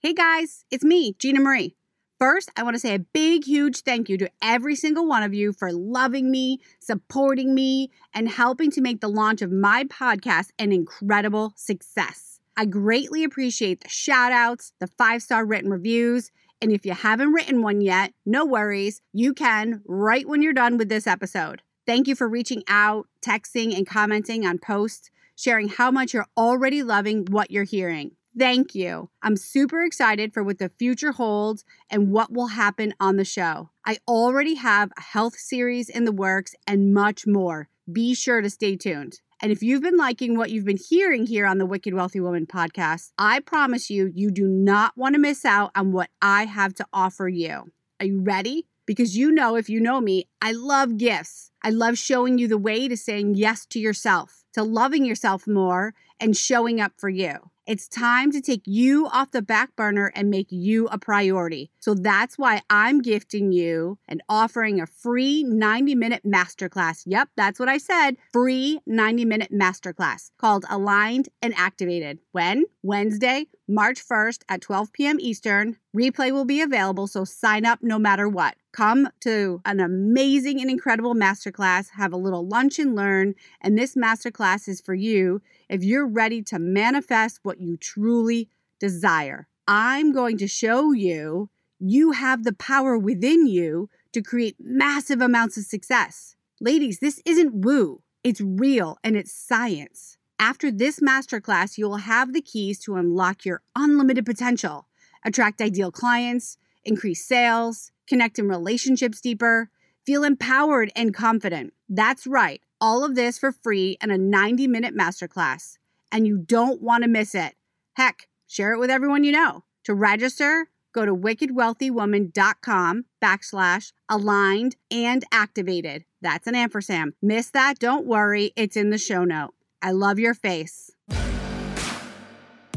Hey 0.00 0.14
guys, 0.14 0.64
it's 0.70 0.84
me, 0.84 1.16
Gina 1.18 1.40
Marie. 1.40 1.74
First, 2.20 2.52
I 2.56 2.62
want 2.62 2.76
to 2.76 2.78
say 2.78 2.94
a 2.94 3.00
big, 3.00 3.44
huge 3.44 3.80
thank 3.80 4.08
you 4.08 4.16
to 4.18 4.30
every 4.40 4.76
single 4.76 5.08
one 5.08 5.24
of 5.24 5.34
you 5.34 5.52
for 5.52 5.72
loving 5.72 6.30
me, 6.30 6.60
supporting 6.78 7.52
me, 7.52 7.90
and 8.14 8.28
helping 8.28 8.70
to 8.70 8.80
make 8.80 9.00
the 9.00 9.08
launch 9.08 9.42
of 9.42 9.50
my 9.50 9.82
podcast 9.82 10.50
an 10.56 10.70
incredible 10.70 11.52
success. 11.56 12.38
I 12.56 12.66
greatly 12.66 13.24
appreciate 13.24 13.80
the 13.80 13.88
shout 13.88 14.30
outs, 14.30 14.72
the 14.78 14.86
five 14.86 15.20
star 15.20 15.44
written 15.44 15.68
reviews, 15.68 16.30
and 16.62 16.70
if 16.70 16.86
you 16.86 16.92
haven't 16.92 17.32
written 17.32 17.60
one 17.60 17.80
yet, 17.80 18.12
no 18.24 18.44
worries, 18.44 19.00
you 19.12 19.34
can 19.34 19.82
right 19.84 20.28
when 20.28 20.42
you're 20.42 20.52
done 20.52 20.76
with 20.76 20.88
this 20.88 21.08
episode. 21.08 21.60
Thank 21.86 22.06
you 22.06 22.14
for 22.14 22.28
reaching 22.28 22.62
out, 22.68 23.08
texting, 23.20 23.76
and 23.76 23.84
commenting 23.84 24.46
on 24.46 24.58
posts, 24.58 25.10
sharing 25.34 25.68
how 25.68 25.90
much 25.90 26.14
you're 26.14 26.28
already 26.36 26.84
loving 26.84 27.26
what 27.28 27.50
you're 27.50 27.64
hearing. 27.64 28.12
Thank 28.36 28.74
you. 28.74 29.10
I'm 29.22 29.36
super 29.36 29.82
excited 29.82 30.32
for 30.32 30.42
what 30.42 30.58
the 30.58 30.70
future 30.78 31.12
holds 31.12 31.64
and 31.90 32.10
what 32.12 32.32
will 32.32 32.48
happen 32.48 32.94
on 33.00 33.16
the 33.16 33.24
show. 33.24 33.70
I 33.84 33.98
already 34.06 34.54
have 34.54 34.90
a 34.96 35.02
health 35.02 35.36
series 35.36 35.88
in 35.88 36.04
the 36.04 36.12
works 36.12 36.54
and 36.66 36.92
much 36.92 37.26
more. 37.26 37.68
Be 37.90 38.14
sure 38.14 38.40
to 38.40 38.50
stay 38.50 38.76
tuned. 38.76 39.20
And 39.40 39.52
if 39.52 39.62
you've 39.62 39.82
been 39.82 39.96
liking 39.96 40.36
what 40.36 40.50
you've 40.50 40.64
been 40.64 40.78
hearing 40.78 41.26
here 41.26 41.46
on 41.46 41.58
the 41.58 41.66
Wicked 41.66 41.94
Wealthy 41.94 42.20
Woman 42.20 42.44
podcast, 42.44 43.12
I 43.18 43.40
promise 43.40 43.88
you, 43.88 44.10
you 44.12 44.30
do 44.30 44.46
not 44.46 44.96
want 44.96 45.14
to 45.14 45.20
miss 45.20 45.44
out 45.44 45.70
on 45.76 45.92
what 45.92 46.10
I 46.20 46.44
have 46.44 46.74
to 46.74 46.86
offer 46.92 47.28
you. 47.28 47.70
Are 48.00 48.06
you 48.06 48.20
ready? 48.20 48.66
Because 48.84 49.16
you 49.16 49.30
know, 49.30 49.54
if 49.54 49.68
you 49.68 49.80
know 49.80 50.00
me, 50.00 50.26
I 50.42 50.52
love 50.52 50.96
gifts. 50.96 51.50
I 51.62 51.70
love 51.70 51.98
showing 51.98 52.38
you 52.38 52.48
the 52.48 52.58
way 52.58 52.88
to 52.88 52.96
saying 52.96 53.34
yes 53.34 53.66
to 53.66 53.78
yourself, 53.78 54.44
to 54.54 54.62
loving 54.62 55.04
yourself 55.04 55.46
more, 55.46 55.94
and 56.20 56.36
showing 56.36 56.80
up 56.80 56.92
for 56.96 57.08
you. 57.08 57.50
It's 57.68 57.86
time 57.86 58.32
to 58.32 58.40
take 58.40 58.62
you 58.64 59.08
off 59.08 59.30
the 59.30 59.42
back 59.42 59.76
burner 59.76 60.10
and 60.14 60.30
make 60.30 60.46
you 60.48 60.86
a 60.86 60.96
priority. 60.96 61.70
So 61.80 61.92
that's 61.92 62.38
why 62.38 62.62
I'm 62.70 63.02
gifting 63.02 63.52
you 63.52 63.98
and 64.08 64.22
offering 64.26 64.80
a 64.80 64.86
free 64.86 65.42
90 65.44 65.94
minute 65.94 66.22
masterclass. 66.24 67.02
Yep, 67.04 67.28
that's 67.36 67.60
what 67.60 67.68
I 67.68 67.76
said. 67.76 68.16
Free 68.32 68.80
90 68.86 69.26
minute 69.26 69.52
masterclass 69.52 70.30
called 70.38 70.64
Aligned 70.70 71.28
and 71.42 71.52
Activated. 71.58 72.20
When? 72.32 72.64
Wednesday, 72.82 73.48
March 73.68 74.02
1st 74.02 74.44
at 74.48 74.62
12 74.62 74.90
p.m. 74.94 75.20
Eastern. 75.20 75.76
Replay 75.94 76.32
will 76.32 76.46
be 76.46 76.62
available, 76.62 77.06
so 77.06 77.24
sign 77.24 77.66
up 77.66 77.80
no 77.82 77.98
matter 77.98 78.30
what. 78.30 78.56
Come 78.72 79.10
to 79.20 79.60
an 79.66 79.80
amazing 79.80 80.58
and 80.62 80.70
incredible 80.70 81.14
masterclass, 81.14 81.90
have 81.90 82.14
a 82.14 82.16
little 82.16 82.48
lunch 82.48 82.78
and 82.78 82.94
learn, 82.94 83.34
and 83.60 83.76
this 83.76 83.94
masterclass 83.94 84.68
is 84.68 84.80
for 84.80 84.94
you 84.94 85.42
if 85.68 85.82
you're 85.82 86.06
ready 86.06 86.42
to 86.42 86.58
manifest 86.58 87.40
what 87.42 87.60
you 87.60 87.76
truly 87.76 88.48
desire. 88.78 89.48
I'm 89.66 90.12
going 90.12 90.38
to 90.38 90.48
show 90.48 90.92
you 90.92 91.50
you 91.78 92.12
have 92.12 92.44
the 92.44 92.54
power 92.54 92.98
within 92.98 93.46
you 93.46 93.88
to 94.12 94.22
create 94.22 94.56
massive 94.58 95.20
amounts 95.20 95.56
of 95.56 95.64
success. 95.64 96.36
Ladies, 96.60 96.98
this 96.98 97.20
isn't 97.24 97.54
woo, 97.54 98.02
it's 98.24 98.40
real 98.40 98.98
and 99.04 99.16
it's 99.16 99.32
science. 99.32 100.16
After 100.40 100.70
this 100.70 101.00
masterclass, 101.00 101.78
you 101.78 101.88
will 101.88 101.98
have 101.98 102.32
the 102.32 102.40
keys 102.40 102.78
to 102.80 102.96
unlock 102.96 103.44
your 103.44 103.62
unlimited 103.76 104.24
potential, 104.24 104.86
attract 105.24 105.60
ideal 105.60 105.92
clients, 105.92 106.58
increase 106.84 107.24
sales, 107.24 107.92
connect 108.08 108.38
in 108.38 108.48
relationships 108.48 109.20
deeper, 109.20 109.70
feel 110.06 110.24
empowered 110.24 110.90
and 110.96 111.12
confident. 111.12 111.74
That's 111.88 112.26
right 112.26 112.62
all 112.80 113.04
of 113.04 113.14
this 113.14 113.38
for 113.38 113.52
free 113.52 113.96
in 114.02 114.10
a 114.10 114.18
90 114.18 114.66
minute 114.66 114.96
masterclass, 114.96 115.78
and 116.12 116.26
you 116.26 116.38
don't 116.38 116.80
want 116.80 117.02
to 117.02 117.08
miss 117.08 117.34
it. 117.34 117.54
Heck, 117.94 118.28
share 118.46 118.72
it 118.72 118.78
with 118.78 118.90
everyone 118.90 119.24
you 119.24 119.32
know. 119.32 119.64
To 119.84 119.94
register, 119.94 120.68
go 120.92 121.04
to 121.04 121.14
wickedwealthywoman.com 121.14 123.04
backslash 123.22 123.92
aligned 124.08 124.76
and 124.90 125.24
activated. 125.32 126.04
That's 126.20 126.46
an 126.46 126.54
ampersand. 126.54 127.14
Miss 127.22 127.50
that? 127.50 127.78
Don't 127.78 128.06
worry, 128.06 128.52
it's 128.56 128.76
in 128.76 128.90
the 128.90 128.98
show 128.98 129.24
note. 129.24 129.54
I 129.82 129.92
love 129.92 130.18
your 130.18 130.34
face. 130.34 130.90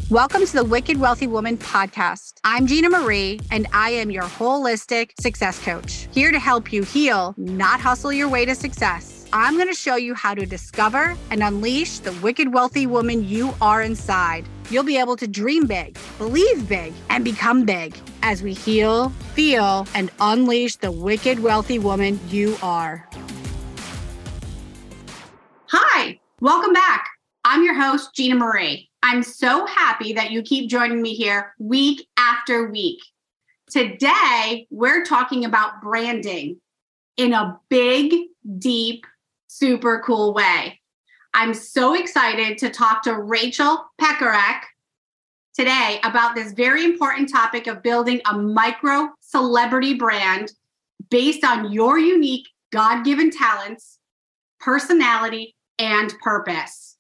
Welcome 0.09 0.45
to 0.45 0.53
the 0.53 0.65
Wicked 0.65 0.99
Wealthy 0.99 1.27
Woman 1.27 1.57
podcast. 1.57 2.33
I'm 2.43 2.67
Gina 2.67 2.89
Marie, 2.89 3.39
and 3.49 3.65
I 3.71 3.91
am 3.91 4.11
your 4.11 4.23
holistic 4.23 5.11
success 5.21 5.57
coach, 5.63 6.09
here 6.11 6.31
to 6.31 6.39
help 6.39 6.73
you 6.73 6.83
heal, 6.83 7.33
not 7.37 7.79
hustle 7.79 8.11
your 8.11 8.27
way 8.27 8.45
to 8.45 8.53
success. 8.53 9.20
I'm 9.33 9.55
going 9.55 9.69
to 9.69 9.73
show 9.73 9.95
you 9.95 10.13
how 10.13 10.33
to 10.33 10.45
discover 10.45 11.15
and 11.29 11.41
unleash 11.41 11.99
the 11.99 12.11
wicked 12.15 12.53
wealthy 12.53 12.85
woman 12.85 13.25
you 13.25 13.53
are 13.61 13.81
inside. 13.81 14.45
You'll 14.69 14.83
be 14.83 14.97
able 14.97 15.15
to 15.15 15.25
dream 15.25 15.67
big, 15.67 15.97
believe 16.17 16.67
big, 16.67 16.91
and 17.09 17.23
become 17.23 17.63
big 17.63 17.95
as 18.23 18.43
we 18.43 18.53
heal, 18.53 19.07
feel, 19.33 19.87
and 19.95 20.11
unleash 20.19 20.75
the 20.75 20.91
wicked 20.91 21.39
wealthy 21.39 21.79
woman 21.79 22.19
you 22.27 22.57
are. 22.61 23.07
Hi, 25.67 26.19
welcome 26.41 26.73
back. 26.73 27.07
I'm 27.45 27.63
your 27.63 27.75
host, 27.75 28.13
Gina 28.13 28.35
Marie. 28.35 28.89
I'm 29.01 29.23
so 29.23 29.65
happy 29.65 30.11
that 30.11 30.31
you 30.31 30.41
keep 30.41 30.69
joining 30.69 31.01
me 31.01 31.13
here 31.13 31.53
week 31.57 32.05
after 32.17 32.69
week. 32.69 32.99
Today, 33.69 34.67
we're 34.69 35.05
talking 35.05 35.45
about 35.45 35.81
branding 35.81 36.59
in 37.15 37.31
a 37.31 37.57
big, 37.69 38.13
deep, 38.57 39.05
super 39.51 40.01
cool 40.05 40.33
way. 40.33 40.79
I'm 41.33 41.53
so 41.53 41.93
excited 41.93 42.57
to 42.59 42.69
talk 42.69 43.03
to 43.03 43.15
Rachel 43.15 43.85
Pekarek 43.99 44.61
today 45.53 45.99
about 46.03 46.35
this 46.35 46.53
very 46.53 46.85
important 46.85 47.29
topic 47.29 47.67
of 47.67 47.83
building 47.83 48.21
a 48.25 48.37
micro 48.37 49.09
celebrity 49.19 49.93
brand 49.93 50.53
based 51.09 51.43
on 51.43 51.71
your 51.71 51.99
unique 51.99 52.47
God 52.71 53.03
given 53.03 53.29
talents, 53.29 53.99
personality, 54.61 55.53
and 55.77 56.13
purpose. 56.23 56.97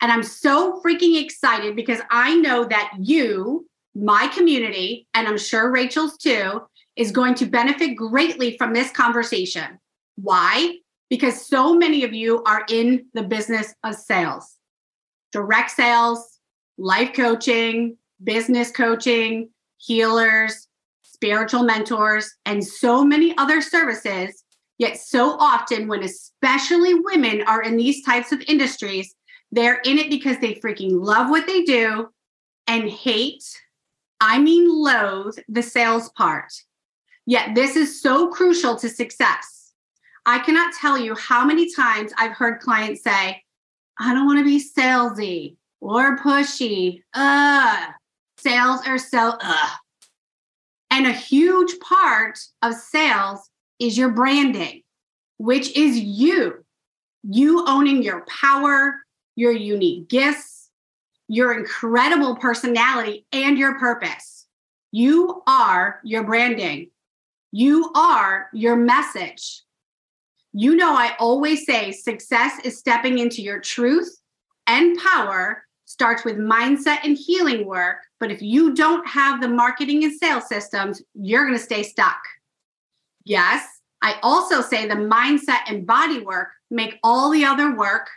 And 0.00 0.10
I'm 0.10 0.24
so 0.24 0.82
freaking 0.84 1.22
excited 1.22 1.76
because 1.76 2.00
I 2.10 2.34
know 2.34 2.64
that 2.64 2.92
you, 2.98 3.68
my 3.94 4.26
community, 4.26 5.06
and 5.14 5.28
I'm 5.28 5.38
sure 5.38 5.70
Rachel's 5.70 6.16
too, 6.16 6.62
is 6.96 7.12
going 7.12 7.36
to 7.36 7.46
benefit 7.46 7.94
greatly 7.94 8.56
from 8.58 8.72
this 8.72 8.90
conversation. 8.90 9.78
Why? 10.16 10.78
Because 11.12 11.44
so 11.46 11.74
many 11.74 12.04
of 12.04 12.14
you 12.14 12.42
are 12.44 12.64
in 12.70 13.04
the 13.12 13.22
business 13.22 13.74
of 13.84 13.94
sales, 13.94 14.56
direct 15.30 15.70
sales, 15.70 16.38
life 16.78 17.12
coaching, 17.14 17.98
business 18.24 18.70
coaching, 18.70 19.50
healers, 19.76 20.68
spiritual 21.02 21.64
mentors, 21.64 22.34
and 22.46 22.64
so 22.64 23.04
many 23.04 23.36
other 23.36 23.60
services. 23.60 24.42
Yet, 24.78 24.96
so 24.96 25.32
often, 25.32 25.86
when 25.86 26.02
especially 26.02 26.94
women 26.94 27.42
are 27.42 27.60
in 27.60 27.76
these 27.76 28.02
types 28.06 28.32
of 28.32 28.40
industries, 28.48 29.14
they're 29.50 29.80
in 29.84 29.98
it 29.98 30.08
because 30.08 30.38
they 30.38 30.54
freaking 30.54 30.92
love 30.92 31.28
what 31.28 31.46
they 31.46 31.62
do 31.64 32.08
and 32.66 32.88
hate, 32.88 33.44
I 34.18 34.38
mean, 34.38 34.66
loathe 34.66 35.36
the 35.46 35.62
sales 35.62 36.08
part. 36.16 36.54
Yet, 37.26 37.54
this 37.54 37.76
is 37.76 38.00
so 38.00 38.28
crucial 38.30 38.76
to 38.76 38.88
success 38.88 39.51
I 40.24 40.38
cannot 40.38 40.74
tell 40.74 40.98
you 40.98 41.14
how 41.16 41.44
many 41.44 41.72
times 41.74 42.12
I've 42.16 42.32
heard 42.32 42.60
clients 42.60 43.02
say, 43.02 43.42
I 43.98 44.14
don't 44.14 44.26
want 44.26 44.38
to 44.38 44.44
be 44.44 44.62
salesy 44.62 45.56
or 45.80 46.16
pushy. 46.18 47.02
Ugh. 47.14 47.90
Sales 48.38 48.80
are 48.86 48.98
so 48.98 49.36
ugh. 49.40 49.78
And 50.90 51.06
a 51.06 51.12
huge 51.12 51.78
part 51.80 52.38
of 52.62 52.74
sales 52.74 53.48
is 53.78 53.98
your 53.98 54.10
branding, 54.10 54.82
which 55.38 55.76
is 55.76 55.98
you. 55.98 56.64
You 57.24 57.64
owning 57.66 58.02
your 58.02 58.24
power, 58.26 58.96
your 59.36 59.52
unique 59.52 60.08
gifts, 60.08 60.70
your 61.28 61.58
incredible 61.58 62.36
personality, 62.36 63.26
and 63.32 63.56
your 63.56 63.78
purpose. 63.78 64.46
You 64.90 65.42
are 65.46 66.00
your 66.04 66.24
branding. 66.24 66.90
You 67.52 67.90
are 67.94 68.48
your 68.52 68.76
message. 68.76 69.62
You 70.52 70.76
know, 70.76 70.92
I 70.92 71.14
always 71.18 71.64
say 71.64 71.92
success 71.92 72.58
is 72.64 72.78
stepping 72.78 73.18
into 73.18 73.40
your 73.40 73.60
truth 73.60 74.20
and 74.66 74.98
power 74.98 75.64
starts 75.86 76.24
with 76.24 76.36
mindset 76.36 76.98
and 77.04 77.16
healing 77.16 77.66
work. 77.66 77.98
But 78.20 78.30
if 78.30 78.42
you 78.42 78.74
don't 78.74 79.06
have 79.06 79.40
the 79.40 79.48
marketing 79.48 80.04
and 80.04 80.12
sales 80.12 80.48
systems, 80.48 81.02
you're 81.14 81.46
going 81.46 81.58
to 81.58 81.62
stay 81.62 81.82
stuck. 81.82 82.20
Yes, 83.24 83.66
I 84.02 84.16
also 84.22 84.60
say 84.60 84.86
the 84.86 84.94
mindset 84.94 85.60
and 85.68 85.86
body 85.86 86.20
work 86.20 86.48
make 86.70 86.98
all 87.02 87.30
the 87.30 87.44
other 87.44 87.74
work 87.74 88.08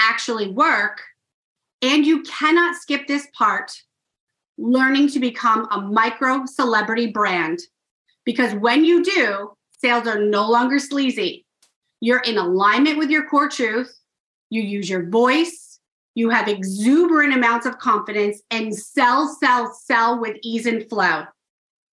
actually 0.00 0.50
work. 0.50 1.00
And 1.82 2.04
you 2.04 2.22
cannot 2.22 2.76
skip 2.76 3.06
this 3.06 3.26
part 3.36 3.72
learning 4.58 5.08
to 5.10 5.20
become 5.20 5.68
a 5.70 5.80
micro 5.80 6.44
celebrity 6.46 7.06
brand. 7.08 7.60
Because 8.24 8.54
when 8.54 8.84
you 8.84 9.04
do, 9.04 9.52
sales 9.78 10.06
are 10.06 10.18
no 10.18 10.50
longer 10.50 10.78
sleazy 10.78 11.45
you're 12.00 12.20
in 12.20 12.38
alignment 12.38 12.98
with 12.98 13.10
your 13.10 13.28
core 13.28 13.48
truth. 13.48 13.94
You 14.50 14.62
use 14.62 14.88
your 14.88 15.08
voice, 15.08 15.80
You 16.14 16.30
have 16.30 16.48
exuberant 16.48 17.34
amounts 17.34 17.66
of 17.66 17.78
confidence 17.78 18.40
and 18.50 18.74
sell, 18.74 19.28
sell, 19.28 19.74
sell 19.74 20.18
with 20.20 20.36
ease 20.42 20.64
and 20.66 20.88
flow. 20.88 21.24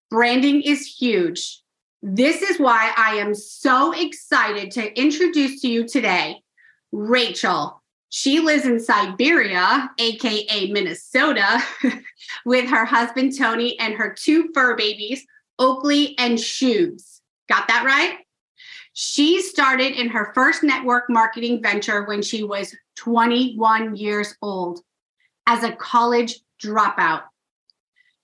Branding 0.10 0.62
is 0.62 0.86
huge. 0.86 1.62
This 2.02 2.42
is 2.42 2.60
why 2.60 2.94
I 2.96 3.16
am 3.16 3.34
so 3.34 3.92
excited 3.94 4.72
to 4.72 5.00
introduce 5.00 5.62
to 5.62 5.68
you 5.68 5.88
today 5.88 6.42
Rachel. 6.92 7.82
She 8.10 8.40
lives 8.40 8.66
in 8.66 8.80
Siberia, 8.80 9.90
AKA 9.98 10.72
Minnesota, 10.72 11.64
with 12.46 12.70
her 12.70 12.86
husband 12.86 13.36
Tony 13.38 13.80
and 13.80 13.96
her 13.96 14.14
two 14.14 14.50
fur 14.54 14.76
babies, 14.76 15.26
Oakley 15.58 16.16
and 16.20 16.38
Shoogz. 16.38 17.22
Got 17.50 17.68
that 17.70 17.84
right? 17.86 18.20
She 18.94 19.42
started 19.42 20.00
in 20.00 20.10
her 20.10 20.32
first 20.36 20.62
network 20.62 21.10
marketing 21.10 21.62
venture 21.62 22.04
when 22.04 22.22
she 22.22 22.44
was 22.44 22.76
21 22.98 23.96
years 23.96 24.36
old 24.42 24.82
as 25.48 25.64
a 25.64 25.72
college 25.72 26.40
dropout. 26.64 27.24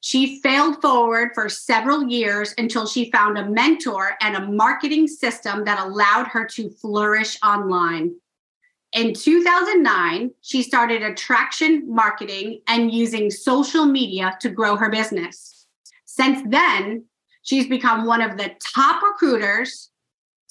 She 0.01 0.39
failed 0.41 0.81
forward 0.81 1.31
for 1.33 1.49
several 1.49 2.07
years 2.07 2.53
until 2.57 2.85
she 2.85 3.11
found 3.11 3.37
a 3.37 3.49
mentor 3.49 4.11
and 4.21 4.35
a 4.35 4.47
marketing 4.47 5.07
system 5.07 5.65
that 5.65 5.85
allowed 5.85 6.27
her 6.27 6.45
to 6.45 6.69
flourish 6.69 7.37
online. 7.43 8.15
In 8.93 9.13
2009, 9.13 10.31
she 10.41 10.63
started 10.63 11.01
attraction 11.01 11.83
marketing 11.93 12.61
and 12.67 12.93
using 12.93 13.29
social 13.29 13.85
media 13.85 14.37
to 14.39 14.49
grow 14.49 14.75
her 14.77 14.89
business. 14.89 15.67
Since 16.05 16.41
then, 16.49 17.05
she's 17.41 17.67
become 17.67 18.05
one 18.05 18.21
of 18.21 18.37
the 18.37 18.51
top 18.75 19.03
recruiters, 19.03 19.88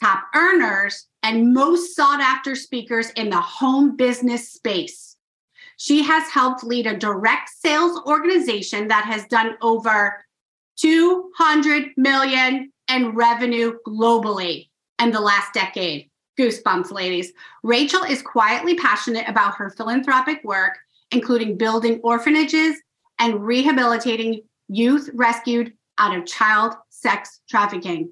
top 0.03 0.25
earners, 0.35 1.07
and 1.23 1.53
most 1.53 1.97
sought 1.97 2.21
after 2.21 2.55
speakers 2.55 3.11
in 3.11 3.31
the 3.31 3.41
home 3.41 3.97
business 3.97 4.53
space. 4.53 5.17
She 5.77 6.03
has 6.03 6.29
helped 6.29 6.65
lead 6.65 6.87
a 6.87 6.97
direct 6.97 7.51
sales 7.51 8.01
organization 8.07 8.89
that 8.89 9.05
has 9.05 9.27
done 9.27 9.57
over 9.63 10.25
200 10.77 11.93
million 11.97 12.73
in 12.89 13.11
revenue 13.11 13.75
globally 13.87 14.69
in 15.01 15.11
the 15.11 15.21
last 15.21 15.53
decade. 15.55 16.11
Goosebumps, 16.39 16.93
ladies. 16.93 17.33
Rachel 17.63 18.05
is 18.05 18.23
quietly 18.23 18.77
passionate 18.77 19.29
about 19.29 19.57
her 19.57 19.71
philanthropic 19.71 20.43
work, 20.45 20.79
including 21.11 21.57
building 21.57 22.01
orphanages 22.03 22.77
and 23.19 23.45
rehabilitating 23.45 24.43
youth 24.69 25.11
rescued 25.15 25.73
out 25.99 26.17
of 26.17 26.27
child 26.27 26.75
sex 26.91 27.41
trafficking. 27.49 28.11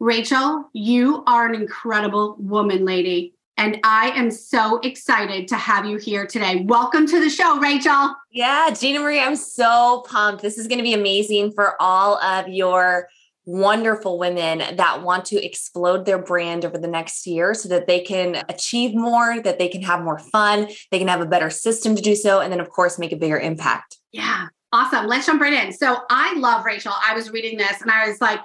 Rachel, 0.00 0.70
you 0.72 1.22
are 1.26 1.46
an 1.46 1.54
incredible 1.54 2.34
woman, 2.38 2.86
lady. 2.86 3.34
And 3.58 3.78
I 3.84 4.12
am 4.12 4.30
so 4.30 4.78
excited 4.78 5.46
to 5.48 5.56
have 5.56 5.84
you 5.84 5.98
here 5.98 6.26
today. 6.26 6.64
Welcome 6.66 7.06
to 7.06 7.20
the 7.22 7.28
show, 7.28 7.58
Rachel. 7.58 8.14
Yeah, 8.30 8.70
Gina 8.70 9.00
Marie, 9.00 9.20
I'm 9.20 9.36
so 9.36 10.02
pumped. 10.08 10.40
This 10.40 10.56
is 10.56 10.68
going 10.68 10.78
to 10.78 10.82
be 10.82 10.94
amazing 10.94 11.52
for 11.52 11.74
all 11.82 12.16
of 12.16 12.48
your 12.48 13.08
wonderful 13.44 14.18
women 14.18 14.76
that 14.76 15.02
want 15.02 15.26
to 15.26 15.44
explode 15.44 16.06
their 16.06 16.18
brand 16.18 16.64
over 16.64 16.78
the 16.78 16.88
next 16.88 17.26
year 17.26 17.52
so 17.52 17.68
that 17.68 17.86
they 17.86 18.00
can 18.00 18.42
achieve 18.48 18.94
more, 18.94 19.42
that 19.42 19.58
they 19.58 19.68
can 19.68 19.82
have 19.82 20.00
more 20.02 20.18
fun, 20.18 20.66
they 20.90 20.98
can 20.98 21.08
have 21.08 21.20
a 21.20 21.26
better 21.26 21.50
system 21.50 21.94
to 21.94 22.00
do 22.00 22.16
so, 22.16 22.40
and 22.40 22.50
then, 22.50 22.60
of 22.60 22.70
course, 22.70 22.98
make 22.98 23.12
a 23.12 23.16
bigger 23.16 23.38
impact. 23.38 23.98
Yeah, 24.12 24.46
awesome. 24.72 25.08
Let's 25.08 25.26
jump 25.26 25.42
right 25.42 25.52
in. 25.52 25.74
So, 25.74 25.98
I 26.08 26.38
love 26.38 26.64
Rachel. 26.64 26.94
I 27.06 27.14
was 27.14 27.30
reading 27.30 27.58
this 27.58 27.82
and 27.82 27.90
I 27.90 28.08
was 28.08 28.18
like, 28.22 28.40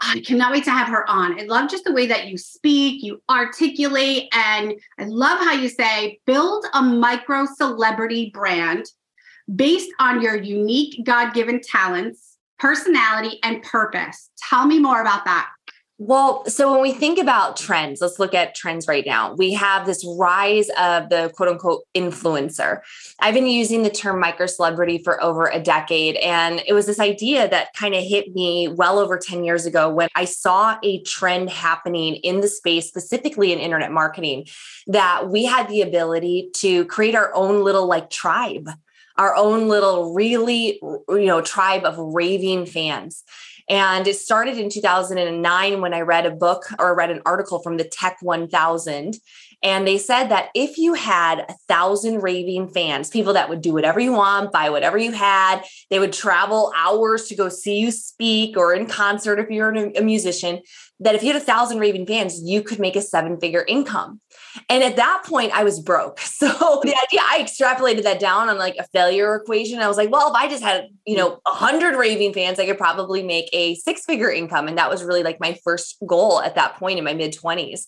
I 0.00 0.20
cannot 0.20 0.52
wait 0.52 0.64
to 0.64 0.70
have 0.70 0.88
her 0.88 1.08
on. 1.10 1.40
I 1.40 1.44
love 1.44 1.68
just 1.68 1.84
the 1.84 1.92
way 1.92 2.06
that 2.06 2.28
you 2.28 2.38
speak, 2.38 3.02
you 3.02 3.20
articulate, 3.28 4.28
and 4.32 4.74
I 4.98 5.04
love 5.04 5.40
how 5.40 5.52
you 5.52 5.68
say 5.68 6.20
build 6.24 6.66
a 6.72 6.82
micro 6.82 7.46
celebrity 7.46 8.30
brand 8.32 8.86
based 9.54 9.90
on 9.98 10.22
your 10.22 10.36
unique 10.36 11.04
God 11.04 11.34
given 11.34 11.60
talents, 11.60 12.36
personality, 12.58 13.38
and 13.42 13.62
purpose. 13.62 14.30
Tell 14.38 14.66
me 14.66 14.78
more 14.78 15.00
about 15.00 15.24
that. 15.24 15.48
Well, 16.00 16.44
so 16.46 16.70
when 16.70 16.80
we 16.80 16.92
think 16.92 17.18
about 17.18 17.56
trends, 17.56 18.00
let's 18.00 18.20
look 18.20 18.32
at 18.32 18.54
trends 18.54 18.86
right 18.86 19.04
now. 19.04 19.34
We 19.34 19.52
have 19.54 19.84
this 19.84 20.06
rise 20.16 20.68
of 20.78 21.08
the 21.08 21.32
quote 21.34 21.48
unquote 21.48 21.82
influencer. 21.92 22.82
I've 23.18 23.34
been 23.34 23.48
using 23.48 23.82
the 23.82 23.90
term 23.90 24.20
micro 24.20 24.46
celebrity 24.46 24.98
for 24.98 25.20
over 25.20 25.46
a 25.46 25.58
decade. 25.58 26.14
And 26.16 26.62
it 26.68 26.72
was 26.72 26.86
this 26.86 27.00
idea 27.00 27.48
that 27.48 27.74
kind 27.74 27.96
of 27.96 28.04
hit 28.04 28.32
me 28.32 28.68
well 28.68 29.00
over 29.00 29.18
10 29.18 29.42
years 29.42 29.66
ago 29.66 29.92
when 29.92 30.08
I 30.14 30.24
saw 30.24 30.78
a 30.84 31.02
trend 31.02 31.50
happening 31.50 32.14
in 32.16 32.42
the 32.42 32.48
space, 32.48 32.86
specifically 32.86 33.52
in 33.52 33.58
internet 33.58 33.90
marketing, 33.90 34.46
that 34.86 35.28
we 35.28 35.46
had 35.46 35.68
the 35.68 35.82
ability 35.82 36.50
to 36.58 36.84
create 36.84 37.16
our 37.16 37.34
own 37.34 37.64
little 37.64 37.88
like 37.88 38.08
tribe 38.08 38.70
our 39.16 39.34
own 39.34 39.66
little 39.66 40.14
really 40.14 40.78
you 40.80 41.26
know 41.26 41.40
tribe 41.40 41.84
of 41.84 41.98
raving 41.98 42.66
fans 42.66 43.24
and 43.68 44.06
it 44.06 44.16
started 44.16 44.58
in 44.58 44.70
2009 44.70 45.80
when 45.80 45.94
I 45.94 46.00
read 46.00 46.26
a 46.26 46.30
book 46.30 46.64
or 46.78 46.94
read 46.94 47.10
an 47.10 47.22
article 47.26 47.58
from 47.60 47.76
the 47.76 47.84
Tech 47.84 48.16
1000. 48.20 49.14
And 49.62 49.86
they 49.86 49.98
said 49.98 50.28
that 50.28 50.50
if 50.54 50.78
you 50.78 50.94
had 50.94 51.40
a 51.40 51.54
thousand 51.66 52.22
raving 52.22 52.68
fans, 52.68 53.10
people 53.10 53.32
that 53.32 53.48
would 53.48 53.60
do 53.60 53.72
whatever 53.72 53.98
you 53.98 54.12
want, 54.12 54.52
buy 54.52 54.70
whatever 54.70 54.96
you 54.96 55.12
had, 55.12 55.62
they 55.90 55.98
would 55.98 56.12
travel 56.12 56.72
hours 56.76 57.26
to 57.26 57.34
go 57.34 57.48
see 57.48 57.78
you 57.78 57.90
speak 57.90 58.56
or 58.56 58.72
in 58.72 58.86
concert 58.86 59.40
if 59.40 59.50
you're 59.50 59.74
a 59.74 60.00
musician, 60.00 60.62
that 61.00 61.14
if 61.14 61.22
you 61.22 61.32
had 61.32 61.42
a 61.42 61.44
thousand 61.44 61.80
raving 61.80 62.06
fans, 62.06 62.40
you 62.40 62.62
could 62.62 62.78
make 62.78 62.96
a 62.96 63.02
seven 63.02 63.38
figure 63.38 63.64
income. 63.66 64.20
And 64.68 64.82
at 64.82 64.96
that 64.96 65.22
point, 65.24 65.52
I 65.52 65.64
was 65.64 65.80
broke. 65.80 66.20
So 66.38 66.46
the 66.84 66.94
idea, 67.06 67.20
I 67.24 67.42
extrapolated 67.42 68.04
that 68.04 68.20
down 68.20 68.48
on 68.48 68.58
like 68.58 68.76
a 68.78 68.84
failure 68.92 69.34
equation. 69.34 69.80
I 69.80 69.88
was 69.88 69.96
like, 69.96 70.10
well, 70.10 70.28
if 70.28 70.36
I 70.36 70.48
just 70.48 70.62
had, 70.62 70.86
you 71.04 71.16
know, 71.16 71.40
a 71.46 71.50
hundred 71.50 71.96
raving 71.96 72.32
fans, 72.32 72.60
I 72.60 72.66
could 72.66 72.78
probably 72.78 73.24
make 73.24 73.48
a 73.52 73.74
six 73.74 74.04
figure 74.04 74.30
income. 74.30 74.68
And 74.68 74.78
that 74.78 74.88
was 74.88 75.02
really 75.02 75.24
like 75.24 75.40
my 75.40 75.58
first 75.64 75.96
goal 76.06 76.40
at 76.40 76.54
that 76.54 76.76
point 76.76 76.96
in 76.96 77.04
my 77.04 77.12
mid 77.12 77.34
20s. 77.34 77.86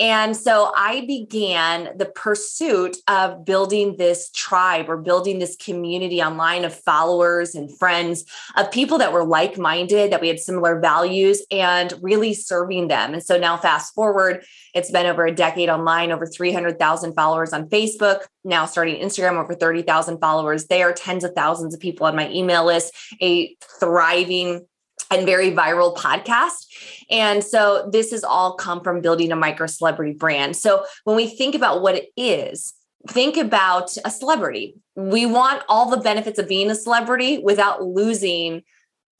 And 0.00 0.36
so 0.36 0.72
I 0.76 1.04
began 1.06 1.96
the 1.96 2.06
pursuit 2.06 2.98
of 3.08 3.44
building 3.44 3.96
this 3.96 4.30
tribe 4.30 4.88
or 4.88 4.96
building 4.96 5.40
this 5.40 5.56
community 5.56 6.22
online 6.22 6.64
of 6.64 6.72
followers 6.72 7.56
and 7.56 7.76
friends 7.78 8.24
of 8.56 8.70
people 8.70 8.98
that 8.98 9.12
were 9.12 9.24
like 9.24 9.58
minded, 9.58 10.12
that 10.12 10.20
we 10.20 10.28
had 10.28 10.38
similar 10.38 10.78
values, 10.78 11.42
and 11.50 11.92
really 12.00 12.32
serving 12.32 12.86
them. 12.86 13.12
And 13.12 13.22
so 13.22 13.38
now, 13.38 13.56
fast 13.56 13.92
forward, 13.92 14.44
it's 14.72 14.90
been 14.90 15.06
over 15.06 15.26
a 15.26 15.34
decade 15.34 15.68
online, 15.68 16.12
over 16.12 16.26
300,000 16.26 17.14
followers 17.14 17.52
on 17.52 17.68
Facebook, 17.68 18.20
now 18.44 18.66
starting 18.66 19.02
Instagram, 19.02 19.42
over 19.42 19.54
30,000 19.54 20.18
followers 20.18 20.66
there, 20.66 20.92
tens 20.92 21.24
of 21.24 21.32
thousands 21.34 21.74
of 21.74 21.80
people 21.80 22.06
on 22.06 22.14
my 22.14 22.30
email 22.30 22.64
list, 22.64 22.94
a 23.20 23.56
thriving 23.80 24.64
and 25.10 25.26
very 25.26 25.50
viral 25.50 25.96
podcast. 25.96 26.66
And 27.10 27.42
so 27.42 27.88
this 27.92 28.10
has 28.10 28.24
all 28.24 28.54
come 28.54 28.82
from 28.82 29.00
building 29.00 29.32
a 29.32 29.36
micro 29.36 29.66
celebrity 29.66 30.12
brand. 30.12 30.56
So 30.56 30.84
when 31.04 31.16
we 31.16 31.26
think 31.26 31.54
about 31.54 31.82
what 31.82 31.94
it 31.94 32.08
is, 32.16 32.74
think 33.08 33.36
about 33.36 33.96
a 34.04 34.10
celebrity. 34.10 34.74
We 34.96 35.24
want 35.26 35.62
all 35.68 35.88
the 35.88 35.96
benefits 35.96 36.38
of 36.38 36.48
being 36.48 36.70
a 36.70 36.74
celebrity 36.74 37.38
without 37.38 37.82
losing 37.82 38.62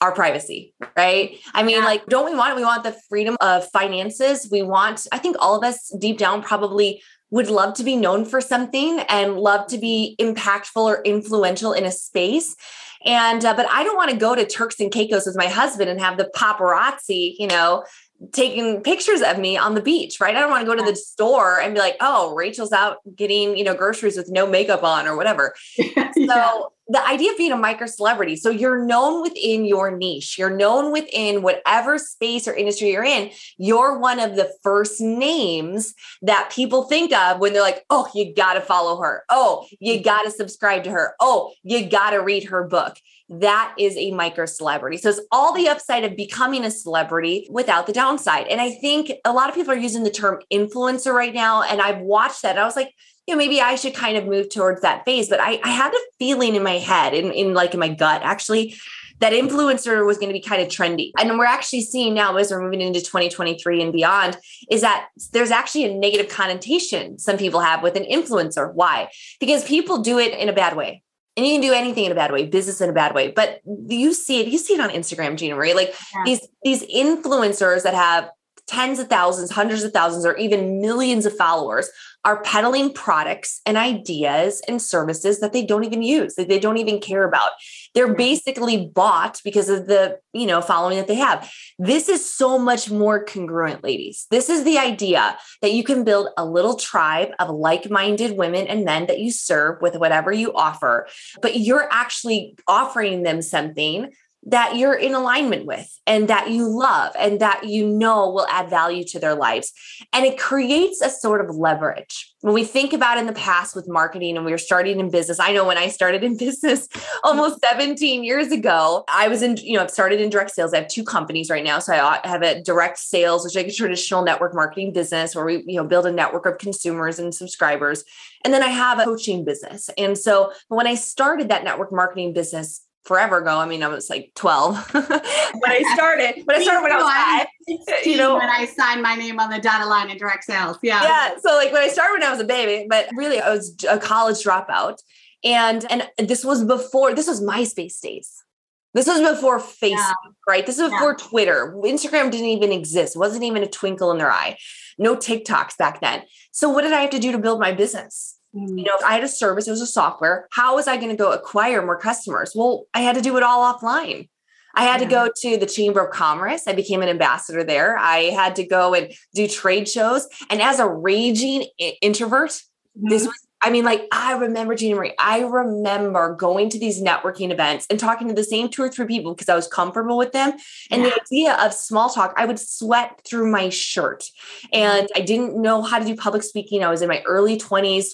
our 0.01 0.13
privacy, 0.13 0.75
right? 0.97 1.39
I 1.55 1.63
mean, 1.63 1.79
yeah. 1.79 1.85
like, 1.85 2.07
don't 2.07 2.25
we 2.25 2.37
want 2.37 2.57
We 2.57 2.65
want 2.65 2.85
the 2.85 2.97
freedom 3.09 3.37
of 3.41 3.69
finances. 3.71 4.49
We 4.51 4.63
want, 4.63 5.07
I 5.11 5.19
think 5.19 5.37
all 5.41 5.57
of 5.57 5.65
us 5.65 5.93
deep 5.99 6.19
down 6.19 6.43
probably 6.43 7.03
would 7.31 7.51
love 7.51 7.75
to 7.75 7.85
be 7.85 7.97
known 7.97 8.25
for 8.25 8.41
something 8.41 9.01
and 9.09 9.37
love 9.37 9.67
to 9.69 9.79
be 9.79 10.17
impactful 10.21 10.83
or 10.83 11.03
influential 11.03 11.73
in 11.73 11.85
a 11.85 11.91
space. 11.91 12.57
And, 13.05 13.45
uh, 13.45 13.55
but 13.55 13.67
I 13.71 13.85
don't 13.85 13.97
want 13.97 14.11
to 14.11 14.17
go 14.17 14.35
to 14.35 14.45
Turks 14.45 14.81
and 14.81 14.91
Caicos 14.91 15.27
with 15.27 15.37
my 15.37 15.47
husband 15.47 15.89
and 15.89 16.01
have 16.01 16.17
the 16.17 16.31
paparazzi, 16.35 17.35
you 17.39 17.47
know, 17.47 17.85
taking 18.33 18.83
pictures 18.83 19.23
of 19.23 19.39
me 19.39 19.57
on 19.57 19.75
the 19.75 19.81
beach, 19.81 20.21
right? 20.21 20.35
I 20.35 20.41
don't 20.41 20.51
want 20.51 20.63
to 20.63 20.67
go 20.67 20.75
to 20.75 20.89
the 20.89 20.97
store 20.97 21.61
and 21.61 21.75
be 21.75 21.81
like, 21.81 21.97
oh, 22.01 22.35
Rachel's 22.35 22.73
out 22.73 22.99
getting, 23.15 23.57
you 23.57 23.65
know, 23.65 23.75
groceries 23.75 24.17
with 24.17 24.31
no 24.31 24.47
makeup 24.47 24.83
on 24.83 25.07
or 25.07 25.17
whatever. 25.17 25.55
yeah. 25.79 26.11
So 26.27 26.73
the 26.89 27.07
idea 27.07 27.31
of 27.31 27.37
being 27.37 27.53
a 27.53 27.57
micro 27.57 27.87
celebrity. 27.87 28.35
So 28.35 28.51
you're 28.51 28.85
known 28.85 29.23
within 29.23 29.65
your 29.65 29.97
niche, 29.97 30.39
you're 30.39 30.55
known 30.55 30.91
within 30.91 31.43
whatever 31.43 31.99
space 31.99 32.49
or 32.49 32.55
industry 32.55 32.91
you're 32.91 33.05
in. 33.05 33.31
You're 33.57 33.99
one 33.99 34.19
of 34.19 34.37
the 34.37 34.51
first 34.63 35.01
names 35.01 35.95
that 36.23 36.51
people 36.51 36.85
think 36.85 37.13
of 37.13 37.39
when 37.39 37.53
they're 37.53 37.63
like, 37.63 37.85
oh, 37.91 38.09
you 38.15 38.35
got 38.35 38.55
to 38.55 38.61
follow 38.61 39.01
her. 39.01 39.25
Oh, 39.29 39.67
you 39.81 40.03
got 40.03 40.23
to 40.23 40.31
subscribe 40.31 40.83
to 40.85 40.91
her. 40.91 41.15
Oh, 41.21 41.53
you 41.63 41.89
got 41.89 42.11
to 42.11 42.19
read 42.19 42.45
her 42.45 42.65
book 42.65 42.97
that 43.29 43.75
is 43.79 43.97
a 43.97 44.11
micro 44.13 44.47
celebrity. 44.47 44.97
So 44.97 45.11
it's 45.11 45.21
all 45.31 45.53
the 45.53 45.69
upside 45.69 46.05
of 46.05 46.17
becoming 46.17 46.65
a 46.65 46.71
celebrity 46.71 47.47
without 47.51 47.87
the 47.87 47.93
downside. 47.93 48.47
And 48.47 48.61
I 48.61 48.71
think 48.71 49.13
a 49.25 49.33
lot 49.33 49.49
of 49.49 49.55
people 49.55 49.73
are 49.73 49.77
using 49.77 50.03
the 50.03 50.11
term 50.11 50.41
influencer 50.53 51.13
right 51.13 51.35
now. 51.35 51.63
And 51.63 51.83
I've 51.83 52.01
watched 52.01 52.43
that. 52.43 52.59
I 52.59 52.65
was 52.65 52.77
like, 52.77 52.95
you 53.27 53.35
know, 53.35 53.39
maybe 53.39 53.61
I 53.61 53.75
should 53.75 53.95
kind 53.95 54.17
of 54.17 54.25
move 54.25 54.49
towards 54.49 54.81
that 54.81 55.05
phase. 55.05 55.29
But 55.29 55.41
I, 55.41 55.61
I 55.63 55.69
had 55.69 55.93
a 55.93 55.99
feeling 56.19 56.55
in 56.55 56.63
my 56.63 56.79
head, 56.79 57.13
in, 57.13 57.31
in 57.33 57.53
like 57.53 57.75
in 57.75 57.81
my 57.81 57.89
gut, 57.89 58.23
actually, 58.25 58.77
that 59.21 59.33
influencer 59.33 60.07
was 60.07 60.17
going 60.17 60.29
to 60.29 60.33
be 60.33 60.41
kind 60.41 60.63
of 60.63 60.69
trendy. 60.69 61.11
And 61.19 61.39
we're 61.39 61.45
actually 61.45 61.83
seeing 61.83 62.15
now 62.15 62.37
as 62.37 62.51
we're 62.51 62.63
moving 62.63 62.81
into 62.81 63.01
2023 63.01 63.83
and 63.83 63.93
beyond 63.93 64.39
is 64.71 64.81
that 64.81 65.09
there's 65.33 65.51
actually 65.51 65.85
a 65.85 65.95
negative 65.95 66.31
connotation 66.31 67.19
some 67.19 67.37
people 67.37 67.61
have 67.61 67.83
with 67.83 67.97
an 67.97 68.05
influencer. 68.05 68.73
Why? 68.73 69.11
Because 69.41 69.65
people 69.65 69.99
do 69.99 70.19
it 70.19 70.33
in 70.39 70.49
a 70.49 70.53
bad 70.53 70.77
way. 70.77 71.03
And 71.39 71.47
you 71.47 71.55
can 71.55 71.61
do 71.61 71.73
anything 71.73 72.05
in 72.05 72.11
a 72.11 72.17
bad 72.17 72.33
way, 72.33 72.47
business 72.47 72.81
in 72.81 72.91
a 72.91 72.93
bad 72.93 73.15
way. 73.15 73.31
But 73.31 73.61
you 73.87 74.13
see 74.13 74.41
it, 74.41 74.49
you 74.49 74.59
see 74.59 74.75
it 74.75 74.81
on 74.81 74.91
Instagram, 74.91 75.37
Gina 75.37 75.55
Marie. 75.55 75.73
Like 75.73 75.95
yeah. 76.13 76.23
these 76.25 76.49
these 76.65 76.83
influencers 76.83 77.85
that 77.85 77.95
have 77.95 78.29
tens 78.69 78.99
of 78.99 79.09
thousands, 79.09 79.51
hundreds 79.51 79.83
of 79.83 79.93
thousands, 79.93 80.25
or 80.25 80.37
even 80.37 80.81
millions 80.81 81.27
of 81.27 81.37
followers 81.37 81.91
are 82.25 82.43
peddling 82.43 82.93
products 82.93 83.61
and 83.65 83.77
ideas 83.77 84.61
and 84.69 84.83
services 84.83 85.41
that 85.41 85.53
they 85.53 85.65
don't 85.65 85.85
even 85.85 86.03
use, 86.03 86.35
that 86.35 86.49
they 86.49 86.59
don't 86.59 86.77
even 86.77 87.01
care 87.01 87.25
about. 87.27 87.51
They're 87.95 88.15
basically 88.15 88.87
bought 88.87 89.41
because 89.45 89.69
of 89.69 89.87
the, 89.87 90.19
you 90.33 90.45
know, 90.45 90.61
following 90.61 90.99
that 90.99 91.07
they 91.07 91.15
have. 91.15 91.51
This 91.79 92.09
is 92.09 92.29
so 92.29 92.59
much 92.59 92.91
more 92.91 93.25
congruent, 93.25 93.83
ladies. 93.83 94.27
This 94.31 94.51
is 94.51 94.65
the 94.65 94.79
idea 94.79 95.39
that 95.63 95.73
you 95.73 95.85
can 95.85 96.05
build 96.05 96.29
a 96.37 96.45
little 96.45 96.75
tribe 96.75 97.31
of 97.39 97.49
like-minded 97.49 98.37
women 98.37 98.67
and 98.67 98.85
men 98.85 99.07
that 99.07 99.21
you 99.21 99.31
serve 99.31 99.81
with 99.81 99.97
whatever 99.97 100.33
you 100.33 100.53
offer, 100.55 101.07
but 101.41 101.59
you're 101.59 101.89
actually 101.91 102.57
offering 102.67 103.23
them 103.23 103.41
something 103.43 104.13
that 104.45 104.77
you're 104.77 104.95
in 104.95 105.15
alignment 105.15 105.67
with 105.67 105.99
and 106.07 106.29
that 106.29 106.51
you 106.51 106.67
love 106.67 107.13
and 107.19 107.41
that 107.41 107.65
you 107.65 107.87
know 107.87 108.31
will 108.31 108.47
add 108.49 108.71
value 108.71 109.05
to 109.05 109.19
their 109.19 109.35
lives. 109.35 109.73
And 110.13 110.25
it 110.25 110.39
creates 110.39 111.03
a 111.03 111.11
sort 111.11 111.45
of 111.45 111.55
leverage. 111.55 112.33
When 112.41 112.55
we 112.55 112.65
think 112.65 112.93
about 112.93 113.19
in 113.19 113.27
the 113.27 113.33
past 113.33 113.75
with 113.75 113.89
marketing 113.89 114.37
and 114.37 114.47
we 114.47 114.53
were 114.53 114.59
starting 114.59 115.01
in 115.01 115.11
business, 115.11 115.41
I 115.41 115.53
know 115.53 115.67
when 115.67 115.77
I 115.77 115.89
started 115.89 116.23
in 116.23 116.37
business 116.39 116.89
almost 117.25 117.61
17 117.69 118.23
years 118.23 118.53
ago, 118.53 119.05
I 119.09 119.29
was 119.29 119.43
in, 119.43 119.57
you 119.59 119.75
know, 119.75 119.83
I've 119.83 119.91
started 119.91 120.21
in 120.21 120.31
direct 120.31 120.53
sales. 120.53 120.73
I 120.73 120.79
have 120.79 120.89
two 120.89 121.05
companies 121.05 121.51
right 121.51 121.65
now. 121.65 121.81
So 121.81 121.93
I 121.93 122.21
have 122.25 122.43
a 122.43 122.63
direct 122.63 122.99
sales, 122.99 123.45
which 123.45 123.53
is 123.53 123.57
like 123.57 123.67
a 123.67 123.73
traditional 123.73 124.23
network 124.23 124.55
marketing 124.55 124.93
business 124.93 125.35
where 125.35 125.45
we, 125.45 125.65
you 125.67 125.77
know, 125.77 125.85
build 125.85 126.07
a 126.07 126.13
network 126.13 126.47
of 126.47 126.59
consumers 126.59 127.19
and 127.19 127.35
subscribers. 127.35 128.05
And 128.45 128.55
then 128.55 128.63
I 128.63 128.69
have 128.69 129.01
a 129.01 129.05
coaching 129.05 129.45
business. 129.45 129.91
And 129.99 130.17
so 130.17 130.53
when 130.69 130.87
I 130.87 130.95
started 130.95 131.49
that 131.49 131.65
network 131.65 131.93
marketing 131.93 132.33
business, 132.33 132.88
forever 133.09 133.39
ago. 133.39 133.59
I 133.59 133.65
mean, 133.65 133.83
I 133.83 133.89
was 133.89 134.11
like 134.11 134.33
12 134.35 134.95
when 134.95 135.03
I 135.03 135.83
started, 135.95 136.43
when 136.45 136.61
I 136.61 136.63
started 136.63 136.83
when 136.83 136.93
I 136.93 136.97
was 136.97 137.47
five, 137.87 138.05
you 138.05 138.19
know, 138.19 138.35
when 138.35 138.49
I 138.49 138.67
signed 138.67 139.03
my 139.03 139.15
name 139.15 139.41
on 139.41 139.51
the 139.51 139.59
dotted 139.59 139.89
line 139.89 140.11
in 140.11 140.19
direct 140.19 140.45
sales. 140.45 140.77
Yeah. 140.83 141.03
Yeah. 141.03 141.39
So 141.41 141.57
like 141.57 141.73
when 141.73 141.83
I 141.83 141.89
started 141.89 142.21
when 142.21 142.23
I 142.23 142.31
was 142.31 142.41
a 142.41 142.45
baby, 142.45 142.87
but 142.89 143.09
really 143.17 143.41
I 143.41 143.51
was 143.51 143.75
a 143.89 143.99
college 143.99 144.45
dropout. 144.45 144.99
And, 145.43 145.91
and 145.91 146.29
this 146.29 146.45
was 146.45 146.65
before, 146.65 147.15
this 147.15 147.27
was 147.27 147.41
MySpace 147.41 147.99
days. 148.01 148.45
This 148.93 149.07
was 149.07 149.21
before 149.21 149.59
Facebook, 149.59 149.91
yeah. 149.93 150.13
right? 150.47 150.67
This 150.67 150.79
was 150.79 150.91
before 150.91 151.17
yeah. 151.19 151.29
Twitter. 151.29 151.75
Instagram 151.85 152.31
didn't 152.31 152.47
even 152.47 152.73
exist. 152.73 153.17
It 153.17 153.19
wasn't 153.19 153.45
even 153.45 153.63
a 153.63 153.69
twinkle 153.69 154.11
in 154.11 154.19
their 154.19 154.31
eye. 154.31 154.59
No 154.99 155.17
TikToks 155.17 155.79
back 155.79 156.01
then. 156.01 156.25
So 156.51 156.69
what 156.69 156.83
did 156.83 156.93
I 156.93 157.01
have 157.01 157.11
to 157.11 157.19
do 157.19 157.33
to 157.33 157.39
build 157.39 157.61
my 157.61 157.73
business? 157.73 158.38
You 158.53 158.85
know, 158.85 158.97
if 158.99 159.05
I 159.05 159.13
had 159.13 159.25
a 159.25 159.29
service, 159.29 159.69
it 159.69 159.71
was 159.71 159.81
a 159.81 159.87
software, 159.87 160.49
how 160.51 160.77
was 160.77 160.89
I 160.89 160.97
going 160.97 161.11
to 161.11 161.17
go 161.17 161.33
acquire 161.33 161.85
more 161.85 161.99
customers? 161.99 162.53
Well, 162.55 162.87
I 162.95 163.01
had 163.01 163.15
to 163.17 163.21
do 163.21 163.37
it 163.37 163.43
all 163.43 163.73
offline. 163.73 164.29
I 164.75 164.85
had 164.85 165.01
yeah. 165.01 165.09
to 165.09 165.11
go 165.11 165.29
to 165.37 165.57
the 165.59 165.67
Chamber 165.67 166.05
of 166.05 166.13
Commerce. 166.13 166.67
I 166.67 166.73
became 166.73 167.03
an 167.03 167.09
ambassador 167.09 167.65
there. 167.65 167.99
I 167.99 168.31
had 168.31 168.57
to 168.57 168.67
go 168.67 168.95
and 168.95 169.13
do 169.35 169.49
trade 169.49 169.89
shows. 169.89 170.29
And 170.51 170.63
as 170.63 170.79
a 170.79 170.89
raging 170.89 171.67
introvert, 172.01 172.51
mm-hmm. 172.51 173.09
this 173.09 173.27
was 173.27 173.49
I 173.61 173.71
mean, 173.71 173.85
like 173.85 174.07
I 174.13 174.35
remember 174.35 174.75
Gina 174.75 174.95
Marie, 174.95 175.15
I 175.19 175.41
remember 175.41 176.35
going 176.35 176.71
to 176.71 176.79
these 176.79 177.03
networking 177.03 177.51
events 177.51 177.87
and 177.91 177.99
talking 177.99 178.29
to 178.29 178.35
the 178.35 178.45
same 178.45 178.69
two 178.69 178.83
or 178.83 178.89
three 178.89 179.07
people 179.07 179.35
because 179.35 179.49
I 179.49 179.57
was 179.57 179.67
comfortable 179.67 180.17
with 180.17 180.33
them. 180.33 180.53
And 180.91 181.03
yeah. 181.03 181.09
the 181.09 181.21
idea 181.23 181.55
of 181.55 181.75
small 181.75 182.09
talk, 182.09 182.35
I 182.37 182.45
would 182.45 182.61
sweat 182.61 183.21
through 183.25 183.51
my 183.51 183.69
shirt. 183.69 184.25
And 184.73 185.09
I 185.17 185.21
didn't 185.21 185.61
know 185.61 185.83
how 185.83 185.99
to 185.99 186.05
do 186.05 186.15
public 186.15 186.45
speaking. 186.45 186.85
I 186.85 186.91
was 186.91 187.03
in 187.03 187.09
my 187.09 187.23
early 187.27 187.59
20s 187.59 188.11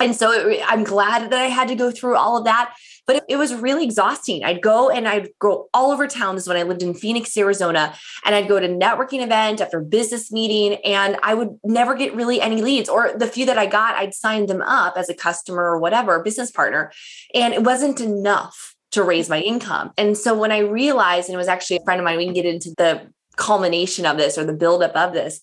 and 0.00 0.14
so 0.14 0.32
it, 0.32 0.60
I'm 0.66 0.84
glad 0.84 1.30
that 1.30 1.38
I 1.38 1.46
had 1.46 1.68
to 1.68 1.74
go 1.74 1.90
through 1.90 2.16
all 2.16 2.36
of 2.36 2.44
that. 2.44 2.74
But 3.06 3.16
it, 3.16 3.24
it, 3.28 3.36
was 3.36 3.54
really 3.54 3.84
exhausting. 3.84 4.44
I'd 4.44 4.62
go 4.62 4.88
and 4.88 5.06
I'd 5.06 5.28
go 5.38 5.68
all 5.74 5.92
over 5.92 6.06
town. 6.06 6.34
This 6.34 6.44
is 6.44 6.48
when 6.48 6.56
I 6.56 6.62
lived 6.62 6.82
in 6.82 6.94
Phoenix, 6.94 7.36
Arizona. 7.36 7.94
And 8.24 8.34
I'd 8.34 8.48
go 8.48 8.58
to 8.58 8.66
networking 8.66 9.22
event 9.22 9.60
after 9.60 9.80
business 9.80 10.32
meeting, 10.32 10.78
and 10.84 11.18
I 11.22 11.34
would 11.34 11.58
never 11.62 11.94
get 11.94 12.14
really 12.14 12.40
any 12.40 12.62
leads. 12.62 12.88
Or 12.88 13.12
the 13.14 13.26
few 13.26 13.44
that 13.46 13.58
I 13.58 13.66
got, 13.66 13.94
I'd 13.96 14.14
sign 14.14 14.46
them 14.46 14.62
up 14.62 14.96
as 14.96 15.10
a 15.10 15.14
customer 15.14 15.62
or 15.62 15.78
whatever, 15.78 16.22
business 16.22 16.50
partner. 16.50 16.92
And 17.34 17.52
it 17.52 17.62
wasn't 17.62 18.00
enough 18.00 18.74
to 18.92 19.02
raise 19.02 19.28
my 19.28 19.40
income. 19.40 19.92
And 19.98 20.16
so 20.16 20.38
when 20.38 20.52
I 20.52 20.58
realized, 20.60 21.28
and 21.28 21.34
it 21.34 21.38
was 21.38 21.48
actually 21.48 21.76
a 21.76 21.84
friend 21.84 22.00
of 22.00 22.04
mine, 22.04 22.16
we 22.16 22.24
can 22.24 22.34
get 22.34 22.46
into 22.46 22.72
the 22.78 23.12
culmination 23.36 24.06
of 24.06 24.16
this 24.16 24.38
or 24.38 24.44
the 24.44 24.52
buildup 24.54 24.94
of 24.96 25.12
this 25.12 25.40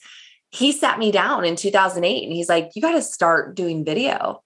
he 0.52 0.72
sat 0.72 1.00
me 1.00 1.12
down 1.12 1.46
in 1.46 1.56
2008 1.56 2.24
and 2.24 2.34
he's 2.34 2.50
like, 2.50 2.72
You 2.76 2.82
got 2.82 2.94
to 2.94 3.02
start 3.02 3.56
doing 3.56 3.84
video. 3.84 4.44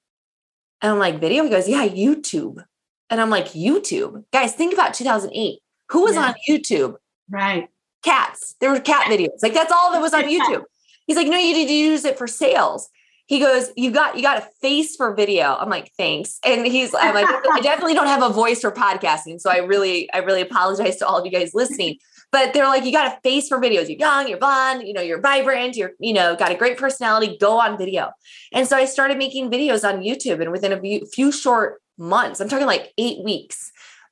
And 0.81 0.91
I'm 0.91 0.99
like, 0.99 1.19
Video? 1.19 1.43
He 1.43 1.49
goes, 1.49 1.67
Yeah, 1.67 1.87
YouTube. 1.87 2.63
And 3.09 3.19
I'm 3.19 3.29
like, 3.29 3.47
YouTube? 3.49 4.23
Guys, 4.31 4.53
think 4.53 4.73
about 4.73 4.93
2008. 4.93 5.59
Who 5.89 6.03
was 6.03 6.15
yeah. 6.15 6.27
on 6.27 6.35
YouTube? 6.47 6.95
Right. 7.29 7.67
Cats. 8.03 8.55
There 8.61 8.71
were 8.71 8.79
cat 8.79 9.07
videos. 9.07 9.41
Like, 9.41 9.53
that's 9.53 9.71
all 9.71 9.91
that 9.91 10.01
was 10.01 10.13
on 10.13 10.23
YouTube. 10.23 10.63
He's 11.07 11.17
like, 11.17 11.27
No, 11.27 11.37
you 11.37 11.53
need 11.53 11.67
to 11.67 11.73
use 11.73 12.05
it 12.05 12.17
for 12.17 12.27
sales. 12.27 12.87
He 13.25 13.39
goes, 13.39 13.71
You 13.75 13.89
got, 13.89 14.15
you 14.15 14.21
got 14.21 14.37
a 14.37 14.47
face 14.61 14.95
for 14.95 15.15
video. 15.15 15.55
I'm 15.55 15.69
like, 15.69 15.91
Thanks. 15.97 16.37
And 16.45 16.67
he's, 16.67 16.93
I'm 16.93 17.15
like, 17.15 17.27
I 17.27 17.59
definitely 17.63 17.95
don't 17.95 18.07
have 18.07 18.21
a 18.21 18.29
voice 18.29 18.61
for 18.61 18.71
podcasting. 18.71 19.41
So 19.41 19.49
I 19.49 19.57
really, 19.57 20.11
I 20.13 20.19
really 20.19 20.41
apologize 20.41 20.97
to 20.97 21.07
all 21.07 21.17
of 21.17 21.25
you 21.25 21.31
guys 21.31 21.55
listening 21.55 21.97
but 22.35 22.51
they're 22.51 22.67
like, 22.67 22.83
you 22.83 22.91
got 22.91 23.07
a 23.07 23.17
face 23.21 23.47
for 23.47 23.61
videos. 23.61 23.87
You're 23.87 23.97
young, 23.97 24.27
you're 24.27 24.37
blonde, 24.37 24.85
you 24.85 24.91
know, 24.91 24.99
you're 24.99 25.21
vibrant, 25.21 25.77
you're, 25.77 25.91
you 26.01 26.11
know, 26.11 26.35
got 26.35 26.51
a 26.51 26.55
great 26.55 26.77
personality, 26.77 27.37
go 27.39 27.61
on 27.61 27.77
video. 27.77 28.11
And 28.51 28.67
so 28.67 28.75
I 28.75 28.83
started 28.83 29.17
making 29.17 29.49
videos 29.49 29.87
on 29.87 30.01
YouTube. 30.01 30.41
And 30.41 30.51
within 30.51 30.73
a 30.73 30.81
few, 30.81 31.05
few 31.05 31.31
short 31.31 31.81
months, 31.97 32.41
I'm 32.41 32.49
talking 32.49 32.67
like 32.67 32.91
eight 32.97 33.23
weeks, 33.23 33.71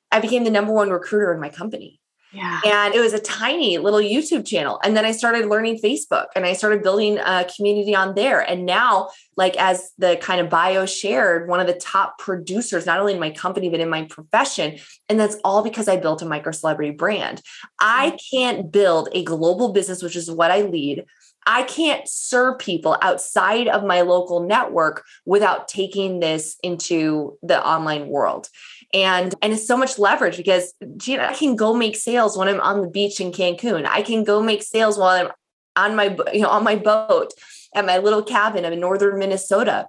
I 0.09 0.21
became 0.21 0.45
the 0.45 0.51
number 0.51 0.71
one 0.71 0.89
recruiter 0.89 1.33
in 1.33 1.41
my 1.41 1.49
company. 1.49 1.99
Yeah. 2.33 2.61
And 2.65 2.95
it 2.95 2.99
was 2.99 3.13
a 3.13 3.19
tiny 3.19 3.77
little 3.77 3.99
YouTube 3.99 4.45
channel. 4.45 4.79
And 4.83 4.97
then 4.97 5.05
I 5.05 5.11
started 5.11 5.45
learning 5.45 5.77
Facebook 5.77 6.27
and 6.35 6.45
I 6.45 6.53
started 6.53 6.81
building 6.81 7.19
a 7.19 7.45
community 7.55 7.95
on 7.95 8.15
there. 8.15 8.39
And 8.39 8.65
now, 8.65 9.09
like 9.37 9.55
as 9.57 9.91
the 9.99 10.17
kind 10.17 10.41
of 10.41 10.49
bio 10.49 10.87
shared, 10.87 11.47
one 11.47 11.59
of 11.59 11.67
the 11.67 11.73
top 11.73 12.17
producers, 12.17 12.87
not 12.87 12.99
only 12.99 13.13
in 13.13 13.19
my 13.19 13.29
company, 13.29 13.69
but 13.69 13.79
in 13.79 13.89
my 13.89 14.05
profession. 14.05 14.79
And 15.09 15.19
that's 15.19 15.37
all 15.43 15.63
because 15.63 15.87
I 15.87 15.97
built 15.97 16.23
a 16.23 16.25
micro 16.25 16.51
celebrity 16.51 16.91
brand. 16.91 17.41
I 17.79 18.11
mm. 18.11 18.19
can't 18.31 18.71
build 18.71 19.09
a 19.11 19.23
global 19.23 19.71
business, 19.71 20.01
which 20.01 20.15
is 20.15 20.31
what 20.31 20.49
I 20.49 20.61
lead. 20.61 21.05
I 21.45 21.63
can't 21.63 22.07
serve 22.07 22.57
people 22.59 22.97
outside 23.01 23.67
of 23.67 23.83
my 23.83 24.01
local 24.01 24.41
network 24.41 25.03
without 25.25 25.67
taking 25.67 26.19
this 26.19 26.57
into 26.63 27.37
the 27.43 27.65
online 27.65 28.07
world 28.07 28.47
and 28.93 29.33
and 29.41 29.53
it's 29.53 29.67
so 29.67 29.77
much 29.77 29.97
leverage 29.97 30.37
because 30.37 30.73
Gina, 30.97 31.23
I 31.23 31.33
can 31.33 31.55
go 31.55 31.73
make 31.73 31.95
sales 31.95 32.37
when 32.37 32.47
I'm 32.47 32.61
on 32.61 32.81
the 32.81 32.89
beach 32.89 33.19
in 33.19 33.31
Cancun. 33.31 33.85
I 33.87 34.01
can 34.01 34.23
go 34.23 34.41
make 34.41 34.63
sales 34.63 34.97
while 34.97 35.09
I'm 35.09 35.31
on 35.75 35.95
my 35.95 36.15
you 36.33 36.41
know 36.41 36.49
on 36.49 36.63
my 36.63 36.75
boat 36.75 37.31
at 37.73 37.85
my 37.85 37.97
little 37.97 38.23
cabin 38.23 38.65
in 38.65 38.79
northern 38.79 39.17
Minnesota. 39.17 39.87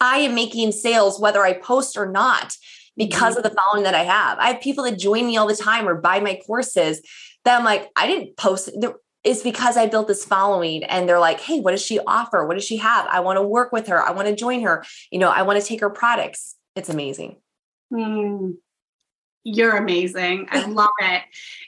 I 0.00 0.18
am 0.18 0.34
making 0.34 0.72
sales 0.72 1.20
whether 1.20 1.42
I 1.42 1.52
post 1.52 1.96
or 1.96 2.06
not 2.06 2.56
because 2.96 3.36
mm-hmm. 3.36 3.44
of 3.44 3.50
the 3.50 3.56
following 3.56 3.84
that 3.84 3.94
I 3.94 4.04
have. 4.04 4.38
I 4.38 4.52
have 4.52 4.60
people 4.60 4.84
that 4.84 4.98
join 4.98 5.26
me 5.26 5.36
all 5.36 5.46
the 5.46 5.56
time 5.56 5.88
or 5.88 5.94
buy 5.94 6.20
my 6.20 6.40
courses 6.46 7.00
that 7.44 7.58
I'm 7.58 7.64
like, 7.64 7.88
I 7.96 8.06
didn't 8.06 8.36
post. 8.36 8.70
It's 9.22 9.42
because 9.42 9.76
I 9.76 9.86
built 9.86 10.08
this 10.08 10.24
following 10.24 10.82
and 10.84 11.08
they're 11.08 11.20
like, 11.20 11.40
hey, 11.40 11.60
what 11.60 11.72
does 11.72 11.84
she 11.84 11.98
offer? 12.00 12.46
What 12.46 12.54
does 12.54 12.64
she 12.64 12.78
have? 12.78 13.06
I 13.06 13.20
want 13.20 13.36
to 13.36 13.42
work 13.42 13.70
with 13.72 13.88
her. 13.88 14.02
I 14.02 14.12
want 14.12 14.28
to 14.28 14.34
join 14.34 14.62
her. 14.62 14.84
You 15.10 15.18
know, 15.18 15.28
I 15.28 15.42
want 15.42 15.60
to 15.60 15.66
take 15.66 15.80
her 15.80 15.90
products. 15.90 16.56
It's 16.74 16.88
amazing. 16.88 17.36
Mm, 17.92 18.56
you're 19.42 19.76
amazing. 19.76 20.48
I 20.50 20.66
love 20.66 20.90
it. 21.00 21.22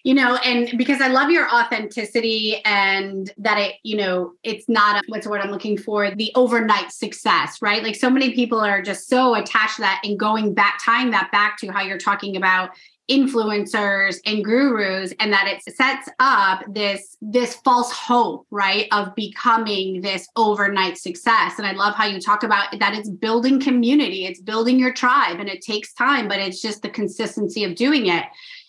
You 0.05 0.15
know, 0.15 0.37
and 0.37 0.77
because 0.77 1.01
I 1.01 1.09
love 1.09 1.31
your 1.31 1.49
authenticity 1.49 2.61
and 2.65 3.33
that 3.39 3.59
it, 3.59 3.77
you 3.83 3.97
know, 3.97 4.33
it's 4.43 4.69
not 4.69 4.97
a, 4.97 5.03
what's 5.09 5.25
the 5.25 5.31
word 5.31 5.41
I'm 5.41 5.51
looking 5.51 5.79
for, 5.79 6.11
the 6.11 6.31
overnight 6.35 6.93
success, 6.93 7.63
right? 7.63 7.83
Like 7.83 7.97
so 7.97 8.11
many 8.11 8.35
people 8.35 8.61
are 8.61 8.83
just 8.83 9.09
so 9.09 9.35
attached 9.35 9.77
to 9.77 9.83
that 9.83 10.03
and 10.05 10.19
going 10.19 10.55
back, 10.55 10.81
tying 10.85 11.11
that 11.13 11.31
back 11.33 11.57
to 11.59 11.69
how 11.69 11.83
you're 11.83 11.99
talking 11.99 12.37
about 12.37 12.71
influencers 13.11 14.17
and 14.25 14.45
gurus 14.45 15.13
and 15.19 15.33
that 15.33 15.49
it 15.49 15.75
sets 15.75 16.09
up 16.21 16.63
this 16.73 17.17
this 17.21 17.57
false 17.57 17.91
hope 17.91 18.47
right 18.51 18.87
of 18.93 19.13
becoming 19.17 20.01
this 20.01 20.29
overnight 20.37 20.97
success 20.97 21.59
and 21.59 21.67
i 21.67 21.73
love 21.73 21.97
how 21.97 22.07
you 22.07 22.21
talk 22.21 22.45
about 22.45 22.69
that 22.79 22.95
it's 22.95 23.11
building 23.11 23.61
community 23.61 24.25
it's 24.25 24.41
building 24.41 24.79
your 24.79 24.93
tribe 24.93 25.41
and 25.41 25.49
it 25.49 25.61
takes 25.61 25.93
time 25.95 26.29
but 26.29 26.39
it's 26.39 26.63
just 26.63 26.81
the 26.83 26.89
consistency 26.89 27.65
of 27.65 27.75
doing 27.75 28.07
it 28.07 28.25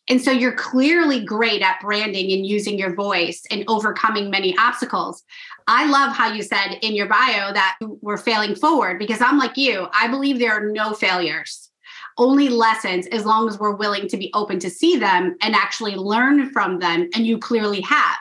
and 0.10 0.22
so 0.22 0.32
you're 0.32 0.56
clearly 0.56 1.24
great 1.24 1.62
at 1.62 1.80
branding 1.80 2.32
and 2.32 2.46
using 2.46 2.78
your 2.78 2.94
voice 2.94 3.42
and 3.50 3.64
overcoming 3.70 4.30
many 4.30 4.54
obstacles. 4.58 5.24
I 5.66 5.86
love 5.86 6.14
how 6.14 6.34
you 6.34 6.44
said 6.44 6.78
in 6.82 6.94
your 6.94 7.08
bio 7.08 7.54
that 7.54 7.78
we're 7.80 8.18
failing 8.18 8.56
forward 8.56 9.00
because 9.00 9.22
I'm 9.22 9.38
like 9.38 9.56
you. 9.56 9.88
I 9.94 10.10
believe 10.10 10.40
there 10.40 10.52
are 10.52 10.70
no 10.70 10.94
failures. 10.94 11.70
Only 12.18 12.50
lessons 12.50 13.08
as 13.08 13.26
long 13.26 13.48
as 13.48 13.60
we're 13.60 13.76
willing 13.76 14.08
to 14.08 14.18
be 14.18 14.32
open 14.34 14.60
to 14.60 14.70
see 14.70 14.98
them 14.98 15.36
and 15.42 15.56
actually 15.56 15.96
learn 15.96 16.50
from 16.52 16.80
them. 16.80 17.10
And 17.16 17.26
you 17.26 17.38
clearly 17.38 17.82
have. 17.82 18.18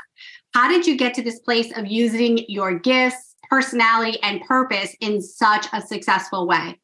How 0.55 0.69
did 0.69 0.87
you 0.87 0.97
get 0.97 1.15
to 1.15 1.23
this 1.23 1.39
place 1.41 1.77
of 1.77 1.87
using 1.87 2.45
your 2.49 2.79
gifts, 2.79 3.37
personality, 3.49 4.19
and 4.23 4.43
purpose 4.43 4.95
in 5.01 5.23
such 5.23 5.67
a 5.73 5.81
successful 5.81 6.47
way? 6.47 6.79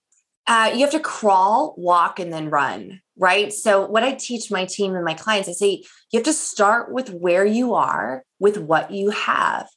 Uh, 0.47 0.71
you 0.73 0.81
have 0.81 0.91
to 0.91 1.01
crawl, 1.01 1.75
walk, 1.77 2.19
and 2.19 2.33
then 2.33 2.49
run, 2.49 3.03
right? 3.19 3.53
So, 3.53 3.87
what 3.87 4.03
I 4.03 4.15
teach 4.15 4.51
my 4.51 4.65
team 4.65 4.95
and 4.95 5.05
my 5.05 5.13
clients, 5.13 5.47
I 5.47 5.53
say 5.53 5.83
you 6.11 6.19
have 6.19 6.25
to 6.25 6.33
start 6.33 6.91
with 6.91 7.11
where 7.11 7.45
you 7.45 7.75
are, 7.75 8.25
with 8.39 8.57
what 8.57 8.91
you 8.91 9.11
have. 9.11 9.69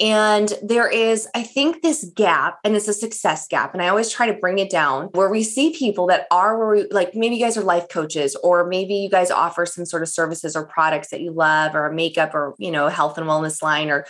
And 0.00 0.52
there 0.62 0.88
is, 0.88 1.28
I 1.34 1.42
think, 1.42 1.82
this 1.82 2.10
gap, 2.16 2.58
and 2.64 2.74
it's 2.74 2.88
a 2.88 2.94
success 2.94 3.46
gap. 3.46 3.74
And 3.74 3.82
I 3.82 3.88
always 3.88 4.10
try 4.10 4.26
to 4.26 4.32
bring 4.32 4.58
it 4.58 4.70
down 4.70 5.08
where 5.12 5.28
we 5.28 5.42
see 5.42 5.74
people 5.74 6.06
that 6.06 6.26
are 6.30 6.58
where 6.58 6.68
we, 6.68 6.88
like 6.90 7.14
maybe 7.14 7.36
you 7.36 7.44
guys 7.44 7.58
are 7.58 7.62
life 7.62 7.88
coaches, 7.90 8.34
or 8.42 8.66
maybe 8.66 8.94
you 8.94 9.10
guys 9.10 9.30
offer 9.30 9.66
some 9.66 9.84
sort 9.84 10.02
of 10.02 10.08
services 10.08 10.56
or 10.56 10.66
products 10.66 11.10
that 11.10 11.20
you 11.20 11.32
love, 11.32 11.74
or 11.74 11.92
makeup, 11.92 12.34
or, 12.34 12.54
you 12.58 12.70
know, 12.70 12.88
health 12.88 13.18
and 13.18 13.26
wellness 13.26 13.62
line, 13.62 13.90
or 13.90 14.06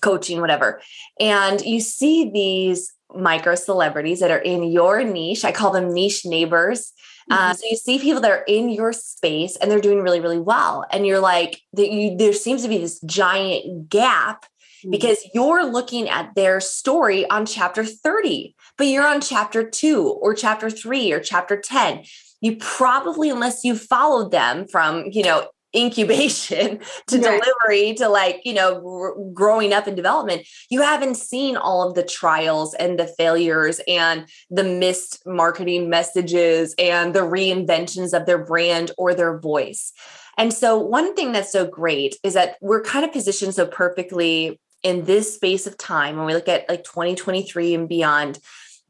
coaching, 0.00 0.40
whatever. 0.40 0.80
And 1.20 1.60
you 1.60 1.80
see 1.80 2.30
these 2.30 2.92
micro 3.14 3.54
celebrities 3.54 4.20
that 4.20 4.30
are 4.30 4.38
in 4.38 4.64
your 4.64 5.04
niche. 5.04 5.44
I 5.44 5.52
call 5.52 5.70
them 5.72 5.92
niche 5.92 6.24
neighbors. 6.24 6.92
Uh, 7.30 7.36
mm-hmm. 7.36 7.50
Uh, 7.50 7.54
so 7.54 7.66
you 7.70 7.76
see 7.76 7.98
people 7.98 8.22
that 8.22 8.30
are 8.30 8.44
in 8.48 8.70
your 8.70 8.92
space 8.92 9.56
and 9.56 9.70
they're 9.70 9.80
doing 9.80 10.00
really, 10.00 10.20
really 10.20 10.40
well. 10.40 10.86
And 10.90 11.06
you're 11.06 11.20
like, 11.20 11.60
that 11.74 11.90
you, 11.90 12.16
there 12.16 12.32
seems 12.32 12.62
to 12.62 12.68
be 12.68 12.78
this 12.78 12.98
giant 13.00 13.90
gap. 13.90 14.46
Hmm. 14.82 14.90
because 14.90 15.18
you're 15.34 15.64
looking 15.64 16.08
at 16.08 16.34
their 16.34 16.60
story 16.60 17.28
on 17.28 17.46
chapter 17.46 17.84
30, 17.84 18.54
but 18.78 18.86
you're 18.86 19.06
on 19.06 19.20
chapter 19.20 19.68
two 19.68 20.08
or 20.08 20.34
chapter 20.34 20.70
three 20.70 21.12
or 21.12 21.20
chapter 21.20 21.60
10. 21.60 22.04
You 22.40 22.56
probably, 22.56 23.30
unless 23.30 23.64
you 23.64 23.76
followed 23.76 24.32
them 24.32 24.66
from, 24.66 25.04
you 25.10 25.22
know, 25.22 25.48
incubation 25.74 26.78
to 27.06 27.18
delivery 27.18 27.94
to 27.94 28.08
like 28.08 28.42
you 28.44 28.52
know 28.52 28.82
r- 28.86 29.14
growing 29.32 29.72
up 29.72 29.88
in 29.88 29.94
development 29.94 30.46
you 30.68 30.82
haven't 30.82 31.14
seen 31.14 31.56
all 31.56 31.88
of 31.88 31.94
the 31.94 32.02
trials 32.02 32.74
and 32.74 32.98
the 32.98 33.06
failures 33.06 33.80
and 33.88 34.28
the 34.50 34.64
missed 34.64 35.22
marketing 35.24 35.88
messages 35.88 36.74
and 36.78 37.14
the 37.14 37.20
reinventions 37.20 38.12
of 38.12 38.26
their 38.26 38.44
brand 38.44 38.90
or 38.98 39.14
their 39.14 39.38
voice. 39.38 39.92
And 40.38 40.52
so 40.52 40.78
one 40.78 41.14
thing 41.14 41.32
that's 41.32 41.52
so 41.52 41.66
great 41.66 42.16
is 42.22 42.34
that 42.34 42.56
we're 42.60 42.82
kind 42.82 43.04
of 43.04 43.12
positioned 43.12 43.54
so 43.54 43.66
perfectly 43.66 44.58
in 44.82 45.04
this 45.04 45.34
space 45.34 45.66
of 45.66 45.78
time 45.78 46.16
when 46.16 46.26
we 46.26 46.34
look 46.34 46.48
at 46.48 46.68
like 46.68 46.84
2023 46.84 47.74
and 47.74 47.88
beyond 47.88 48.38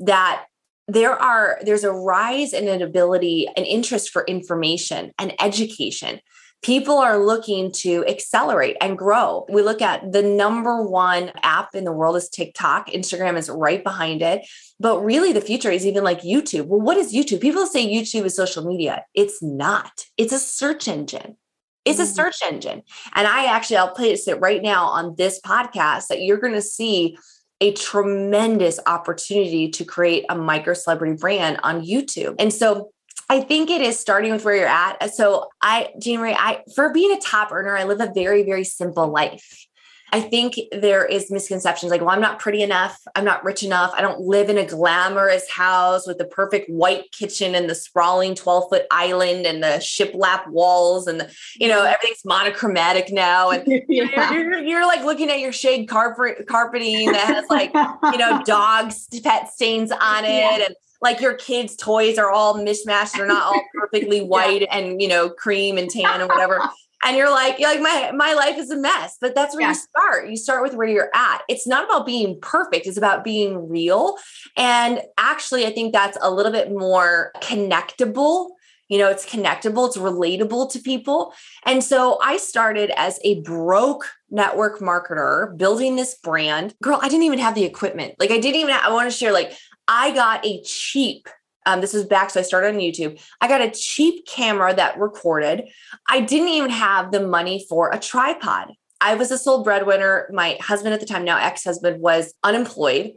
that 0.00 0.46
there 0.88 1.12
are 1.12 1.58
there's 1.62 1.84
a 1.84 1.92
rise 1.92 2.52
in 2.52 2.68
an 2.68 2.82
ability 2.82 3.48
an 3.56 3.64
interest 3.64 4.10
for 4.10 4.24
information 4.24 5.12
and 5.18 5.34
education. 5.40 6.20
People 6.62 6.98
are 6.98 7.18
looking 7.18 7.72
to 7.72 8.06
accelerate 8.06 8.76
and 8.80 8.96
grow. 8.96 9.44
We 9.48 9.62
look 9.62 9.82
at 9.82 10.12
the 10.12 10.22
number 10.22 10.80
one 10.80 11.32
app 11.42 11.74
in 11.74 11.82
the 11.82 11.90
world 11.90 12.14
is 12.14 12.28
tiktok. 12.28 12.88
Instagram 12.88 13.36
is 13.36 13.50
right 13.50 13.82
behind 13.82 14.22
it. 14.22 14.46
But 14.78 15.00
really 15.00 15.32
the 15.32 15.40
future 15.40 15.70
is 15.70 15.84
even 15.86 16.04
like 16.04 16.22
youtube. 16.22 16.66
Well 16.66 16.80
what 16.80 16.96
is 16.96 17.12
youtube? 17.12 17.40
People 17.40 17.66
say 17.66 17.86
youtube 17.86 18.24
is 18.24 18.36
social 18.36 18.64
media. 18.64 19.04
It's 19.14 19.42
not. 19.42 20.04
It's 20.16 20.32
a 20.32 20.38
search 20.38 20.88
engine 20.88 21.36
it's 21.84 21.98
a 21.98 22.02
mm-hmm. 22.02 22.12
search 22.12 22.36
engine. 22.44 22.82
And 23.14 23.26
I 23.26 23.46
actually, 23.46 23.78
I'll 23.78 23.94
place 23.94 24.28
it 24.28 24.40
right 24.40 24.62
now 24.62 24.86
on 24.86 25.14
this 25.16 25.40
podcast 25.40 26.08
that 26.08 26.22
you're 26.22 26.38
going 26.38 26.54
to 26.54 26.62
see 26.62 27.16
a 27.60 27.72
tremendous 27.72 28.80
opportunity 28.86 29.68
to 29.70 29.84
create 29.84 30.24
a 30.28 30.36
micro 30.36 30.74
celebrity 30.74 31.16
brand 31.16 31.60
on 31.62 31.84
YouTube. 31.84 32.34
And 32.38 32.52
so 32.52 32.90
I 33.28 33.40
think 33.40 33.70
it 33.70 33.80
is 33.80 33.98
starting 33.98 34.32
with 34.32 34.44
where 34.44 34.56
you're 34.56 34.66
at. 34.66 35.14
So 35.14 35.48
I, 35.62 35.90
Gina 36.00 36.20
Marie, 36.20 36.36
I 36.36 36.62
for 36.74 36.92
being 36.92 37.16
a 37.16 37.20
top 37.20 37.52
earner, 37.52 37.76
I 37.76 37.84
live 37.84 38.00
a 38.00 38.12
very, 38.12 38.42
very 38.42 38.64
simple 38.64 39.08
life. 39.08 39.66
I 40.14 40.20
think 40.20 40.60
there 40.72 41.06
is 41.06 41.30
misconceptions 41.30 41.90
like, 41.90 42.02
well, 42.02 42.10
I'm 42.10 42.20
not 42.20 42.38
pretty 42.38 42.62
enough. 42.62 43.00
I'm 43.16 43.24
not 43.24 43.42
rich 43.44 43.62
enough. 43.62 43.92
I 43.96 44.02
don't 44.02 44.20
live 44.20 44.50
in 44.50 44.58
a 44.58 44.66
glamorous 44.66 45.50
house 45.50 46.06
with 46.06 46.18
the 46.18 46.26
perfect 46.26 46.68
white 46.68 47.10
kitchen 47.12 47.54
and 47.54 47.68
the 47.68 47.74
sprawling 47.74 48.34
12 48.34 48.68
foot 48.68 48.86
island 48.90 49.46
and 49.46 49.62
the 49.62 49.78
shiplap 49.78 50.46
walls 50.48 51.06
and 51.06 51.18
the, 51.18 51.34
you 51.56 51.66
know, 51.66 51.78
mm-hmm. 51.78 51.94
everything's 51.94 52.26
monochromatic 52.26 53.10
now. 53.10 53.50
And 53.50 53.64
yeah. 53.88 54.30
you're, 54.32 54.50
you're, 54.50 54.62
you're, 54.62 54.86
like 54.86 55.02
looking 55.02 55.30
at 55.30 55.40
your 55.40 55.52
shade 55.52 55.88
carpet 55.88 56.46
carpeting 56.46 57.10
that 57.12 57.28
has 57.28 57.46
like, 57.48 57.72
you 58.12 58.18
know, 58.18 58.42
dogs, 58.46 59.08
pet 59.24 59.50
stains 59.50 59.90
on 59.90 60.26
it. 60.26 60.28
Yeah. 60.28 60.64
And 60.66 60.76
like 61.00 61.22
your 61.22 61.34
kids' 61.34 61.74
toys 61.74 62.18
are 62.18 62.30
all 62.30 62.56
mishmashed. 62.56 63.12
They're 63.16 63.26
not 63.26 63.42
all 63.42 63.62
perfectly 63.74 64.20
white 64.20 64.62
yeah. 64.62 64.76
and, 64.76 65.00
you 65.00 65.08
know, 65.08 65.30
cream 65.30 65.78
and 65.78 65.88
tan 65.88 66.20
and 66.20 66.28
whatever 66.28 66.60
and 67.02 67.16
you're 67.16 67.30
like 67.30 67.58
you're 67.58 67.70
like 67.70 67.80
my 67.80 68.12
my 68.14 68.34
life 68.34 68.56
is 68.58 68.70
a 68.70 68.76
mess 68.76 69.16
but 69.20 69.34
that's 69.34 69.54
where 69.54 69.62
yeah. 69.62 69.68
you 69.68 69.74
start. 69.74 70.30
You 70.30 70.36
start 70.36 70.62
with 70.62 70.74
where 70.74 70.88
you're 70.88 71.10
at. 71.14 71.42
It's 71.48 71.66
not 71.66 71.84
about 71.84 72.06
being 72.06 72.38
perfect. 72.40 72.86
It's 72.86 72.96
about 72.96 73.24
being 73.24 73.68
real. 73.68 74.16
And 74.56 75.02
actually 75.18 75.66
i 75.66 75.72
think 75.72 75.92
that's 75.92 76.18
a 76.20 76.30
little 76.30 76.52
bit 76.52 76.70
more 76.70 77.32
connectable. 77.40 78.50
You 78.88 78.98
know 78.98 79.08
it's 79.08 79.26
connectable. 79.26 79.86
It's 79.86 79.96
relatable 79.96 80.70
to 80.72 80.78
people. 80.78 81.34
And 81.64 81.82
so 81.82 82.18
i 82.22 82.36
started 82.36 82.90
as 82.96 83.18
a 83.24 83.40
broke 83.40 84.10
network 84.30 84.80
marketer 84.80 85.56
building 85.56 85.96
this 85.96 86.16
brand. 86.22 86.74
Girl 86.82 86.98
i 87.02 87.08
didn't 87.08 87.24
even 87.24 87.38
have 87.38 87.54
the 87.54 87.64
equipment. 87.64 88.14
Like 88.18 88.30
i 88.30 88.38
didn't 88.38 88.56
even 88.56 88.74
have, 88.74 88.84
i 88.84 88.92
want 88.92 89.10
to 89.10 89.16
share 89.16 89.32
like 89.32 89.52
i 89.88 90.12
got 90.14 90.44
a 90.44 90.62
cheap 90.62 91.28
um, 91.66 91.80
this 91.80 91.92
was 91.92 92.04
back, 92.04 92.30
so 92.30 92.40
I 92.40 92.42
started 92.42 92.74
on 92.74 92.80
YouTube. 92.80 93.20
I 93.40 93.48
got 93.48 93.60
a 93.60 93.70
cheap 93.70 94.26
camera 94.26 94.74
that 94.74 94.98
recorded. 94.98 95.68
I 96.08 96.20
didn't 96.20 96.48
even 96.48 96.70
have 96.70 97.12
the 97.12 97.26
money 97.26 97.64
for 97.68 97.90
a 97.90 97.98
tripod. 97.98 98.72
I 99.00 99.14
was 99.14 99.30
a 99.30 99.38
sole 99.38 99.64
breadwinner. 99.64 100.28
My 100.32 100.56
husband 100.60 100.94
at 100.94 101.00
the 101.00 101.06
time, 101.06 101.24
now 101.24 101.38
ex 101.38 101.64
husband, 101.64 102.00
was 102.00 102.34
unemployed. 102.42 103.12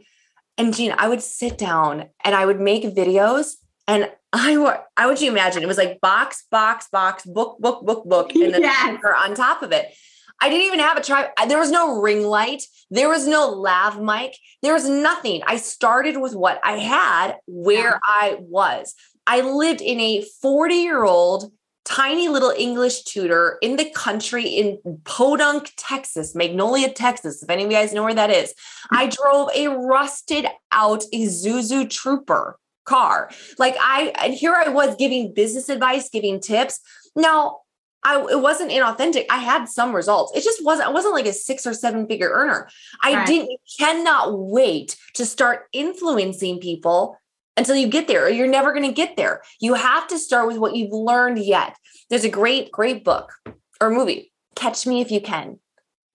And 0.58 0.74
Gina, 0.74 0.96
I 0.98 1.08
would 1.08 1.22
sit 1.22 1.58
down 1.58 2.08
and 2.24 2.34
I 2.34 2.46
would 2.46 2.60
make 2.60 2.82
videos. 2.82 3.54
And 3.86 4.10
I, 4.32 4.80
I 4.96 5.06
would 5.06 5.20
you 5.20 5.30
imagine 5.30 5.62
it 5.62 5.66
was 5.66 5.78
like 5.78 6.00
box, 6.00 6.44
box, 6.50 6.88
box, 6.88 7.24
book, 7.24 7.58
book, 7.60 7.84
book, 7.86 8.04
book, 8.04 8.34
and 8.34 8.54
then 8.54 8.62
yes. 8.62 9.00
on 9.04 9.34
top 9.34 9.62
of 9.62 9.72
it. 9.72 9.94
I 10.40 10.48
didn't 10.48 10.66
even 10.66 10.80
have 10.80 10.96
a 10.98 11.02
try. 11.02 11.30
There 11.48 11.58
was 11.58 11.70
no 11.70 12.00
ring 12.00 12.24
light. 12.24 12.64
There 12.90 13.08
was 13.08 13.26
no 13.26 13.48
lav 13.48 14.00
mic. 14.00 14.36
There 14.62 14.74
was 14.74 14.88
nothing. 14.88 15.42
I 15.46 15.56
started 15.56 16.18
with 16.18 16.34
what 16.34 16.60
I 16.62 16.78
had 16.78 17.36
where 17.46 17.92
yeah. 17.92 17.98
I 18.02 18.36
was. 18.40 18.94
I 19.26 19.40
lived 19.40 19.80
in 19.80 19.98
a 19.98 20.24
40 20.40 20.74
year 20.74 21.04
old 21.04 21.52
tiny 21.84 22.28
little 22.28 22.52
English 22.56 23.04
Tudor 23.04 23.58
in 23.62 23.76
the 23.76 23.88
country 23.90 24.44
in 24.44 24.78
Podunk, 25.04 25.72
Texas, 25.76 26.34
Magnolia, 26.34 26.92
Texas. 26.92 27.42
If 27.42 27.48
any 27.48 27.64
of 27.64 27.70
you 27.70 27.76
guys 27.76 27.92
know 27.92 28.02
where 28.02 28.14
that 28.14 28.30
is, 28.30 28.52
I 28.90 29.06
mm. 29.06 29.16
drove 29.16 29.48
a 29.54 29.68
rusted 29.68 30.46
out 30.72 31.04
Isuzu 31.14 31.88
Trooper 31.88 32.58
car. 32.84 33.30
Like 33.58 33.76
I, 33.80 34.12
and 34.20 34.34
here 34.34 34.54
I 34.54 34.68
was 34.68 34.96
giving 34.96 35.32
business 35.32 35.68
advice, 35.68 36.08
giving 36.08 36.40
tips. 36.40 36.80
Now, 37.14 37.58
I, 38.06 38.24
it 38.30 38.40
wasn't 38.40 38.70
inauthentic. 38.70 39.26
I 39.30 39.38
had 39.38 39.68
some 39.68 39.94
results. 39.94 40.32
It 40.36 40.44
just 40.44 40.64
wasn't, 40.64 40.88
I 40.88 40.92
wasn't 40.92 41.14
like 41.14 41.26
a 41.26 41.32
six 41.32 41.66
or 41.66 41.74
seven 41.74 42.06
figure 42.06 42.30
earner. 42.30 42.68
I 43.02 43.14
right. 43.14 43.26
didn't, 43.26 43.58
cannot 43.78 44.38
wait 44.38 44.96
to 45.14 45.26
start 45.26 45.66
influencing 45.72 46.60
people 46.60 47.18
until 47.56 47.74
you 47.74 47.88
get 47.88 48.06
there, 48.06 48.26
or 48.26 48.28
you're 48.28 48.46
never 48.46 48.72
going 48.72 48.86
to 48.86 48.92
get 48.92 49.16
there. 49.16 49.42
You 49.60 49.74
have 49.74 50.06
to 50.08 50.18
start 50.18 50.46
with 50.46 50.58
what 50.58 50.76
you've 50.76 50.92
learned 50.92 51.38
yet. 51.38 51.76
There's 52.08 52.24
a 52.24 52.30
great, 52.30 52.70
great 52.70 53.02
book 53.02 53.32
or 53.80 53.90
movie, 53.90 54.32
Catch 54.54 54.86
Me 54.86 55.00
If 55.00 55.10
You 55.10 55.20
Can. 55.20 55.58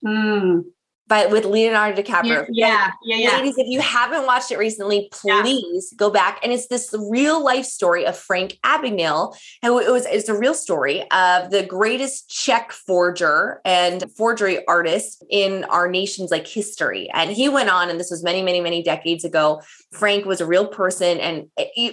Mm 0.04 0.64
but 1.08 1.30
with 1.30 1.44
Leonardo 1.44 2.00
DiCaprio. 2.00 2.46
Yeah, 2.50 2.90
yeah, 3.04 3.16
yeah. 3.16 3.36
Ladies, 3.36 3.58
if 3.58 3.66
you 3.66 3.80
haven't 3.80 4.24
watched 4.24 4.50
it 4.50 4.58
recently, 4.58 5.08
please 5.12 5.88
yeah. 5.92 5.96
go 5.96 6.10
back. 6.10 6.40
And 6.42 6.52
it's 6.52 6.68
this 6.68 6.94
real 7.10 7.42
life 7.42 7.64
story 7.64 8.06
of 8.06 8.16
Frank 8.16 8.58
Abagnale. 8.64 9.36
And 9.62 9.72
it 9.74 9.90
was 9.90 10.06
it's 10.06 10.28
a 10.28 10.38
real 10.38 10.54
story 10.54 11.02
of 11.10 11.50
the 11.50 11.64
greatest 11.64 12.30
check 12.30 12.72
forger 12.72 13.60
and 13.64 14.04
forgery 14.16 14.64
artist 14.66 15.24
in 15.30 15.64
our 15.64 15.88
nation's 15.88 16.30
like 16.30 16.46
history. 16.46 17.10
And 17.12 17.30
he 17.30 17.48
went 17.48 17.68
on, 17.68 17.90
and 17.90 17.98
this 17.98 18.10
was 18.10 18.22
many, 18.22 18.42
many, 18.42 18.60
many 18.60 18.82
decades 18.82 19.24
ago. 19.24 19.60
Frank 19.92 20.24
was 20.24 20.40
a 20.40 20.46
real 20.46 20.66
person, 20.66 21.18
and 21.18 21.46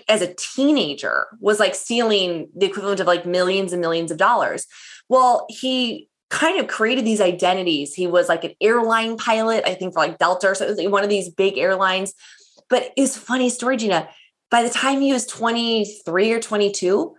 as 0.07 0.21
a 0.21 0.33
teenager, 0.35 1.27
was 1.39 1.59
like 1.59 1.75
stealing 1.75 2.49
the 2.55 2.67
equivalent 2.67 2.99
of 2.99 3.07
like 3.07 3.25
millions 3.25 3.73
and 3.73 3.81
millions 3.81 4.11
of 4.11 4.17
dollars. 4.17 4.67
Well, 5.09 5.47
he 5.49 6.08
kind 6.29 6.59
of 6.59 6.67
created 6.67 7.05
these 7.05 7.21
identities. 7.21 7.93
He 7.93 8.07
was 8.07 8.29
like 8.29 8.43
an 8.43 8.53
airline 8.61 9.17
pilot, 9.17 9.63
I 9.65 9.73
think 9.73 9.93
for 9.93 9.99
like 9.99 10.19
Delta, 10.19 10.53
so 10.55 10.65
it 10.65 10.77
was 10.77 10.87
one 10.87 11.03
of 11.03 11.09
these 11.09 11.29
big 11.29 11.57
airlines. 11.57 12.13
But 12.69 12.91
it's 12.95 13.17
funny 13.17 13.49
story, 13.49 13.77
Gina. 13.77 14.09
By 14.51 14.63
the 14.63 14.69
time 14.69 15.01
he 15.01 15.13
was 15.13 15.25
23 15.25 16.31
or 16.31 16.39
22, 16.39 17.15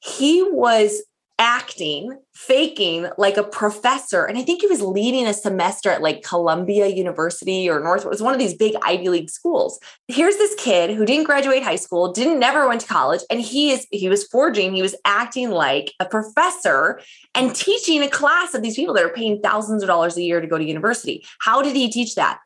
he 0.00 0.42
was 0.42 1.02
acting, 1.38 2.18
faking 2.34 3.08
like 3.18 3.36
a 3.36 3.42
professor. 3.42 4.24
And 4.24 4.38
I 4.38 4.42
think 4.42 4.60
he 4.60 4.66
was 4.66 4.80
leading 4.80 5.26
a 5.26 5.34
semester 5.34 5.90
at 5.90 6.02
like 6.02 6.22
Columbia 6.22 6.86
University 6.86 7.68
or 7.68 7.80
North, 7.80 8.04
it 8.04 8.08
was 8.08 8.22
one 8.22 8.32
of 8.32 8.38
these 8.38 8.54
big 8.54 8.74
Ivy 8.82 9.08
League 9.08 9.30
schools. 9.30 9.80
Here's 10.08 10.36
this 10.36 10.54
kid 10.56 10.90
who 10.90 11.04
didn't 11.04 11.24
graduate 11.24 11.62
high 11.62 11.76
school, 11.76 12.12
didn't 12.12 12.38
never 12.38 12.68
went 12.68 12.82
to 12.82 12.86
college, 12.86 13.22
and 13.30 13.40
he 13.40 13.72
is 13.72 13.86
he 13.90 14.08
was 14.08 14.26
forging, 14.26 14.74
he 14.74 14.82
was 14.82 14.94
acting 15.04 15.50
like 15.50 15.92
a 16.00 16.04
professor 16.04 17.00
and 17.34 17.54
teaching 17.54 18.02
a 18.02 18.08
class 18.08 18.54
of 18.54 18.62
these 18.62 18.76
people 18.76 18.94
that 18.94 19.04
are 19.04 19.12
paying 19.12 19.40
thousands 19.40 19.82
of 19.82 19.88
dollars 19.88 20.16
a 20.16 20.22
year 20.22 20.40
to 20.40 20.46
go 20.46 20.58
to 20.58 20.64
university. 20.64 21.24
How 21.40 21.62
did 21.62 21.74
he 21.74 21.90
teach 21.90 22.14
that? 22.14 22.38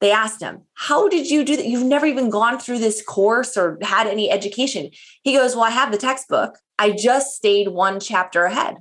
They 0.00 0.10
asked 0.12 0.40
him, 0.40 0.62
How 0.74 1.08
did 1.08 1.28
you 1.28 1.44
do 1.44 1.56
that? 1.56 1.66
You've 1.66 1.84
never 1.86 2.06
even 2.06 2.30
gone 2.30 2.58
through 2.58 2.78
this 2.78 3.02
course 3.02 3.56
or 3.56 3.78
had 3.82 4.06
any 4.06 4.30
education. 4.30 4.90
He 5.22 5.34
goes, 5.34 5.54
Well, 5.54 5.64
I 5.64 5.70
have 5.70 5.92
the 5.92 5.98
textbook. 5.98 6.56
I 6.78 6.92
just 6.92 7.34
stayed 7.34 7.68
one 7.68 7.98
chapter 7.98 8.44
ahead. 8.44 8.76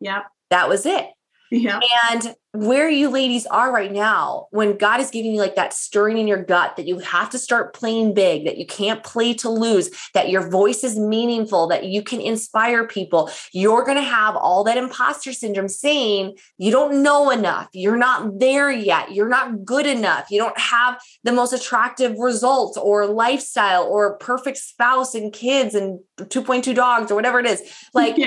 Yep. 0.00 0.24
That 0.50 0.68
was 0.68 0.86
it. 0.86 1.06
Yeah. 1.50 1.80
And 2.10 2.34
where 2.52 2.88
you 2.88 3.08
ladies 3.10 3.46
are 3.46 3.72
right 3.72 3.92
now, 3.92 4.46
when 4.50 4.76
God 4.76 5.00
is 5.00 5.10
giving 5.10 5.32
you 5.32 5.38
like 5.38 5.56
that 5.56 5.72
stirring 5.72 6.18
in 6.18 6.28
your 6.28 6.42
gut 6.42 6.76
that 6.76 6.86
you 6.86 6.98
have 6.98 7.30
to 7.30 7.38
start 7.38 7.74
playing 7.74 8.14
big, 8.14 8.44
that 8.44 8.56
you 8.56 8.66
can't 8.66 9.02
play 9.02 9.34
to 9.34 9.48
lose, 9.48 9.90
that 10.14 10.30
your 10.30 10.48
voice 10.48 10.84
is 10.84 10.98
meaningful, 10.98 11.68
that 11.68 11.84
you 11.84 12.02
can 12.02 12.20
inspire 12.20 12.86
people, 12.86 13.30
you're 13.52 13.84
going 13.84 13.96
to 13.96 14.02
have 14.02 14.36
all 14.36 14.64
that 14.64 14.78
imposter 14.78 15.32
syndrome 15.32 15.68
saying 15.68 16.36
you 16.58 16.70
don't 16.70 17.02
know 17.02 17.30
enough, 17.30 17.68
you're 17.72 17.96
not 17.96 18.38
there 18.38 18.70
yet, 18.70 19.12
you're 19.12 19.28
not 19.28 19.64
good 19.64 19.86
enough, 19.86 20.30
you 20.30 20.38
don't 20.38 20.58
have 20.58 21.00
the 21.24 21.32
most 21.32 21.52
attractive 21.52 22.16
results 22.18 22.76
or 22.76 23.06
lifestyle 23.06 23.84
or 23.84 24.16
perfect 24.18 24.58
spouse 24.58 25.14
and 25.14 25.32
kids 25.32 25.74
and 25.74 26.00
2.2 26.18 26.74
dogs 26.74 27.10
or 27.10 27.14
whatever 27.14 27.40
it 27.40 27.46
is. 27.46 27.62
Like, 27.92 28.16
yeah 28.16 28.26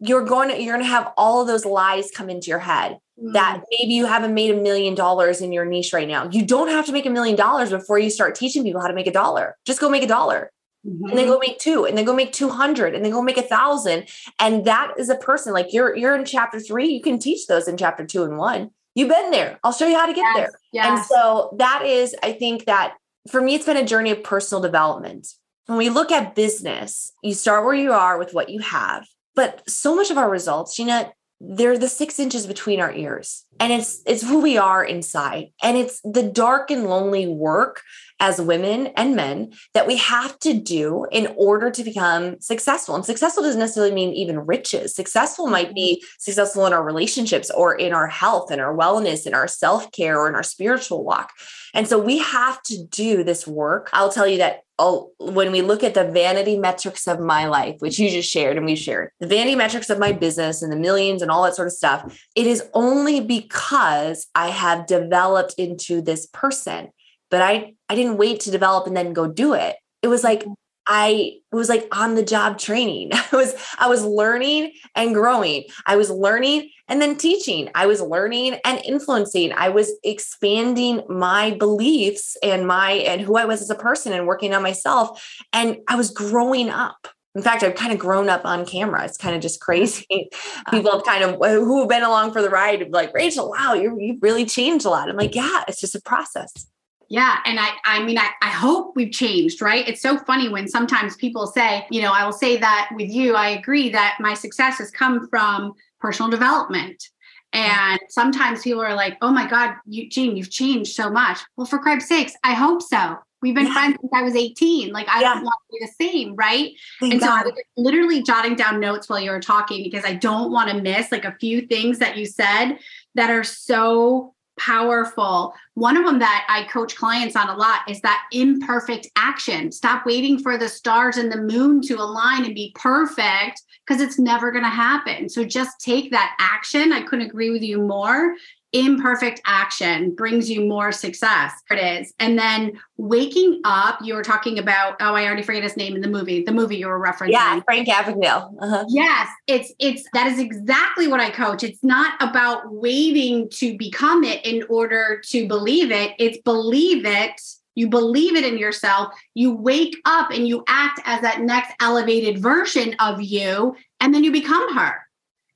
you're 0.00 0.24
going 0.24 0.48
to 0.50 0.60
you're 0.60 0.74
going 0.74 0.84
to 0.84 0.90
have 0.90 1.12
all 1.16 1.40
of 1.40 1.46
those 1.46 1.64
lies 1.64 2.10
come 2.10 2.28
into 2.28 2.48
your 2.48 2.58
head 2.58 2.98
mm. 3.20 3.32
that 3.32 3.62
maybe 3.70 3.94
you 3.94 4.06
haven't 4.06 4.34
made 4.34 4.50
a 4.50 4.60
million 4.60 4.94
dollars 4.94 5.40
in 5.40 5.52
your 5.52 5.64
niche 5.64 5.92
right 5.92 6.08
now. 6.08 6.28
You 6.30 6.44
don't 6.44 6.68
have 6.68 6.86
to 6.86 6.92
make 6.92 7.06
a 7.06 7.10
million 7.10 7.36
dollars 7.36 7.70
before 7.70 7.98
you 7.98 8.10
start 8.10 8.34
teaching 8.34 8.62
people 8.62 8.80
how 8.80 8.88
to 8.88 8.94
make 8.94 9.06
a 9.06 9.12
dollar. 9.12 9.56
Just 9.64 9.80
go 9.80 9.88
make 9.88 10.02
a 10.02 10.08
dollar. 10.08 10.50
Mm-hmm. 10.86 11.08
And 11.08 11.18
then 11.18 11.26
go 11.28 11.38
make 11.38 11.58
two, 11.58 11.86
and 11.86 11.96
then 11.96 12.04
go 12.04 12.14
make 12.14 12.34
200, 12.34 12.94
and 12.94 13.02
then 13.02 13.10
go 13.10 13.22
make 13.22 13.38
a 13.38 13.42
thousand. 13.42 14.06
And 14.38 14.66
that 14.66 14.92
is 14.98 15.08
a 15.08 15.14
person 15.14 15.54
like 15.54 15.72
you're, 15.72 15.96
you're 15.96 16.14
in 16.14 16.26
chapter 16.26 16.60
three. 16.60 16.88
You 16.88 17.00
can 17.00 17.18
teach 17.18 17.46
those 17.46 17.68
in 17.68 17.78
chapter 17.78 18.04
two 18.04 18.22
and 18.22 18.36
one. 18.36 18.70
You've 18.94 19.08
been 19.08 19.30
there. 19.30 19.58
I'll 19.64 19.72
show 19.72 19.86
you 19.86 19.96
how 19.96 20.04
to 20.04 20.12
get 20.12 20.20
yes, 20.20 20.36
there. 20.36 20.52
Yes. 20.72 20.86
And 20.86 21.06
so 21.06 21.56
that 21.58 21.86
is, 21.86 22.14
I 22.22 22.32
think 22.32 22.66
that 22.66 22.96
for 23.30 23.40
me, 23.40 23.54
it's 23.54 23.64
been 23.64 23.78
a 23.78 23.86
journey 23.86 24.10
of 24.10 24.22
personal 24.22 24.60
development. 24.60 25.26
When 25.66 25.78
we 25.78 25.88
look 25.88 26.12
at 26.12 26.34
business, 26.34 27.12
you 27.22 27.32
start 27.32 27.64
where 27.64 27.74
you 27.74 27.92
are 27.92 28.18
with 28.18 28.34
what 28.34 28.50
you 28.50 28.60
have 28.60 29.06
but 29.34 29.68
so 29.68 29.94
much 29.94 30.10
of 30.10 30.18
our 30.18 30.30
results, 30.30 30.76
Gina, 30.76 31.12
they're 31.40 31.78
the 31.78 31.88
six 31.88 32.18
inches 32.18 32.46
between 32.46 32.80
our 32.80 32.92
ears. 32.92 33.44
And 33.60 33.72
it's 33.72 34.02
it's 34.06 34.22
who 34.22 34.40
we 34.40 34.56
are 34.56 34.84
inside. 34.84 35.48
And 35.62 35.76
it's 35.76 36.00
the 36.02 36.22
dark 36.22 36.70
and 36.70 36.84
lonely 36.84 37.26
work 37.26 37.82
as 38.24 38.40
women 38.40 38.86
and 38.96 39.14
men 39.14 39.52
that 39.74 39.86
we 39.86 39.98
have 39.98 40.38
to 40.38 40.54
do 40.54 41.06
in 41.12 41.26
order 41.36 41.70
to 41.70 41.84
become 41.84 42.40
successful. 42.40 42.94
And 42.94 43.04
successful 43.04 43.42
doesn't 43.42 43.60
necessarily 43.60 43.92
mean 43.92 44.14
even 44.14 44.46
riches. 44.46 44.94
Successful 44.94 45.46
might 45.46 45.74
be 45.74 45.96
mm-hmm. 45.96 46.14
successful 46.18 46.64
in 46.64 46.72
our 46.72 46.82
relationships 46.82 47.50
or 47.50 47.74
in 47.74 47.92
our 47.92 48.06
health 48.06 48.50
and 48.50 48.62
our 48.62 48.74
wellness 48.74 49.26
and 49.26 49.34
our 49.34 49.46
self-care 49.46 50.18
or 50.18 50.26
in 50.26 50.34
our 50.34 50.42
spiritual 50.42 51.04
walk. 51.04 51.32
And 51.74 51.86
so 51.86 51.98
we 51.98 52.18
have 52.18 52.62
to 52.62 52.82
do 52.84 53.24
this 53.24 53.46
work. 53.46 53.90
I'll 53.92 54.10
tell 54.10 54.26
you 54.26 54.38
that 54.38 54.62
oh, 54.78 55.12
when 55.18 55.52
we 55.52 55.62
look 55.62 55.84
at 55.84 55.94
the 55.94 56.04
vanity 56.04 56.58
metrics 56.58 57.06
of 57.06 57.20
my 57.20 57.46
life, 57.46 57.76
which 57.78 57.98
you 57.98 58.10
just 58.10 58.28
shared 58.30 58.56
and 58.56 58.66
we 58.66 58.74
shared, 58.74 59.10
the 59.20 59.26
vanity 59.26 59.54
metrics 59.54 59.88
of 59.88 59.98
my 59.98 60.12
business 60.12 60.62
and 60.62 60.72
the 60.72 60.76
millions 60.76 61.22
and 61.22 61.30
all 61.30 61.44
that 61.44 61.54
sort 61.54 61.68
of 61.68 61.72
stuff, 61.72 62.20
it 62.34 62.46
is 62.46 62.68
only 62.74 63.20
because 63.20 64.26
I 64.34 64.48
have 64.48 64.86
developed 64.86 65.54
into 65.58 66.00
this 66.00 66.26
person. 66.26 66.88
But 67.34 67.42
I 67.42 67.74
I 67.88 67.96
didn't 67.96 68.16
wait 68.16 68.38
to 68.42 68.52
develop 68.52 68.86
and 68.86 68.96
then 68.96 69.12
go 69.12 69.26
do 69.26 69.54
it. 69.54 69.74
It 70.02 70.06
was 70.06 70.22
like 70.22 70.42
mm-hmm. 70.44 70.52
I 70.86 71.38
was 71.50 71.68
like 71.68 71.88
on 71.90 72.14
the 72.14 72.22
job 72.22 72.58
training. 72.58 73.10
I 73.12 73.26
was 73.32 73.56
I 73.76 73.88
was 73.88 74.04
learning 74.04 74.70
and 74.94 75.12
growing. 75.12 75.64
I 75.84 75.96
was 75.96 76.10
learning 76.10 76.70
and 76.86 77.02
then 77.02 77.16
teaching. 77.16 77.70
I 77.74 77.86
was 77.86 78.00
learning 78.00 78.60
and 78.64 78.80
influencing. 78.84 79.52
I 79.52 79.70
was 79.70 79.90
expanding 80.04 81.02
my 81.08 81.56
beliefs 81.58 82.36
and 82.40 82.68
my 82.68 82.92
and 82.92 83.20
who 83.20 83.36
I 83.36 83.46
was 83.46 83.60
as 83.60 83.70
a 83.70 83.74
person 83.74 84.12
and 84.12 84.28
working 84.28 84.54
on 84.54 84.62
myself 84.62 85.36
and 85.52 85.78
I 85.88 85.96
was 85.96 86.12
growing 86.12 86.70
up. 86.70 87.08
In 87.34 87.42
fact, 87.42 87.64
I've 87.64 87.74
kind 87.74 87.92
of 87.92 87.98
grown 87.98 88.28
up 88.28 88.44
on 88.44 88.64
camera. 88.64 89.04
It's 89.04 89.16
kind 89.16 89.34
of 89.34 89.42
just 89.42 89.60
crazy. 89.60 90.06
People 90.70 90.92
have 90.92 91.02
kind 91.02 91.24
of 91.24 91.34
who 91.40 91.80
have 91.80 91.88
been 91.88 92.04
along 92.04 92.32
for 92.32 92.42
the 92.42 92.48
ride 92.48 92.92
like, 92.92 93.12
Rachel, 93.12 93.50
wow, 93.50 93.74
you 93.74 93.98
you've 93.98 94.22
really 94.22 94.44
changed 94.44 94.86
a 94.86 94.88
lot. 94.88 95.10
I'm 95.10 95.16
like, 95.16 95.34
yeah, 95.34 95.64
it's 95.66 95.80
just 95.80 95.96
a 95.96 96.00
process. 96.00 96.68
Yeah. 97.08 97.38
And 97.44 97.58
I, 97.60 97.70
I 97.84 98.02
mean, 98.02 98.18
I, 98.18 98.30
I 98.42 98.48
hope 98.48 98.94
we've 98.96 99.12
changed, 99.12 99.60
right? 99.60 99.86
It's 99.88 100.00
so 100.00 100.18
funny 100.18 100.48
when 100.48 100.68
sometimes 100.68 101.16
people 101.16 101.46
say, 101.46 101.86
you 101.90 102.02
know, 102.02 102.12
I 102.12 102.24
will 102.24 102.32
say 102.32 102.56
that 102.56 102.90
with 102.94 103.10
you, 103.10 103.34
I 103.34 103.48
agree 103.48 103.90
that 103.90 104.18
my 104.20 104.34
success 104.34 104.78
has 104.78 104.90
come 104.90 105.28
from 105.28 105.74
personal 106.00 106.30
development. 106.30 107.10
And 107.52 108.00
sometimes 108.08 108.62
people 108.62 108.82
are 108.82 108.94
like, 108.94 109.16
oh 109.22 109.30
my 109.30 109.48
God, 109.48 109.74
Eugene, 109.86 110.36
you've 110.36 110.50
changed 110.50 110.92
so 110.92 111.08
much. 111.08 111.38
Well, 111.56 111.66
for 111.66 111.78
Christ's 111.78 112.08
sakes, 112.08 112.32
I 112.42 112.54
hope 112.54 112.82
so. 112.82 113.16
We've 113.42 113.54
been 113.54 113.66
yeah. 113.66 113.74
friends 113.74 113.96
since 114.00 114.12
I 114.12 114.22
was 114.22 114.34
18. 114.34 114.90
Like, 114.90 115.06
I 115.08 115.20
yeah. 115.20 115.34
don't 115.34 115.44
want 115.44 115.54
to 115.70 115.78
be 115.78 115.86
the 115.86 116.04
same, 116.04 116.34
right? 116.34 116.72
Thank 116.98 117.12
and 117.12 117.20
God. 117.20 117.42
so 117.42 117.50
I 117.50 117.52
was 117.52 117.54
literally 117.76 118.22
jotting 118.22 118.56
down 118.56 118.80
notes 118.80 119.08
while 119.08 119.20
you 119.20 119.30
were 119.30 119.40
talking 119.40 119.84
because 119.84 120.04
I 120.04 120.14
don't 120.14 120.50
want 120.50 120.70
to 120.70 120.80
miss 120.80 121.12
like 121.12 121.24
a 121.24 121.36
few 121.38 121.66
things 121.66 121.98
that 121.98 122.16
you 122.16 122.26
said 122.26 122.78
that 123.14 123.30
are 123.30 123.44
so 123.44 124.34
powerful. 124.58 125.54
One 125.74 125.96
of 125.96 126.04
them 126.04 126.18
that 126.20 126.46
I 126.48 126.64
coach 126.64 126.96
clients 126.96 127.36
on 127.36 127.48
a 127.48 127.56
lot 127.56 127.80
is 127.88 128.00
that 128.00 128.24
imperfect 128.32 129.08
action. 129.16 129.72
Stop 129.72 130.06
waiting 130.06 130.38
for 130.38 130.56
the 130.56 130.68
stars 130.68 131.16
and 131.16 131.30
the 131.30 131.40
moon 131.40 131.80
to 131.82 131.94
align 131.94 132.44
and 132.44 132.54
be 132.54 132.72
perfect 132.74 133.62
because 133.86 134.00
it's 134.00 134.18
never 134.18 134.50
going 134.50 134.64
to 134.64 134.70
happen. 134.70 135.28
So 135.28 135.44
just 135.44 135.80
take 135.80 136.10
that 136.10 136.36
action. 136.38 136.92
I 136.92 137.02
couldn't 137.02 137.26
agree 137.26 137.50
with 137.50 137.62
you 137.62 137.82
more 137.82 138.34
imperfect 138.74 139.40
action 139.46 140.14
brings 140.14 140.50
you 140.50 140.66
more 140.66 140.92
success. 140.92 141.52
It 141.70 141.76
is. 141.76 142.12
And 142.18 142.38
then 142.38 142.78
waking 142.96 143.60
up, 143.64 144.00
you 144.02 144.14
were 144.14 144.24
talking 144.24 144.58
about, 144.58 144.96
oh, 145.00 145.14
I 145.14 145.24
already 145.24 145.42
forget 145.42 145.62
his 145.62 145.76
name 145.76 145.94
in 145.94 146.02
the 146.02 146.08
movie, 146.08 146.42
the 146.42 146.52
movie 146.52 146.76
you 146.76 146.88
were 146.88 147.00
referencing. 147.00 147.30
Yeah, 147.30 147.60
Frank 147.60 147.88
Abagnale. 147.88 148.54
Uh-huh. 148.60 148.84
Yes, 148.88 149.28
it's 149.46 149.72
it's 149.78 150.04
that 150.12 150.26
is 150.26 150.38
exactly 150.38 151.08
what 151.08 151.20
I 151.20 151.30
coach. 151.30 151.62
It's 151.62 151.82
not 151.82 152.14
about 152.20 152.70
waiting 152.70 153.48
to 153.50 153.78
become 153.78 154.24
it 154.24 154.44
in 154.44 154.64
order 154.68 155.22
to 155.26 155.48
believe 155.48 155.90
it. 155.90 156.12
It's 156.18 156.38
believe 156.38 157.06
it. 157.06 157.40
You 157.76 157.88
believe 157.88 158.36
it 158.36 158.44
in 158.44 158.58
yourself. 158.58 159.14
You 159.34 159.52
wake 159.52 159.96
up 160.04 160.30
and 160.30 160.46
you 160.46 160.62
act 160.68 161.00
as 161.04 161.20
that 161.22 161.40
next 161.40 161.72
elevated 161.80 162.38
version 162.38 162.94
of 163.00 163.20
you, 163.20 163.74
and 164.00 164.14
then 164.14 164.22
you 164.22 164.30
become 164.30 164.76
her. 164.76 165.03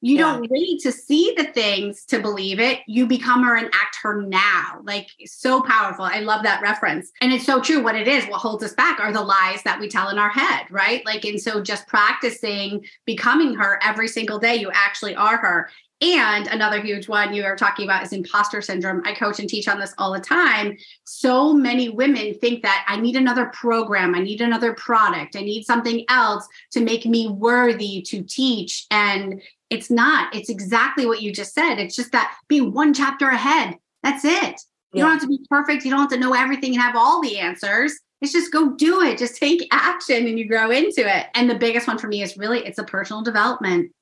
You 0.00 0.16
yeah. 0.16 0.22
don't 0.22 0.50
wait 0.50 0.80
to 0.82 0.92
see 0.92 1.34
the 1.36 1.44
things 1.44 2.04
to 2.06 2.20
believe 2.20 2.60
it. 2.60 2.80
You 2.86 3.06
become 3.06 3.42
her 3.42 3.56
and 3.56 3.66
act 3.66 3.98
her 4.02 4.22
now. 4.22 4.80
Like 4.84 5.08
so 5.26 5.62
powerful. 5.62 6.04
I 6.04 6.20
love 6.20 6.44
that 6.44 6.62
reference. 6.62 7.10
And 7.20 7.32
it's 7.32 7.44
so 7.44 7.60
true. 7.60 7.82
What 7.82 7.96
it 7.96 8.06
is, 8.06 8.24
what 8.26 8.38
holds 8.38 8.62
us 8.62 8.74
back 8.74 9.00
are 9.00 9.12
the 9.12 9.20
lies 9.20 9.62
that 9.64 9.80
we 9.80 9.88
tell 9.88 10.08
in 10.10 10.18
our 10.18 10.30
head, 10.30 10.66
right? 10.70 11.04
Like, 11.04 11.24
and 11.24 11.40
so 11.40 11.60
just 11.60 11.86
practicing 11.88 12.84
becoming 13.06 13.54
her 13.54 13.80
every 13.82 14.08
single 14.08 14.38
day, 14.38 14.56
you 14.56 14.70
actually 14.72 15.16
are 15.16 15.36
her. 15.36 15.68
And 16.00 16.46
another 16.46 16.80
huge 16.80 17.08
one 17.08 17.34
you 17.34 17.42
are 17.42 17.56
talking 17.56 17.84
about 17.84 18.04
is 18.04 18.12
imposter 18.12 18.62
syndrome. 18.62 19.02
I 19.04 19.14
coach 19.14 19.40
and 19.40 19.48
teach 19.48 19.66
on 19.66 19.80
this 19.80 19.94
all 19.98 20.12
the 20.12 20.20
time. 20.20 20.76
So 21.02 21.52
many 21.52 21.88
women 21.88 22.34
think 22.34 22.62
that 22.62 22.84
I 22.86 23.00
need 23.00 23.16
another 23.16 23.46
program, 23.46 24.14
I 24.14 24.20
need 24.20 24.40
another 24.40 24.74
product, 24.74 25.34
I 25.34 25.40
need 25.40 25.64
something 25.64 26.04
else 26.08 26.46
to 26.70 26.80
make 26.80 27.04
me 27.04 27.28
worthy 27.28 28.02
to 28.02 28.22
teach. 28.22 28.86
And 28.92 29.42
it's 29.70 29.90
not. 29.90 30.34
It's 30.34 30.48
exactly 30.48 31.06
what 31.06 31.22
you 31.22 31.32
just 31.32 31.54
said. 31.54 31.78
It's 31.78 31.96
just 31.96 32.12
that 32.12 32.36
be 32.48 32.60
one 32.60 32.94
chapter 32.94 33.28
ahead. 33.28 33.76
That's 34.02 34.24
it. 34.24 34.60
You 34.92 35.00
yeah. 35.00 35.02
don't 35.02 35.12
have 35.12 35.22
to 35.22 35.28
be 35.28 35.40
perfect. 35.50 35.84
You 35.84 35.90
don't 35.90 36.00
have 36.00 36.10
to 36.10 36.18
know 36.18 36.34
everything 36.34 36.72
and 36.72 36.82
have 36.82 36.96
all 36.96 37.20
the 37.20 37.38
answers. 37.38 37.92
It's 38.20 38.32
just 38.32 38.52
go 38.52 38.74
do 38.74 39.02
it. 39.02 39.18
Just 39.18 39.36
take 39.36 39.68
action 39.72 40.26
and 40.26 40.38
you 40.38 40.48
grow 40.48 40.70
into 40.70 41.06
it. 41.06 41.26
And 41.34 41.48
the 41.48 41.54
biggest 41.54 41.86
one 41.86 41.98
for 41.98 42.08
me 42.08 42.22
is 42.22 42.36
really 42.36 42.60
it's 42.60 42.78
a 42.78 42.84
personal 42.84 43.22
development. 43.22 43.92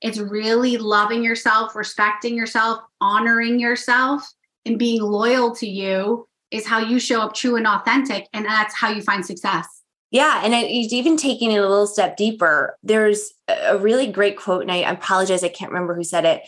It's 0.00 0.18
really 0.18 0.76
loving 0.76 1.24
yourself, 1.24 1.74
respecting 1.74 2.36
yourself, 2.36 2.80
honoring 3.00 3.58
yourself, 3.58 4.22
and 4.64 4.78
being 4.78 5.02
loyal 5.02 5.54
to 5.56 5.66
you 5.66 6.28
is 6.50 6.66
how 6.66 6.78
you 6.78 7.00
show 7.00 7.22
up 7.22 7.34
true 7.34 7.56
and 7.56 7.66
authentic. 7.66 8.26
And 8.32 8.44
that's 8.44 8.74
how 8.74 8.90
you 8.90 9.02
find 9.02 9.24
success. 9.24 9.75
Yeah. 10.10 10.40
And 10.44 10.54
even 10.54 11.16
taking 11.16 11.50
it 11.50 11.58
a 11.58 11.68
little 11.68 11.86
step 11.86 12.16
deeper, 12.16 12.78
there's 12.82 13.32
a 13.48 13.76
really 13.76 14.06
great 14.06 14.36
quote. 14.36 14.62
And 14.62 14.70
I, 14.70 14.76
apologize, 14.76 15.42
I 15.42 15.48
can't 15.48 15.70
remember 15.72 15.94
who 15.94 16.04
said 16.04 16.24
it. 16.24 16.42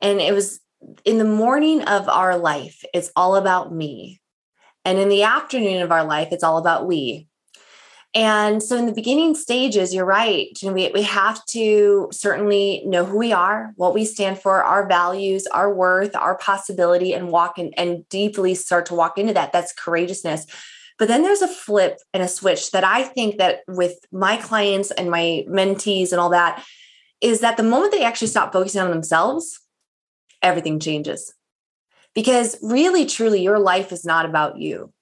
And 0.00 0.20
it 0.20 0.34
was 0.34 0.60
in 1.04 1.18
the 1.18 1.24
morning 1.24 1.82
of 1.82 2.08
our 2.08 2.36
life, 2.36 2.84
it's 2.92 3.10
all 3.16 3.36
about 3.36 3.72
me. 3.72 4.20
And 4.84 4.98
in 4.98 5.08
the 5.08 5.22
afternoon 5.22 5.80
of 5.80 5.92
our 5.92 6.04
life, 6.04 6.28
it's 6.32 6.44
all 6.44 6.58
about 6.58 6.86
we. 6.86 7.28
And 8.16 8.62
so 8.62 8.76
in 8.76 8.86
the 8.86 8.92
beginning 8.92 9.34
stages, 9.34 9.92
you're 9.92 10.04
right. 10.04 10.56
We, 10.62 10.90
we 10.94 11.02
have 11.02 11.44
to 11.46 12.08
certainly 12.12 12.82
know 12.86 13.04
who 13.04 13.18
we 13.18 13.32
are, 13.32 13.72
what 13.74 13.92
we 13.92 14.04
stand 14.04 14.38
for, 14.38 14.62
our 14.62 14.86
values, 14.86 15.48
our 15.48 15.74
worth, 15.74 16.14
our 16.14 16.38
possibility, 16.38 17.12
and 17.12 17.30
walk 17.30 17.58
in 17.58 17.74
and 17.74 18.08
deeply 18.08 18.54
start 18.54 18.86
to 18.86 18.94
walk 18.94 19.18
into 19.18 19.34
that. 19.34 19.52
That's 19.52 19.72
courageousness. 19.72 20.46
But 20.98 21.08
then 21.08 21.22
there's 21.22 21.42
a 21.42 21.48
flip 21.48 21.98
and 22.12 22.22
a 22.22 22.28
switch 22.28 22.70
that 22.70 22.84
I 22.84 23.02
think 23.02 23.38
that 23.38 23.60
with 23.66 23.98
my 24.12 24.36
clients 24.36 24.90
and 24.92 25.10
my 25.10 25.44
mentees 25.48 26.12
and 26.12 26.20
all 26.20 26.30
that 26.30 26.64
is 27.20 27.40
that 27.40 27.56
the 27.56 27.62
moment 27.62 27.92
they 27.92 28.04
actually 28.04 28.28
stop 28.28 28.52
focusing 28.52 28.80
on 28.80 28.90
themselves, 28.90 29.60
everything 30.42 30.78
changes. 30.78 31.34
Because 32.14 32.56
really, 32.62 33.06
truly, 33.06 33.42
your 33.42 33.58
life 33.58 33.90
is 33.90 34.04
not 34.04 34.24
about 34.24 34.58
you. 34.58 34.92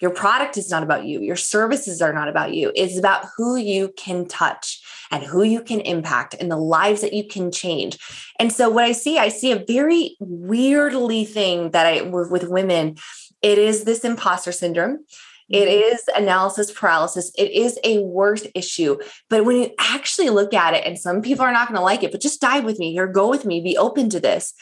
Your 0.00 0.10
product 0.10 0.58
is 0.58 0.70
not 0.70 0.82
about 0.82 1.06
you. 1.06 1.20
Your 1.20 1.36
services 1.36 2.02
are 2.02 2.12
not 2.12 2.28
about 2.28 2.52
you. 2.52 2.70
It's 2.74 2.98
about 2.98 3.26
who 3.36 3.56
you 3.56 3.92
can 3.96 4.26
touch 4.26 4.82
and 5.10 5.22
who 5.22 5.42
you 5.42 5.62
can 5.62 5.80
impact 5.80 6.34
and 6.38 6.50
the 6.50 6.56
lives 6.56 7.00
that 7.00 7.14
you 7.14 7.26
can 7.26 7.50
change. 7.50 7.98
And 8.38 8.52
so, 8.52 8.68
what 8.68 8.84
I 8.84 8.92
see, 8.92 9.18
I 9.18 9.28
see 9.28 9.52
a 9.52 9.64
very 9.64 10.16
weirdly 10.18 11.24
thing 11.24 11.70
that 11.70 11.86
I 11.86 12.02
with 12.02 12.48
women. 12.48 12.96
It 13.42 13.58
is 13.58 13.84
this 13.84 14.04
imposter 14.04 14.52
syndrome. 14.52 15.04
It 15.48 15.68
mm-hmm. 15.68 16.22
analysis 16.22 16.72
paralysis. 16.72 17.30
It 17.38 17.52
is 17.52 17.78
a 17.84 18.00
worse 18.00 18.46
issue. 18.54 18.98
But 19.30 19.44
when 19.44 19.56
you 19.56 19.70
actually 19.78 20.30
look 20.30 20.52
at 20.52 20.74
it, 20.74 20.84
and 20.84 20.98
some 20.98 21.22
people 21.22 21.44
are 21.44 21.52
not 21.52 21.68
going 21.68 21.78
to 21.78 21.84
like 21.84 22.02
it, 22.02 22.12
but 22.12 22.20
just 22.20 22.40
dive 22.40 22.64
with 22.64 22.78
me 22.78 22.98
or 22.98 23.06
go 23.06 23.28
with 23.28 23.44
me, 23.44 23.60
be 23.60 23.76
open 23.76 24.10
to 24.10 24.20
this 24.20 24.54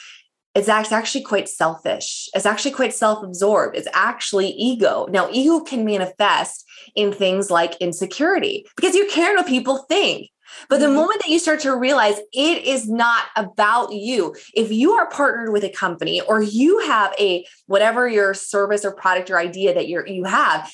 it's 0.55 0.68
actually 0.68 1.25
quite 1.25 1.49
selfish. 1.49 2.29
It's 2.33 2.47
actually 2.47 2.70
quite 2.70 2.94
self 2.94 3.25
absorbed. 3.25 3.77
It's 3.77 3.88
actually 3.92 4.51
ego. 4.51 5.07
Now, 5.11 5.29
ego 5.31 5.61
can 5.61 5.85
manifest 5.85 6.64
in 6.94 7.12
things 7.12 7.51
like 7.51 7.75
insecurity 7.81 8.66
because 8.77 8.94
you 8.94 9.09
care 9.11 9.35
what 9.35 9.47
people 9.47 9.79
think. 9.88 10.31
But 10.68 10.80
the 10.80 10.87
mm-hmm. 10.87 10.94
moment 10.94 11.22
that 11.22 11.30
you 11.30 11.38
start 11.38 11.61
to 11.61 11.76
realize 11.76 12.18
it 12.33 12.64
is 12.64 12.88
not 12.88 13.24
about 13.37 13.92
you, 13.92 14.35
if 14.54 14.70
you 14.72 14.92
are 14.92 15.09
partnered 15.09 15.52
with 15.52 15.64
a 15.64 15.70
company 15.70 16.20
or 16.20 16.42
you 16.42 16.80
have 16.80 17.14
a 17.18 17.46
whatever 17.66 18.09
your 18.09 18.35
service 18.35 18.85
or 18.85 18.92
product 18.92 19.30
or 19.30 19.38
idea 19.38 19.74
that 19.74 19.88
you're 19.88 20.07
you 20.07 20.24
have, 20.24 20.70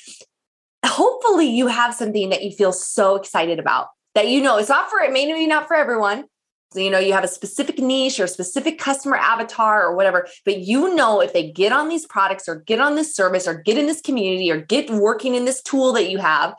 hopefully 0.85 1.48
you 1.48 1.66
have 1.66 1.94
something 1.94 2.30
that 2.30 2.42
you 2.42 2.50
feel 2.50 2.72
so 2.72 3.16
excited 3.16 3.59
about 3.59 3.88
that 4.14 4.28
you 4.28 4.42
know 4.42 4.59
it's 4.59 4.68
not 4.68 4.90
for 4.90 5.00
it, 5.00 5.12
maybe 5.12 5.46
not 5.46 5.68
for 5.68 5.74
everyone, 5.74 6.24
so, 6.72 6.78
you 6.78 6.90
know, 6.90 7.00
you 7.00 7.12
have 7.14 7.24
a 7.24 7.28
specific 7.28 7.80
niche 7.80 8.20
or 8.20 8.28
specific 8.28 8.78
customer 8.78 9.16
avatar 9.16 9.85
or 9.85 9.96
whatever, 9.96 10.28
but 10.44 10.59
you 10.59 10.94
know, 10.94 11.20
if 11.20 11.33
they 11.33 11.50
get 11.50 11.72
on 11.72 11.88
these 11.88 12.06
products 12.06 12.48
or 12.48 12.56
get 12.61 12.78
on 12.78 12.94
this 12.94 13.14
service 13.14 13.48
or 13.48 13.54
get 13.54 13.76
in 13.76 13.87
this 13.87 14.00
community 14.00 14.52
or 14.52 14.61
get 14.61 14.88
working 14.88 15.35
in 15.35 15.46
this 15.46 15.62
tool 15.62 15.92
that 15.94 16.11
you 16.11 16.18
have, 16.18 16.54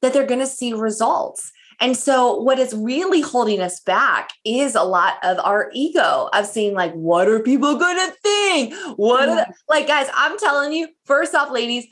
that 0.00 0.12
they're 0.12 0.26
going 0.26 0.40
to 0.40 0.48
see 0.48 0.72
results. 0.72 1.52
And 1.80 1.96
so, 1.96 2.40
what 2.40 2.58
is 2.58 2.74
really 2.74 3.20
holding 3.20 3.60
us 3.60 3.80
back 3.80 4.30
is 4.44 4.74
a 4.74 4.82
lot 4.82 5.14
of 5.22 5.38
our 5.40 5.70
ego 5.72 6.28
of 6.32 6.46
saying, 6.46 6.74
like, 6.74 6.92
what 6.92 7.28
are 7.28 7.40
people 7.40 7.76
going 7.76 7.96
to 7.96 8.14
think? 8.22 8.74
What 8.96 9.28
are 9.28 9.46
like, 9.68 9.86
guys, 9.86 10.08
I'm 10.14 10.38
telling 10.38 10.72
you, 10.72 10.88
first 11.04 11.34
off, 11.34 11.50
ladies, 11.50 11.86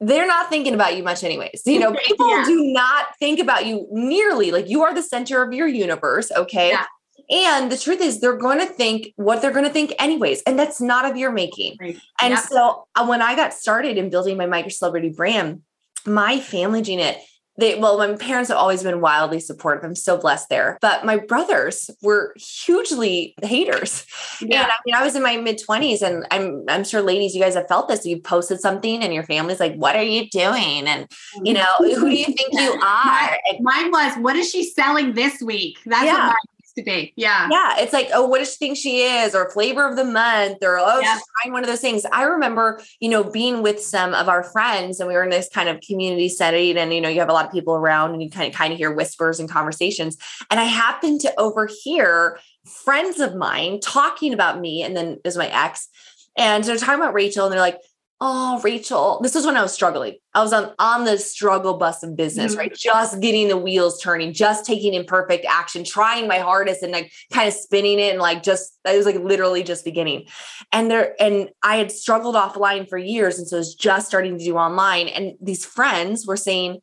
they're 0.00 0.26
not 0.26 0.48
thinking 0.48 0.74
about 0.74 0.96
you 0.96 1.02
much 1.02 1.22
anyways 1.22 1.62
you 1.64 1.78
know 1.78 1.94
people 2.06 2.28
yeah. 2.28 2.44
do 2.44 2.60
not 2.72 3.06
think 3.18 3.38
about 3.38 3.64
you 3.64 3.86
nearly 3.92 4.50
like 4.50 4.68
you 4.68 4.82
are 4.82 4.92
the 4.92 5.02
center 5.02 5.42
of 5.42 5.52
your 5.52 5.68
universe 5.68 6.32
okay 6.32 6.70
yeah. 6.70 6.84
and 7.30 7.70
the 7.70 7.78
truth 7.78 8.00
is 8.00 8.20
they're 8.20 8.36
going 8.36 8.58
to 8.58 8.66
think 8.66 9.12
what 9.16 9.40
they're 9.40 9.52
going 9.52 9.64
to 9.64 9.70
think 9.70 9.94
anyways 9.98 10.42
and 10.42 10.58
that's 10.58 10.80
not 10.80 11.08
of 11.08 11.16
your 11.16 11.30
making 11.30 11.76
right. 11.80 11.96
and 12.20 12.32
yeah. 12.32 12.40
so 12.40 12.86
uh, 12.96 13.06
when 13.06 13.22
i 13.22 13.36
got 13.36 13.54
started 13.54 13.96
in 13.96 14.10
building 14.10 14.36
my 14.36 14.46
micro 14.46 14.68
celebrity 14.68 15.08
brand 15.08 15.62
my 16.06 16.38
family 16.38 16.82
Jeanette 16.82 17.22
they 17.56 17.78
well 17.78 17.98
my 17.98 18.14
parents 18.14 18.48
have 18.48 18.58
always 18.58 18.82
been 18.82 19.00
wildly 19.00 19.40
supportive. 19.40 19.84
I'm 19.84 19.94
so 19.94 20.16
blessed 20.16 20.48
there. 20.48 20.78
But 20.80 21.04
my 21.04 21.18
brothers 21.18 21.90
were 22.02 22.34
hugely 22.36 23.34
haters. 23.42 24.06
Yeah. 24.40 24.62
and 24.62 24.72
i 24.72 24.74
mean 24.84 24.94
i 24.94 25.02
was 25.02 25.14
in 25.14 25.22
my 25.22 25.36
mid 25.36 25.60
20s 25.60 26.02
and 26.02 26.26
i'm 26.30 26.64
i'm 26.68 26.84
sure 26.84 27.02
ladies 27.02 27.34
you 27.34 27.40
guys 27.40 27.54
have 27.54 27.68
felt 27.68 27.88
this. 27.88 28.04
You 28.04 28.20
posted 28.20 28.60
something 28.60 29.02
and 29.02 29.14
your 29.14 29.22
family's 29.22 29.60
like 29.60 29.74
what 29.76 29.96
are 29.96 30.02
you 30.02 30.28
doing? 30.30 30.86
And 30.86 31.10
you 31.42 31.54
know 31.54 31.74
who 31.78 32.10
do 32.10 32.16
you 32.16 32.26
think 32.26 32.52
you 32.52 32.72
are? 32.82 33.38
Mine 33.60 33.90
was 33.90 34.16
what 34.18 34.36
is 34.36 34.50
she 34.50 34.64
selling 34.64 35.14
this 35.14 35.40
week? 35.40 35.78
That's 35.86 36.04
yeah. 36.04 36.28
what 36.28 36.36
to 36.76 36.82
be. 36.82 37.12
Yeah. 37.16 37.48
Yeah. 37.50 37.74
It's 37.78 37.92
like, 37.92 38.10
oh, 38.12 38.26
what 38.26 38.38
does 38.38 38.52
she 38.52 38.56
think 38.56 38.76
she 38.76 39.02
is? 39.02 39.34
Or 39.34 39.50
flavor 39.50 39.88
of 39.88 39.96
the 39.96 40.04
month, 40.04 40.58
or 40.62 40.78
oh, 40.78 41.00
yeah. 41.00 41.14
she's 41.14 41.24
trying 41.42 41.52
one 41.52 41.62
of 41.62 41.68
those 41.68 41.80
things. 41.80 42.04
I 42.12 42.24
remember, 42.24 42.80
you 43.00 43.08
know, 43.08 43.24
being 43.24 43.62
with 43.62 43.80
some 43.80 44.14
of 44.14 44.28
our 44.28 44.42
friends 44.42 45.00
and 45.00 45.08
we 45.08 45.14
were 45.14 45.24
in 45.24 45.30
this 45.30 45.48
kind 45.52 45.68
of 45.68 45.80
community 45.80 46.28
setting, 46.28 46.76
and 46.76 46.92
you 46.92 47.00
know, 47.00 47.08
you 47.08 47.20
have 47.20 47.28
a 47.28 47.32
lot 47.32 47.46
of 47.46 47.52
people 47.52 47.74
around 47.74 48.12
and 48.12 48.22
you 48.22 48.30
kind 48.30 48.48
of 48.48 48.54
kind 48.54 48.72
of 48.72 48.78
hear 48.78 48.92
whispers 48.92 49.40
and 49.40 49.48
conversations. 49.48 50.16
And 50.50 50.60
I 50.60 50.64
happened 50.64 51.20
to 51.22 51.32
overhear 51.38 52.38
friends 52.84 53.20
of 53.20 53.34
mine 53.34 53.80
talking 53.80 54.32
about 54.32 54.60
me, 54.60 54.82
and 54.82 54.96
then 54.96 55.18
there's 55.22 55.36
my 55.36 55.48
ex. 55.48 55.88
And 56.36 56.64
they're 56.64 56.76
talking 56.76 57.00
about 57.00 57.14
Rachel, 57.14 57.44
and 57.44 57.52
they're 57.52 57.60
like, 57.60 57.78
oh 58.26 58.58
rachel 58.62 59.20
this 59.22 59.34
was 59.34 59.44
when 59.44 59.54
i 59.54 59.60
was 59.62 59.72
struggling. 59.72 60.14
I 60.32 60.42
was 60.42 60.54
on 60.54 60.72
on 60.78 61.04
the 61.04 61.18
struggle 61.18 61.76
bus 61.76 62.02
of 62.02 62.16
business 62.16 62.52
mm-hmm. 62.52 62.58
right 62.58 62.74
just 62.74 63.20
getting 63.20 63.48
the 63.48 63.56
wheels 63.56 64.00
turning 64.00 64.32
just 64.32 64.64
taking 64.64 64.94
imperfect 64.94 65.44
action 65.44 65.84
trying 65.84 66.26
my 66.26 66.38
hardest 66.38 66.82
and 66.82 66.90
like 66.90 67.12
kind 67.32 67.46
of 67.46 67.54
spinning 67.54 68.00
it 68.00 68.12
and 68.12 68.18
like 68.18 68.42
just 68.42 68.78
i 68.86 68.96
was 68.96 69.04
like 69.04 69.16
literally 69.16 69.62
just 69.62 69.84
beginning. 69.84 70.26
And 70.72 70.90
there 70.90 71.14
and 71.20 71.50
i 71.62 71.76
had 71.76 71.92
struggled 71.92 72.34
offline 72.34 72.88
for 72.88 72.96
years 72.96 73.38
and 73.38 73.46
so 73.46 73.58
I 73.58 73.60
was 73.60 73.74
just 73.74 74.08
starting 74.08 74.38
to 74.38 74.44
do 74.44 74.56
online 74.56 75.08
and 75.08 75.34
these 75.40 75.66
friends 75.66 76.26
were 76.26 76.38
saying 76.38 76.78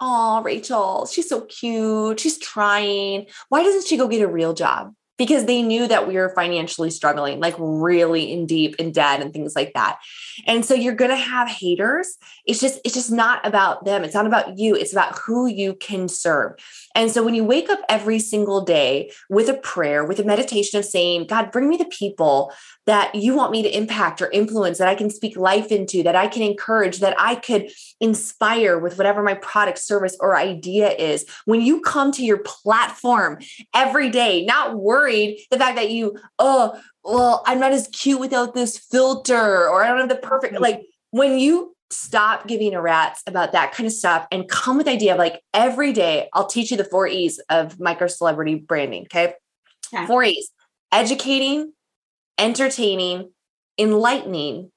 oh 0.00 0.42
rachel 0.42 1.06
she's 1.06 1.28
so 1.28 1.40
cute 1.42 2.20
she's 2.20 2.38
trying. 2.38 3.26
Why 3.48 3.64
doesn't 3.64 3.88
she 3.88 3.96
go 3.96 4.06
get 4.06 4.22
a 4.22 4.28
real 4.28 4.54
job 4.54 4.94
because 5.18 5.44
they 5.44 5.62
knew 5.62 5.86
that 5.88 6.06
we 6.06 6.14
were 6.14 6.32
financially 6.34 6.90
struggling, 6.90 7.40
like 7.40 7.54
really 7.58 8.32
in 8.32 8.46
deep 8.46 8.76
in 8.76 8.92
debt 8.92 9.20
and 9.20 9.32
things 9.32 9.54
like 9.54 9.72
that. 9.74 9.98
And 10.46 10.64
so 10.64 10.74
you're 10.74 10.94
going 10.94 11.10
to 11.10 11.16
have 11.16 11.48
haters. 11.48 12.16
It's 12.46 12.60
just 12.60 12.80
it's 12.84 12.94
just 12.94 13.10
not 13.10 13.44
about 13.46 13.84
them. 13.84 14.04
It's 14.04 14.14
not 14.14 14.26
about 14.26 14.58
you. 14.58 14.74
It's 14.74 14.92
about 14.92 15.18
who 15.18 15.46
you 15.46 15.74
can 15.74 16.08
serve. 16.08 16.52
And 16.94 17.10
so 17.10 17.22
when 17.22 17.34
you 17.34 17.44
wake 17.44 17.68
up 17.68 17.80
every 17.88 18.18
single 18.18 18.60
day 18.60 19.10
with 19.28 19.48
a 19.48 19.54
prayer, 19.54 20.04
with 20.04 20.20
a 20.20 20.24
meditation 20.24 20.78
of 20.78 20.84
saying, 20.84 21.26
God, 21.26 21.50
bring 21.50 21.68
me 21.68 21.76
the 21.76 21.84
people 21.86 22.52
that 22.88 23.14
you 23.14 23.36
want 23.36 23.52
me 23.52 23.62
to 23.62 23.76
impact 23.76 24.22
or 24.22 24.30
influence, 24.30 24.78
that 24.78 24.88
I 24.88 24.94
can 24.94 25.10
speak 25.10 25.36
life 25.36 25.70
into, 25.70 26.02
that 26.04 26.16
I 26.16 26.26
can 26.26 26.42
encourage, 26.42 27.00
that 27.00 27.14
I 27.18 27.34
could 27.34 27.70
inspire 28.00 28.78
with 28.78 28.96
whatever 28.96 29.22
my 29.22 29.34
product, 29.34 29.78
service, 29.78 30.16
or 30.20 30.34
idea 30.34 30.92
is. 30.92 31.26
When 31.44 31.60
you 31.60 31.82
come 31.82 32.12
to 32.12 32.24
your 32.24 32.38
platform 32.38 33.40
every 33.74 34.08
day, 34.08 34.46
not 34.46 34.78
worried 34.78 35.38
the 35.50 35.58
fact 35.58 35.76
that 35.76 35.90
you, 35.90 36.18
oh, 36.38 36.80
well, 37.04 37.42
I'm 37.44 37.60
not 37.60 37.72
as 37.72 37.88
cute 37.88 38.20
without 38.20 38.54
this 38.54 38.78
filter, 38.78 39.68
or 39.68 39.84
I 39.84 39.88
don't 39.88 39.98
have 39.98 40.08
the 40.08 40.16
perfect, 40.16 40.54
mm-hmm. 40.54 40.62
like 40.62 40.86
when 41.10 41.38
you 41.38 41.76
stop 41.90 42.46
giving 42.46 42.74
a 42.74 42.80
rat's 42.80 43.22
about 43.26 43.52
that 43.52 43.72
kind 43.72 43.86
of 43.86 43.92
stuff 43.92 44.26
and 44.32 44.48
come 44.48 44.78
with 44.78 44.86
the 44.86 44.92
idea 44.92 45.12
of 45.12 45.18
like 45.18 45.42
every 45.52 45.92
day 45.92 46.28
I'll 46.32 46.46
teach 46.46 46.70
you 46.70 46.78
the 46.78 46.84
four 46.84 47.06
E's 47.06 47.38
of 47.50 47.78
micro 47.78 48.06
celebrity 48.06 48.54
branding. 48.54 49.02
Okay. 49.02 49.34
okay. 49.92 50.06
Four 50.06 50.24
E's 50.24 50.50
educating, 50.90 51.72
entertaining, 52.38 53.32
enlightening, 53.78 54.70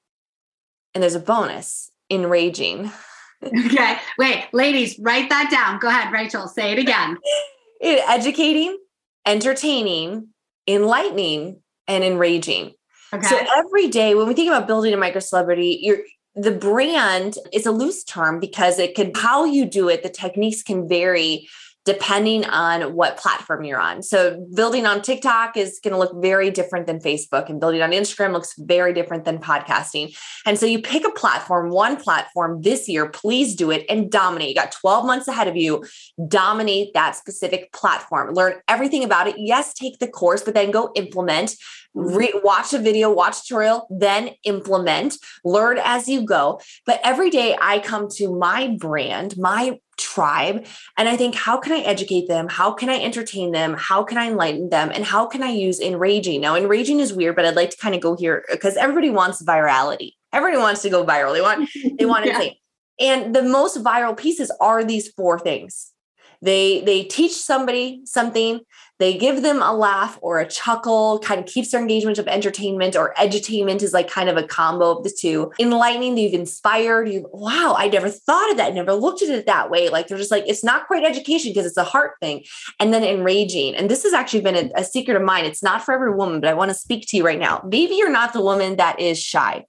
and 0.94 1.02
there's 1.02 1.14
a 1.14 1.20
bonus 1.20 1.90
enraging. 2.10 2.90
okay. 3.44 3.98
Wait, 4.18 4.48
ladies, 4.52 4.98
write 4.98 5.28
that 5.30 5.50
down. 5.50 5.78
Go 5.78 5.88
ahead, 5.88 6.12
Rachel. 6.12 6.48
Say 6.48 6.72
it 6.72 6.78
again. 6.78 7.16
educating, 7.82 8.78
entertaining, 9.26 10.28
enlightening, 10.66 11.60
and 11.88 12.04
enraging. 12.04 12.72
Okay. 13.12 13.26
So 13.26 13.38
every 13.56 13.88
day 13.88 14.14
when 14.14 14.26
we 14.26 14.34
think 14.34 14.48
about 14.48 14.66
building 14.66 14.94
a 14.94 14.96
micro 14.96 15.20
celebrity, 15.20 15.78
you're 15.82 15.98
the 16.34 16.52
brand 16.52 17.36
is 17.52 17.66
a 17.66 17.72
loose 17.72 18.04
term 18.04 18.40
because 18.40 18.78
it 18.78 18.94
can 18.94 19.12
how 19.14 19.44
you 19.44 19.66
do 19.66 19.88
it 19.88 20.02
the 20.02 20.08
techniques 20.08 20.62
can 20.62 20.88
vary 20.88 21.46
depending 21.84 22.44
on 22.44 22.94
what 22.94 23.16
platform 23.16 23.64
you're 23.64 23.80
on. 23.80 24.02
So 24.02 24.46
building 24.54 24.86
on 24.86 25.02
TikTok 25.02 25.56
is 25.56 25.80
going 25.82 25.92
to 25.92 25.98
look 25.98 26.12
very 26.22 26.50
different 26.50 26.86
than 26.86 27.00
Facebook 27.00 27.48
and 27.48 27.58
building 27.58 27.82
on 27.82 27.90
Instagram 27.90 28.32
looks 28.32 28.54
very 28.56 28.92
different 28.92 29.24
than 29.24 29.38
podcasting. 29.38 30.16
And 30.46 30.58
so 30.58 30.66
you 30.66 30.80
pick 30.80 31.04
a 31.04 31.10
platform, 31.10 31.70
one 31.70 31.96
platform 31.96 32.62
this 32.62 32.88
year, 32.88 33.08
please 33.08 33.56
do 33.56 33.70
it 33.70 33.84
and 33.88 34.10
dominate. 34.10 34.50
You 34.50 34.54
got 34.54 34.72
12 34.72 35.04
months 35.04 35.26
ahead 35.26 35.48
of 35.48 35.56
you. 35.56 35.84
Dominate 36.28 36.94
that 36.94 37.16
specific 37.16 37.72
platform. 37.72 38.34
Learn 38.34 38.54
everything 38.68 39.02
about 39.02 39.26
it. 39.26 39.34
Yes, 39.38 39.74
take 39.74 39.98
the 39.98 40.08
course, 40.08 40.42
but 40.42 40.54
then 40.54 40.70
go 40.70 40.92
implement 40.94 41.56
mm-hmm. 41.96 42.16
re- 42.16 42.40
watch 42.44 42.72
a 42.72 42.78
video, 42.78 43.12
watch 43.12 43.42
tutorial, 43.42 43.86
then 43.90 44.30
implement, 44.44 45.16
learn 45.44 45.78
as 45.82 46.08
you 46.08 46.24
go. 46.24 46.60
But 46.86 47.00
every 47.02 47.30
day 47.30 47.56
I 47.60 47.80
come 47.80 48.08
to 48.16 48.36
my 48.36 48.76
brand, 48.78 49.36
my 49.36 49.78
tribe, 50.12 50.66
and 50.96 51.08
I 51.08 51.16
think, 51.16 51.34
how 51.34 51.58
can 51.58 51.72
I 51.72 51.80
educate 51.80 52.28
them? 52.28 52.48
How 52.48 52.72
can 52.72 52.88
I 52.88 53.00
entertain 53.00 53.52
them? 53.52 53.74
How 53.78 54.02
can 54.02 54.18
I 54.18 54.28
enlighten 54.28 54.70
them? 54.70 54.90
And 54.92 55.04
how 55.04 55.26
can 55.26 55.42
I 55.42 55.50
use 55.50 55.80
enraging? 55.80 56.40
Now, 56.40 56.54
enraging 56.54 57.00
is 57.00 57.12
weird, 57.12 57.36
but 57.36 57.44
I'd 57.44 57.56
like 57.56 57.70
to 57.70 57.76
kind 57.76 57.94
of 57.94 58.00
go 58.00 58.16
here 58.16 58.44
because 58.50 58.76
everybody 58.76 59.10
wants 59.10 59.42
virality. 59.42 60.12
Everybody 60.32 60.62
wants 60.62 60.82
to 60.82 60.90
go 60.90 61.04
viral. 61.04 61.32
They 61.32 61.40
want, 61.40 61.68
they 61.98 62.04
want 62.04 62.24
to 62.26 62.34
say, 62.34 62.60
And 62.98 63.34
the 63.34 63.42
most 63.42 63.82
viral 63.82 64.16
pieces 64.16 64.50
are 64.60 64.84
these 64.84 65.08
four 65.08 65.38
things. 65.38 65.92
They 66.42 66.80
they 66.80 67.04
teach 67.04 67.34
somebody 67.34 68.00
something, 68.04 68.60
they 69.02 69.18
give 69.18 69.42
them 69.42 69.60
a 69.60 69.74
laugh 69.74 70.18
or 70.22 70.38
a 70.38 70.46
chuckle, 70.48 71.18
kind 71.18 71.40
of 71.40 71.46
keeps 71.46 71.70
their 71.70 71.80
engagement 71.80 72.18
of 72.18 72.28
entertainment 72.28 72.94
or 72.94 73.14
edutainment 73.18 73.82
is 73.82 73.92
like 73.92 74.08
kind 74.08 74.28
of 74.28 74.36
a 74.36 74.44
combo 74.44 74.96
of 74.96 75.02
the 75.04 75.10
two. 75.10 75.52
Enlightening, 75.58 76.16
you've 76.16 76.34
inspired, 76.34 77.08
you 77.08 77.28
wow, 77.32 77.74
I 77.76 77.88
never 77.88 78.08
thought 78.08 78.50
of 78.52 78.56
that, 78.58 78.74
never 78.74 78.94
looked 78.94 79.22
at 79.22 79.28
it 79.28 79.46
that 79.46 79.70
way. 79.70 79.88
Like 79.88 80.06
they're 80.06 80.18
just 80.18 80.30
like, 80.30 80.44
it's 80.46 80.62
not 80.62 80.86
quite 80.86 81.04
education 81.04 81.50
because 81.50 81.66
it's 81.66 81.76
a 81.76 81.84
heart 81.84 82.12
thing. 82.20 82.44
And 82.78 82.94
then 82.94 83.02
enraging. 83.02 83.74
And 83.74 83.90
this 83.90 84.04
has 84.04 84.12
actually 84.12 84.42
been 84.42 84.56
a, 84.56 84.80
a 84.80 84.84
secret 84.84 85.16
of 85.16 85.22
mine. 85.22 85.44
It's 85.44 85.62
not 85.62 85.82
for 85.84 85.92
every 85.92 86.14
woman, 86.14 86.40
but 86.40 86.48
I 86.48 86.54
want 86.54 86.70
to 86.70 86.74
speak 86.74 87.06
to 87.08 87.16
you 87.16 87.26
right 87.26 87.40
now. 87.40 87.66
Maybe 87.68 87.96
you're 87.96 88.10
not 88.10 88.32
the 88.32 88.42
woman 88.42 88.76
that 88.76 89.00
is 89.00 89.20
shy 89.20 89.66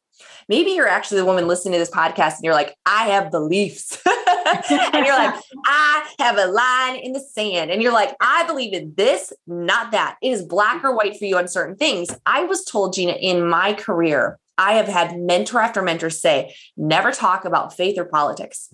maybe 0.50 0.72
you're 0.72 0.88
actually 0.88 1.17
the 1.17 1.26
woman 1.26 1.48
listening 1.48 1.74
to 1.74 1.80
this 1.80 1.89
podcast 1.89 2.36
and 2.36 2.43
you're 2.43 2.54
like, 2.54 2.76
I 2.86 3.06
have 3.06 3.32
beliefs. 3.32 3.98
and 4.93 5.06
you're 5.06 5.17
like, 5.17 5.36
I 5.65 6.10
have 6.19 6.38
a 6.38 6.47
line 6.47 6.97
in 6.97 7.13
the 7.13 7.19
sand. 7.19 7.71
And 7.71 7.82
you're 7.82 7.93
like, 7.93 8.15
I 8.19 8.45
believe 8.45 8.73
in 8.73 8.93
this, 8.95 9.34
not 9.47 9.91
that. 9.91 10.17
It 10.21 10.29
is 10.29 10.43
black 10.43 10.84
or 10.84 10.95
white 10.95 11.17
for 11.17 11.25
you 11.25 11.38
on 11.38 11.47
certain 11.47 11.75
things. 11.75 12.10
I 12.25 12.43
was 12.43 12.65
told, 12.65 12.93
Gina, 12.93 13.13
in 13.13 13.47
my 13.47 13.73
career, 13.73 14.39
I 14.58 14.73
have 14.73 14.88
had 14.88 15.17
mentor 15.17 15.60
after 15.60 15.82
mentor 15.82 16.10
say, 16.10 16.56
never 16.77 17.12
talk 17.12 17.45
about 17.45 17.75
faith 17.75 17.97
or 17.97 18.06
politics. 18.06 18.73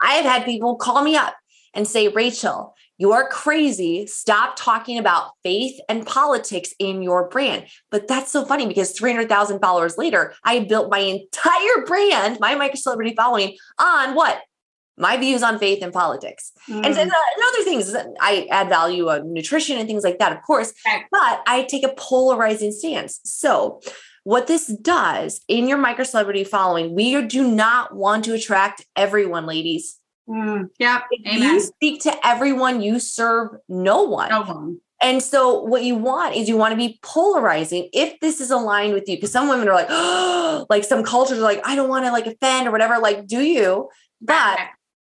I 0.00 0.14
have 0.14 0.24
had 0.24 0.44
people 0.44 0.76
call 0.76 1.02
me 1.02 1.16
up 1.16 1.34
and 1.74 1.88
say, 1.88 2.08
Rachel, 2.08 2.74
you 2.98 3.12
are 3.12 3.28
crazy. 3.28 4.06
Stop 4.06 4.54
talking 4.56 4.98
about 4.98 5.32
faith 5.42 5.80
and 5.88 6.06
politics 6.06 6.72
in 6.78 7.02
your 7.02 7.28
brand. 7.28 7.66
But 7.90 8.06
that's 8.06 8.30
so 8.30 8.44
funny 8.44 8.66
because 8.66 8.92
300,000 8.92 9.60
followers 9.60 9.98
later, 9.98 10.34
I 10.44 10.60
built 10.60 10.90
my 10.90 10.98
entire 10.98 11.84
brand, 11.86 12.38
my 12.40 12.54
micro 12.54 12.76
celebrity 12.76 13.14
following 13.16 13.56
on 13.78 14.14
what? 14.14 14.42
My 14.98 15.16
views 15.16 15.42
on 15.42 15.58
faith 15.58 15.82
and 15.82 15.92
politics. 15.92 16.52
Mm. 16.68 16.84
And, 16.84 16.98
and, 16.98 17.10
other 17.10 17.64
things, 17.64 17.94
I 18.20 18.46
add 18.50 18.68
value 18.68 19.08
on 19.08 19.32
nutrition 19.32 19.78
and 19.78 19.88
things 19.88 20.04
like 20.04 20.18
that, 20.18 20.32
of 20.32 20.42
course, 20.42 20.72
okay. 20.86 21.02
but 21.10 21.42
I 21.46 21.66
take 21.68 21.84
a 21.84 21.94
polarizing 21.96 22.72
stance. 22.72 23.18
So, 23.24 23.80
what 24.24 24.46
this 24.46 24.66
does 24.66 25.40
in 25.48 25.66
your 25.66 25.78
micro 25.78 26.04
celebrity 26.04 26.44
following, 26.44 26.94
we 26.94 27.20
do 27.22 27.50
not 27.50 27.96
want 27.96 28.24
to 28.26 28.34
attract 28.34 28.86
everyone, 28.94 29.46
ladies. 29.46 29.98
Mm, 30.28 30.70
yeah. 30.78 31.00
Amen. 31.26 31.42
you 31.42 31.60
speak 31.60 32.02
to 32.02 32.26
everyone, 32.26 32.80
you 32.80 32.98
serve 32.98 33.56
no 33.68 34.02
one. 34.02 34.30
No 34.30 34.42
one. 34.42 34.80
And 35.02 35.20
so, 35.20 35.60
what 35.60 35.82
you 35.82 35.96
want 35.96 36.36
is 36.36 36.48
you 36.48 36.56
want 36.56 36.72
to 36.72 36.76
be 36.76 37.00
polarizing 37.02 37.88
if 37.92 38.20
this 38.20 38.40
is 38.40 38.52
aligned 38.52 38.94
with 38.94 39.08
you. 39.08 39.16
Because 39.16 39.32
some 39.32 39.48
women 39.48 39.68
are 39.68 39.74
like, 39.74 39.88
oh, 39.90 40.66
like 40.70 40.84
some 40.84 41.02
cultures 41.02 41.38
are 41.38 41.42
like, 41.42 41.60
I 41.66 41.74
don't 41.74 41.88
want 41.88 42.04
to 42.04 42.12
like 42.12 42.26
offend 42.26 42.68
or 42.68 42.70
whatever. 42.70 42.98
Like, 42.98 43.26
do 43.26 43.40
you? 43.40 43.88
But 44.20 44.58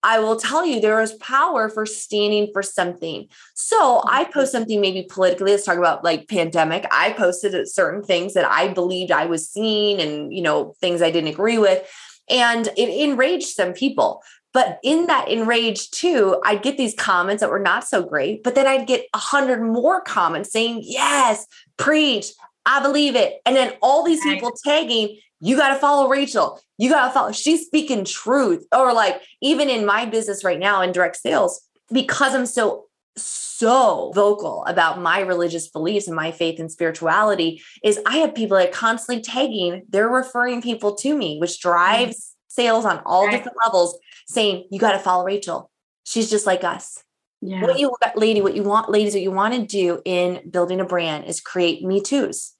I 0.05 0.21
will 0.21 0.37
tell 0.37 0.65
you, 0.65 0.81
there 0.81 1.01
is 1.01 1.15
power 1.15 1.69
for 1.69 1.85
standing 1.85 2.51
for 2.53 2.63
something. 2.63 3.27
So 3.55 4.03
I 4.07 4.23
mm-hmm. 4.23 4.33
post 4.33 4.53
something 4.53 4.81
maybe 4.81 5.09
politically. 5.11 5.51
Let's 5.51 5.65
talk 5.65 5.79
about 5.79 6.05
like 6.05 6.29
pandemic. 6.29 6.87
I 6.93 7.13
posted 7.13 7.69
certain 7.69 8.03
things 8.03 8.35
that 8.35 8.45
I 8.45 8.69
believed 8.69 9.11
I 9.11 9.27
was 9.27 9.51
seeing 9.51 10.01
and, 10.01 10.33
you 10.33 10.43
know, 10.43 10.75
things 10.81 11.03
I 11.03 11.11
didn't 11.11 11.31
agree 11.31 11.59
with. 11.59 11.85
And 12.31 12.69
it 12.77 12.89
enraged 12.89 13.49
some 13.49 13.73
people. 13.73 14.23
But 14.59 14.81
in 14.83 15.07
that 15.07 15.29
enraged 15.29 15.95
too, 15.95 16.41
I'd 16.45 16.65
get 16.65 16.77
these 16.77 16.93
comments 16.93 17.43
that 17.43 17.51
were 17.51 17.61
not 17.61 17.87
so 17.87 18.03
great, 18.03 18.43
but 18.43 18.57
then 18.57 18.67
I'd 18.67 18.89
get 18.89 19.07
a 19.15 19.19
hundred 19.19 19.63
more 19.63 20.01
comments 20.01 20.51
saying, 20.51 20.81
yes, 20.83 21.47
preach, 21.77 22.33
I 22.67 22.83
believe 22.83 23.15
it. 23.15 23.35
And 23.47 23.55
then 23.55 23.75
all 23.81 24.03
these 24.03 24.21
people 24.21 24.51
tagging, 24.65 25.17
you 25.39 25.57
got 25.57 25.69
to 25.69 25.77
follow 25.77 26.09
Rachel. 26.09 26.61
You 26.77 26.91
got 26.91 27.07
to 27.07 27.15
follow. 27.15 27.31
She's 27.31 27.67
speaking 27.67 28.05
truth. 28.05 28.67
Or 28.73 28.93
like 28.93 29.23
even 29.41 29.69
in 29.69 29.87
my 29.87 30.07
business 30.07 30.43
right 30.43 30.59
now 30.59 30.83
in 30.83 30.91
direct 30.91 31.19
sales, 31.19 31.65
because 31.93 32.35
I'm 32.35 32.45
so 32.45 32.87
so 33.17 34.11
vocal 34.13 34.65
about 34.67 35.01
my 35.01 35.21
religious 35.21 35.69
beliefs 35.69 36.09
and 36.09 36.17
my 36.17 36.33
faith 36.33 36.59
and 36.59 36.71
spirituality 36.71 37.63
is 37.85 38.01
I 38.07 38.17
have 38.17 38.35
people 38.35 38.57
that 38.57 38.71
are 38.71 38.73
constantly 38.73 39.23
tagging, 39.23 39.85
they're 39.89 40.09
referring 40.09 40.63
people 40.63 40.97
to 40.97 41.17
me, 41.17 41.39
which 41.39 41.61
drives 41.61 42.17
mm-hmm. 42.17 42.38
Sales 42.59 42.85
on 42.85 43.01
all 43.07 43.27
right. 43.27 43.37
different 43.37 43.57
levels 43.63 43.97
saying, 44.27 44.67
you 44.73 44.81
got 44.81 44.93
to 44.93 44.99
follow 44.99 45.25
Rachel. 45.25 45.71
She's 46.03 46.29
just 46.29 46.45
like 46.45 46.65
us. 46.65 47.05
Yeah. 47.41 47.63
What 47.63 47.79
you 47.79 47.95
lady, 48.17 48.41
what 48.41 48.57
you 48.57 48.65
want, 48.65 48.91
ladies, 48.91 49.15
what 49.15 49.23
you 49.23 49.31
want 49.31 49.55
to 49.55 49.65
do 49.65 50.03
in 50.05 50.51
building 50.51 50.81
a 50.81 50.85
brand 50.85 51.27
is 51.27 51.41
create 51.41 51.85
me 51.85 52.03
too's. 52.03 52.55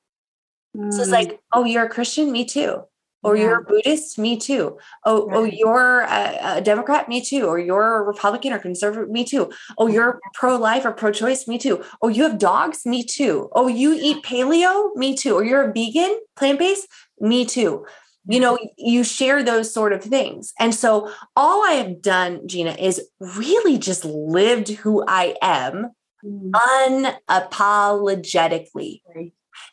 Mm. 0.77 0.93
So 0.93 1.03
it's 1.03 1.11
like, 1.11 1.33
mm. 1.33 1.39
oh, 1.53 1.65
you're 1.65 1.87
a 1.87 1.89
Christian, 1.89 2.31
me 2.31 2.45
too. 2.45 2.83
Or 3.25 3.35
yeah. 3.35 3.43
you're 3.43 3.61
a 3.63 3.65
Buddhist, 3.65 4.17
me 4.21 4.39
too. 4.39 4.79
Oh, 5.05 5.23
oh 5.23 5.27
right. 5.27 5.37
oh, 5.37 5.45
you're 5.45 6.01
a, 6.03 6.59
a, 6.59 6.61
Democrat, 6.61 7.09
me 7.09 7.21
too. 7.21 7.47
Or 7.47 7.59
you're 7.59 7.97
a 7.97 8.03
Republican 8.03 8.53
or 8.53 8.61
conservative, 8.61 9.11
me 9.11 9.25
too. 9.25 9.51
Oh, 9.77 9.89
you're 9.89 10.21
pro-life 10.35 10.85
or 10.85 10.93
pro-choice, 10.93 11.49
me 11.49 11.59
too. 11.59 11.83
Oh, 12.01 12.07
you 12.07 12.23
have 12.23 12.39
dogs, 12.39 12.87
me 12.87 13.03
too. 13.03 13.49
Oh, 13.53 13.67
you 13.67 13.99
eat 14.01 14.23
paleo, 14.23 14.95
me 14.95 15.17
too. 15.17 15.35
Or 15.35 15.43
you're 15.43 15.69
a 15.69 15.73
vegan, 15.73 16.21
plant-based, 16.37 16.87
me 17.19 17.45
too 17.45 17.85
you 18.29 18.41
know 18.41 18.59
you 18.77 19.03
share 19.05 19.43
those 19.43 19.73
sort 19.73 19.93
of 19.93 20.03
things. 20.03 20.53
And 20.59 20.75
so 20.75 21.13
all 21.37 21.65
i 21.65 21.73
have 21.73 22.03
done 22.03 22.47
gina 22.47 22.73
is 22.79 23.01
really 23.21 23.79
just 23.79 24.05
lived 24.05 24.69
who 24.69 25.05
i 25.07 25.35
am 25.43 25.91
mm. 26.25 26.51
unapologetically 27.29 29.03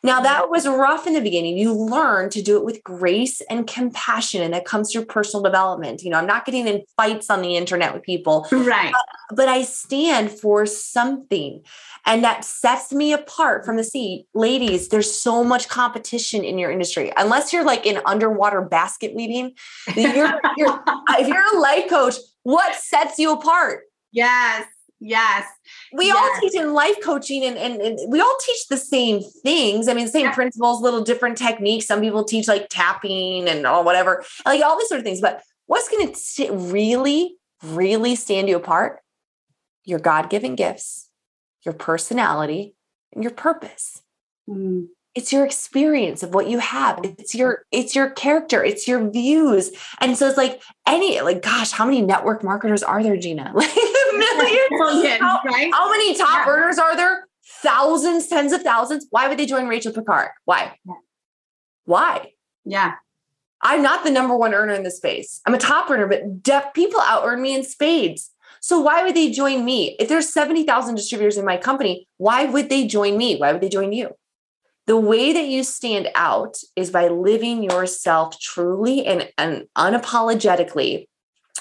now, 0.06 0.20
that 0.20 0.48
was 0.50 0.66
rough 0.66 1.06
in 1.06 1.14
the 1.14 1.20
beginning. 1.20 1.58
You 1.58 1.72
learn 1.72 2.30
to 2.30 2.40
do 2.40 2.56
it 2.56 2.64
with 2.64 2.82
grace 2.84 3.40
and 3.50 3.66
compassion, 3.66 4.40
and 4.40 4.54
that 4.54 4.64
comes 4.64 4.92
through 4.92 5.06
personal 5.06 5.42
development. 5.42 6.02
You 6.02 6.10
know, 6.10 6.18
I'm 6.18 6.26
not 6.26 6.46
getting 6.46 6.66
in 6.66 6.84
fights 6.96 7.28
on 7.28 7.42
the 7.42 7.56
internet 7.56 7.92
with 7.92 8.02
people. 8.02 8.46
Right. 8.52 8.92
But, 8.92 9.36
but 9.36 9.48
I 9.48 9.62
stand 9.62 10.30
for 10.30 10.64
something, 10.64 11.62
and 12.06 12.24
that 12.24 12.44
sets 12.44 12.92
me 12.92 13.12
apart 13.12 13.66
from 13.66 13.76
the 13.76 13.84
sea. 13.84 14.26
Ladies, 14.32 14.88
there's 14.88 15.12
so 15.12 15.44
much 15.44 15.68
competition 15.68 16.44
in 16.44 16.58
your 16.58 16.70
industry. 16.70 17.12
Unless 17.16 17.52
you're 17.52 17.64
like 17.64 17.84
in 17.84 18.00
underwater 18.06 18.62
basket 18.62 19.14
weaving, 19.14 19.54
you're, 19.96 20.40
you're, 20.56 20.84
if 21.10 21.28
you're 21.28 21.56
a 21.56 21.60
life 21.60 21.90
coach, 21.90 22.14
what 22.44 22.74
sets 22.76 23.18
you 23.18 23.32
apart? 23.32 23.82
Yes. 24.12 24.66
Yes. 25.00 25.46
We 25.92 26.06
yes. 26.06 26.16
all 26.16 26.40
teach 26.40 26.54
in 26.60 26.72
life 26.74 26.96
coaching 27.02 27.44
and, 27.44 27.56
and, 27.56 27.80
and, 27.80 27.98
we 28.10 28.20
all 28.20 28.36
teach 28.40 28.68
the 28.68 28.76
same 28.76 29.20
things. 29.20 29.88
I 29.88 29.94
mean, 29.94 30.08
same 30.08 30.26
yeah. 30.26 30.34
principles, 30.34 30.80
little 30.80 31.02
different 31.02 31.38
techniques. 31.38 31.86
Some 31.86 32.00
people 32.00 32.24
teach 32.24 32.48
like 32.48 32.68
tapping 32.68 33.48
and 33.48 33.66
all 33.66 33.84
whatever, 33.84 34.24
like 34.44 34.62
all 34.62 34.78
these 34.78 34.88
sort 34.88 34.98
of 34.98 35.04
things. 35.04 35.20
But 35.20 35.42
what's 35.66 35.88
going 35.88 36.12
to 36.12 36.52
really, 36.52 37.36
really 37.62 38.16
stand 38.16 38.48
you 38.48 38.56
apart? 38.56 39.00
Your 39.84 39.98
God 40.00 40.30
given 40.30 40.56
gifts, 40.56 41.08
your 41.64 41.74
personality, 41.74 42.74
and 43.12 43.22
your 43.22 43.32
purpose. 43.32 44.02
Mm 44.48 44.88
it's 45.16 45.32
your 45.32 45.46
experience 45.46 46.22
of 46.22 46.34
what 46.34 46.46
you 46.46 46.58
have. 46.58 47.00
It's 47.02 47.34
your 47.34 47.64
it's 47.72 47.96
your 47.96 48.10
character. 48.10 48.62
It's 48.62 48.86
your 48.86 49.10
views. 49.10 49.70
And 49.98 50.16
so 50.16 50.28
it's 50.28 50.36
like 50.36 50.62
any 50.86 51.20
like 51.22 51.42
gosh 51.42 51.72
how 51.72 51.86
many 51.86 52.02
network 52.02 52.44
marketers 52.44 52.82
are 52.82 53.02
there 53.02 53.16
gina? 53.16 53.52
Like 54.16 54.30
millions, 54.72 55.20
how, 55.20 55.40
right? 55.44 55.70
how, 55.74 55.90
many 55.90 56.16
top 56.16 56.46
yeah. 56.46 56.50
earners 56.50 56.78
are 56.78 56.96
there? 56.96 57.26
Thousands 57.62 58.26
tens 58.28 58.52
of 58.52 58.62
thousands. 58.62 59.06
Why 59.10 59.28
would 59.28 59.38
they 59.38 59.44
join 59.44 59.66
rachel 59.68 59.92
Pekarek? 59.92 60.30
Why? 60.46 60.78
Yeah. 60.86 60.94
why? 61.84 62.32
Yeah. 62.64 62.94
I'm 63.60 63.82
not 63.82 64.04
the 64.04 64.10
number 64.10 64.34
one 64.34 64.54
earner 64.54 64.72
in 64.72 64.84
the 64.84 64.90
space. 64.90 65.42
I'm 65.44 65.52
a 65.52 65.58
top 65.58 65.90
earner 65.90 66.06
but 66.06 66.42
deaf 66.42 66.72
people 66.72 67.00
out 67.00 67.24
earn 67.26 67.42
me 67.42 67.54
in 67.54 67.62
spades. 67.62 68.30
So 68.60 68.80
why 68.80 69.02
would 69.02 69.14
they 69.14 69.30
join 69.30 69.66
me? 69.66 69.96
If 69.98 70.08
there's 70.08 70.32
70000 70.32 70.94
distributors 70.94 71.36
in 71.36 71.44
my 71.44 71.58
company 71.58 72.08
why 72.16 72.46
would 72.46 72.70
they 72.70 72.86
join 72.86 73.18
me? 73.18 73.36
Why 73.36 73.52
would 73.52 73.60
they 73.60 73.68
join 73.68 73.92
you 73.92 74.14
the 74.86 74.96
way 74.96 75.32
that 75.32 75.46
you 75.46 75.64
stand 75.64 76.08
out 76.14 76.58
is 76.76 76.90
by 76.90 77.08
living 77.08 77.62
yourself 77.62 78.38
truly 78.40 79.04
and, 79.04 79.30
and 79.36 79.66
unapologetically 79.76 81.06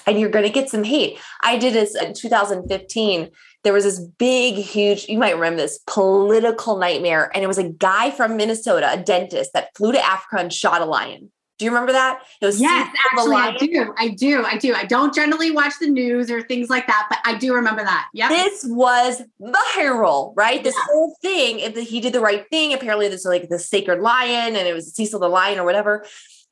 and 0.05 0.19
you're 0.19 0.29
going 0.29 0.45
to 0.45 0.51
get 0.51 0.69
some 0.69 0.83
hate. 0.83 1.17
I 1.41 1.57
did 1.57 1.73
this 1.73 1.95
in 1.95 2.13
2015. 2.13 3.29
There 3.63 3.73
was 3.73 3.83
this 3.83 3.99
big, 3.99 4.55
huge, 4.55 5.07
you 5.09 5.17
might 5.17 5.35
remember 5.35 5.61
this 5.61 5.79
political 5.87 6.77
nightmare. 6.77 7.31
And 7.33 7.43
it 7.43 7.47
was 7.47 7.57
a 7.57 7.69
guy 7.69 8.11
from 8.11 8.37
Minnesota, 8.37 8.91
a 8.91 9.01
dentist 9.01 9.51
that 9.53 9.75
flew 9.75 9.91
to 9.91 10.05
Africa 10.05 10.37
and 10.37 10.53
shot 10.53 10.81
a 10.81 10.85
lion. 10.85 11.31
Do 11.57 11.65
you 11.65 11.71
remember 11.71 11.93
that? 11.93 12.21
It 12.41 12.45
was 12.45 12.59
yes, 12.59 12.93
actually, 13.11 13.35
I 13.37 13.55
do. 13.57 13.93
I 13.97 14.09
do. 14.09 14.43
I 14.43 14.57
do. 14.57 14.73
I 14.73 14.83
don't 14.83 15.15
generally 15.15 15.51
watch 15.51 15.73
the 15.79 15.87
news 15.87 16.29
or 16.29 16.41
things 16.41 16.69
like 16.69 16.85
that, 16.87 17.07
but 17.09 17.19
I 17.23 17.37
do 17.37 17.53
remember 17.53 17.81
that. 17.83 18.09
Yeah. 18.13 18.27
This 18.27 18.65
was 18.67 19.21
viral, 19.41 20.33
right? 20.35 20.61
This 20.63 20.75
yeah. 20.75 20.83
whole 20.91 21.15
thing. 21.21 21.59
If 21.59 21.77
he 21.77 22.01
did 22.01 22.11
the 22.11 22.19
right 22.19 22.45
thing, 22.49 22.73
apparently 22.73 23.07
this 23.07 23.23
was 23.23 23.31
like 23.31 23.47
the 23.47 23.59
sacred 23.59 24.01
lion, 24.01 24.55
and 24.55 24.67
it 24.67 24.73
was 24.73 24.93
Cecil 24.93 25.19
the 25.19 25.29
lion 25.29 25.57
or 25.57 25.63
whatever. 25.63 26.05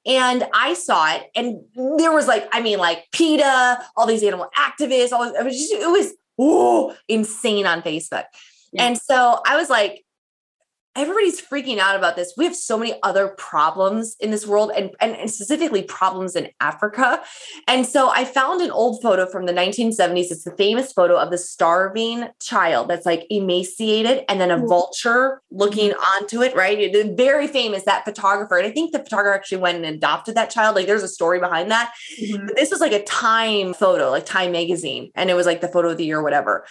And 0.05 0.45
I 0.53 0.73
saw 0.73 1.13
it, 1.15 1.29
and 1.35 1.61
there 1.97 2.13
was 2.13 2.27
like, 2.27 2.47
I 2.51 2.61
mean, 2.61 2.77
like 2.77 3.05
PETA, 3.11 3.79
all 3.97 4.05
these 4.05 4.23
animal 4.23 4.49
activists, 4.57 5.11
all 5.11 5.23
this, 5.23 5.37
it 5.37 5.43
was 5.43 5.57
just, 5.57 5.73
it 5.73 5.89
was 5.89 6.13
oh 6.39 6.95
insane 7.07 7.65
on 7.65 7.81
Facebook. 7.81 8.25
Yeah. 8.71 8.85
And 8.85 8.97
so 8.97 9.41
I 9.45 9.55
was 9.55 9.69
like, 9.69 10.03
everybody's 10.95 11.41
freaking 11.41 11.79
out 11.79 11.95
about 11.95 12.15
this. 12.15 12.33
We 12.37 12.45
have 12.45 12.55
so 12.55 12.77
many 12.77 12.93
other 13.01 13.29
problems 13.29 14.15
in 14.19 14.31
this 14.31 14.45
world 14.45 14.71
and, 14.75 14.91
and, 14.99 15.29
specifically 15.29 15.81
problems 15.81 16.35
in 16.35 16.49
Africa. 16.59 17.21
And 17.67 17.85
so 17.85 18.09
I 18.09 18.25
found 18.25 18.61
an 18.61 18.69
old 18.69 19.01
photo 19.01 19.25
from 19.25 19.45
the 19.45 19.53
1970s. 19.53 20.31
It's 20.31 20.43
the 20.43 20.55
famous 20.55 20.93
photo 20.93 21.17
of 21.17 21.31
the 21.31 21.37
starving 21.37 22.27
child 22.41 22.89
that's 22.89 23.05
like 23.05 23.25
emaciated 23.29 24.23
and 24.29 24.39
then 24.39 24.51
a 24.51 24.57
vulture 24.57 25.41
looking 25.49 25.91
mm-hmm. 25.91 26.21
onto 26.21 26.41
it, 26.43 26.55
right? 26.55 26.77
It's 26.79 27.15
very 27.15 27.47
famous, 27.47 27.83
that 27.85 28.05
photographer. 28.05 28.57
And 28.57 28.67
I 28.67 28.71
think 28.71 28.91
the 28.91 28.99
photographer 28.99 29.35
actually 29.35 29.59
went 29.59 29.77
and 29.77 29.85
adopted 29.85 30.35
that 30.35 30.51
child. 30.51 30.75
Like 30.75 30.85
there's 30.85 31.03
a 31.03 31.07
story 31.07 31.39
behind 31.39 31.71
that. 31.71 31.93
Mm-hmm. 32.21 32.47
But 32.47 32.55
this 32.55 32.69
was 32.69 32.81
like 32.81 32.93
a 32.93 33.03
time 33.03 33.73
photo, 33.73 34.11
like 34.11 34.25
Time 34.25 34.51
magazine. 34.51 35.11
And 35.15 35.29
it 35.29 35.35
was 35.35 35.45
like 35.45 35.61
the 35.61 35.67
photo 35.67 35.89
of 35.89 35.97
the 35.97 36.05
year, 36.05 36.21
whatever. 36.21 36.65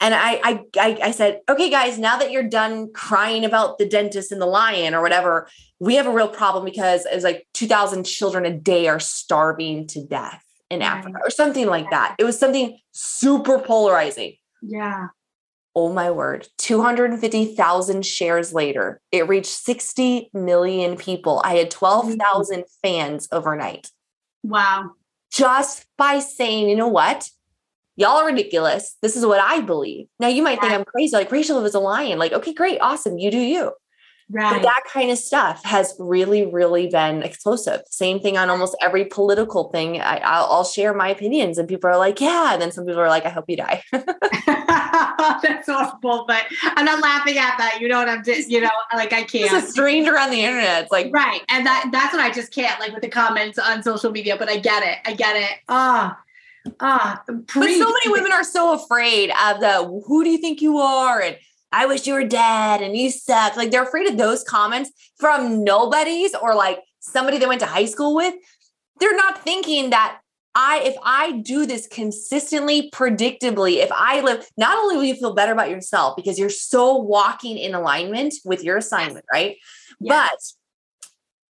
And 0.00 0.14
I, 0.14 0.40
I, 0.44 0.60
I, 0.78 0.98
I 1.04 1.10
said, 1.10 1.40
okay, 1.48 1.70
guys, 1.70 1.98
now 1.98 2.18
that 2.18 2.30
you're 2.30 2.42
done 2.42 2.92
crying 2.92 3.44
about 3.46 3.65
the 3.78 3.88
dentist 3.88 4.32
and 4.32 4.40
the 4.40 4.46
lion 4.46 4.94
or 4.94 5.02
whatever, 5.02 5.48
we 5.80 5.94
have 5.96 6.06
a 6.06 6.12
real 6.12 6.28
problem 6.28 6.64
because 6.64 7.06
it's 7.06 7.24
like 7.24 7.46
2,000 7.54 8.04
children 8.04 8.46
a 8.46 8.56
day 8.56 8.88
are 8.88 9.00
starving 9.00 9.86
to 9.88 10.04
death 10.04 10.42
in 10.70 10.82
Africa 10.82 11.18
or 11.22 11.30
something 11.30 11.66
like 11.66 11.90
that. 11.90 12.16
It 12.18 12.24
was 12.24 12.38
something 12.38 12.78
super 12.92 13.58
polarizing. 13.58 14.34
Yeah. 14.62 15.08
Oh 15.74 15.92
my 15.92 16.10
word. 16.10 16.48
250,000 16.58 18.04
shares 18.04 18.52
later, 18.54 19.00
it 19.12 19.28
reached 19.28 19.50
60 19.50 20.30
million 20.32 20.96
people. 20.96 21.42
I 21.44 21.56
had 21.56 21.70
12,000 21.70 22.60
mm. 22.60 22.64
fans 22.82 23.28
overnight. 23.30 23.90
Wow. 24.42 24.92
Just 25.30 25.84
by 25.98 26.20
saying, 26.20 26.70
you 26.70 26.76
know 26.76 26.88
what? 26.88 27.28
Y'all 27.96 28.18
are 28.18 28.26
ridiculous. 28.26 28.96
This 29.02 29.16
is 29.16 29.26
what 29.26 29.40
I 29.40 29.60
believe. 29.60 30.06
Now 30.20 30.28
you 30.28 30.42
might 30.42 30.60
think 30.60 30.72
I'm 30.72 30.84
crazy, 30.84 31.16
like 31.16 31.32
Rachel 31.32 31.60
was 31.60 31.74
a 31.74 31.80
lion. 31.80 32.18
Like, 32.18 32.32
okay, 32.32 32.52
great, 32.52 32.78
awesome, 32.80 33.18
you 33.18 33.30
do 33.30 33.38
you. 33.38 33.72
Right. 34.28 34.54
But 34.54 34.62
that 34.62 34.82
kind 34.92 35.12
of 35.12 35.18
stuff 35.18 35.64
has 35.64 35.94
really, 36.00 36.46
really 36.46 36.88
been 36.88 37.22
explosive. 37.22 37.82
Same 37.88 38.18
thing 38.18 38.36
on 38.36 38.50
almost 38.50 38.76
every 38.82 39.04
political 39.04 39.70
thing. 39.70 40.00
I, 40.00 40.44
will 40.48 40.64
share 40.64 40.92
my 40.92 41.08
opinions, 41.08 41.58
and 41.58 41.68
people 41.68 41.88
are 41.88 41.96
like, 41.96 42.20
"Yeah," 42.20 42.52
and 42.52 42.60
then 42.60 42.72
some 42.72 42.84
people 42.84 43.00
are 43.00 43.08
like, 43.08 43.24
"I 43.24 43.28
hope 43.28 43.44
you 43.46 43.56
die." 43.56 43.84
That's 43.92 45.68
awful, 45.68 46.24
but 46.26 46.44
I'm 46.62 46.84
not 46.84 47.00
laughing 47.00 47.38
at 47.38 47.56
that. 47.58 47.78
You 47.80 47.86
know 47.86 47.98
what 47.98 48.08
I'm 48.08 48.24
just, 48.24 48.50
you 48.50 48.60
know, 48.60 48.70
like 48.94 49.12
I 49.12 49.22
can't. 49.22 49.52
It's 49.52 49.68
a 49.68 49.70
stranger 49.70 50.18
on 50.18 50.30
the 50.30 50.42
internet. 50.42 50.82
It's 50.82 50.92
like 50.92 51.10
right, 51.12 51.42
and 51.48 51.64
that 51.64 51.90
that's 51.92 52.12
what 52.12 52.20
I 52.20 52.32
just 52.32 52.52
can't 52.52 52.80
like 52.80 52.92
with 52.92 53.02
the 53.02 53.08
comments 53.08 53.60
on 53.60 53.84
social 53.84 54.10
media. 54.10 54.36
But 54.36 54.48
I 54.48 54.58
get 54.58 54.82
it. 54.82 54.98
I 55.04 55.14
get 55.14 55.36
it. 55.36 55.58
Ah. 55.68 56.18
Oh 56.18 56.25
Ah, 56.80 57.22
but 57.26 57.48
so 57.48 57.60
many 57.60 58.08
women 58.08 58.32
are 58.32 58.44
so 58.44 58.74
afraid 58.74 59.30
of 59.30 59.60
the 59.60 60.02
who 60.06 60.24
do 60.24 60.30
you 60.30 60.38
think 60.38 60.60
you 60.60 60.78
are? 60.78 61.20
And 61.20 61.36
I 61.72 61.86
wish 61.86 62.06
you 62.06 62.14
were 62.14 62.24
dead 62.24 62.82
and 62.82 62.96
you 62.96 63.10
suck. 63.10 63.56
Like 63.56 63.70
they're 63.70 63.82
afraid 63.82 64.08
of 64.08 64.16
those 64.16 64.42
comments 64.42 64.90
from 65.18 65.64
nobodies 65.64 66.34
or 66.34 66.54
like 66.54 66.80
somebody 67.00 67.38
they 67.38 67.46
went 67.46 67.60
to 67.60 67.66
high 67.66 67.84
school 67.84 68.14
with. 68.14 68.34
They're 68.98 69.16
not 69.16 69.42
thinking 69.42 69.90
that 69.90 70.20
I, 70.54 70.80
if 70.84 70.96
I 71.02 71.32
do 71.32 71.66
this 71.66 71.86
consistently, 71.86 72.90
predictably, 72.90 73.82
if 73.82 73.90
I 73.92 74.22
live, 74.22 74.48
not 74.56 74.78
only 74.78 74.96
will 74.96 75.04
you 75.04 75.14
feel 75.14 75.34
better 75.34 75.52
about 75.52 75.68
yourself 75.68 76.16
because 76.16 76.38
you're 76.38 76.48
so 76.48 76.96
walking 76.96 77.58
in 77.58 77.74
alignment 77.74 78.32
with 78.42 78.64
your 78.64 78.78
assignment, 78.78 79.26
right? 79.30 79.56
Yes. 80.00 80.56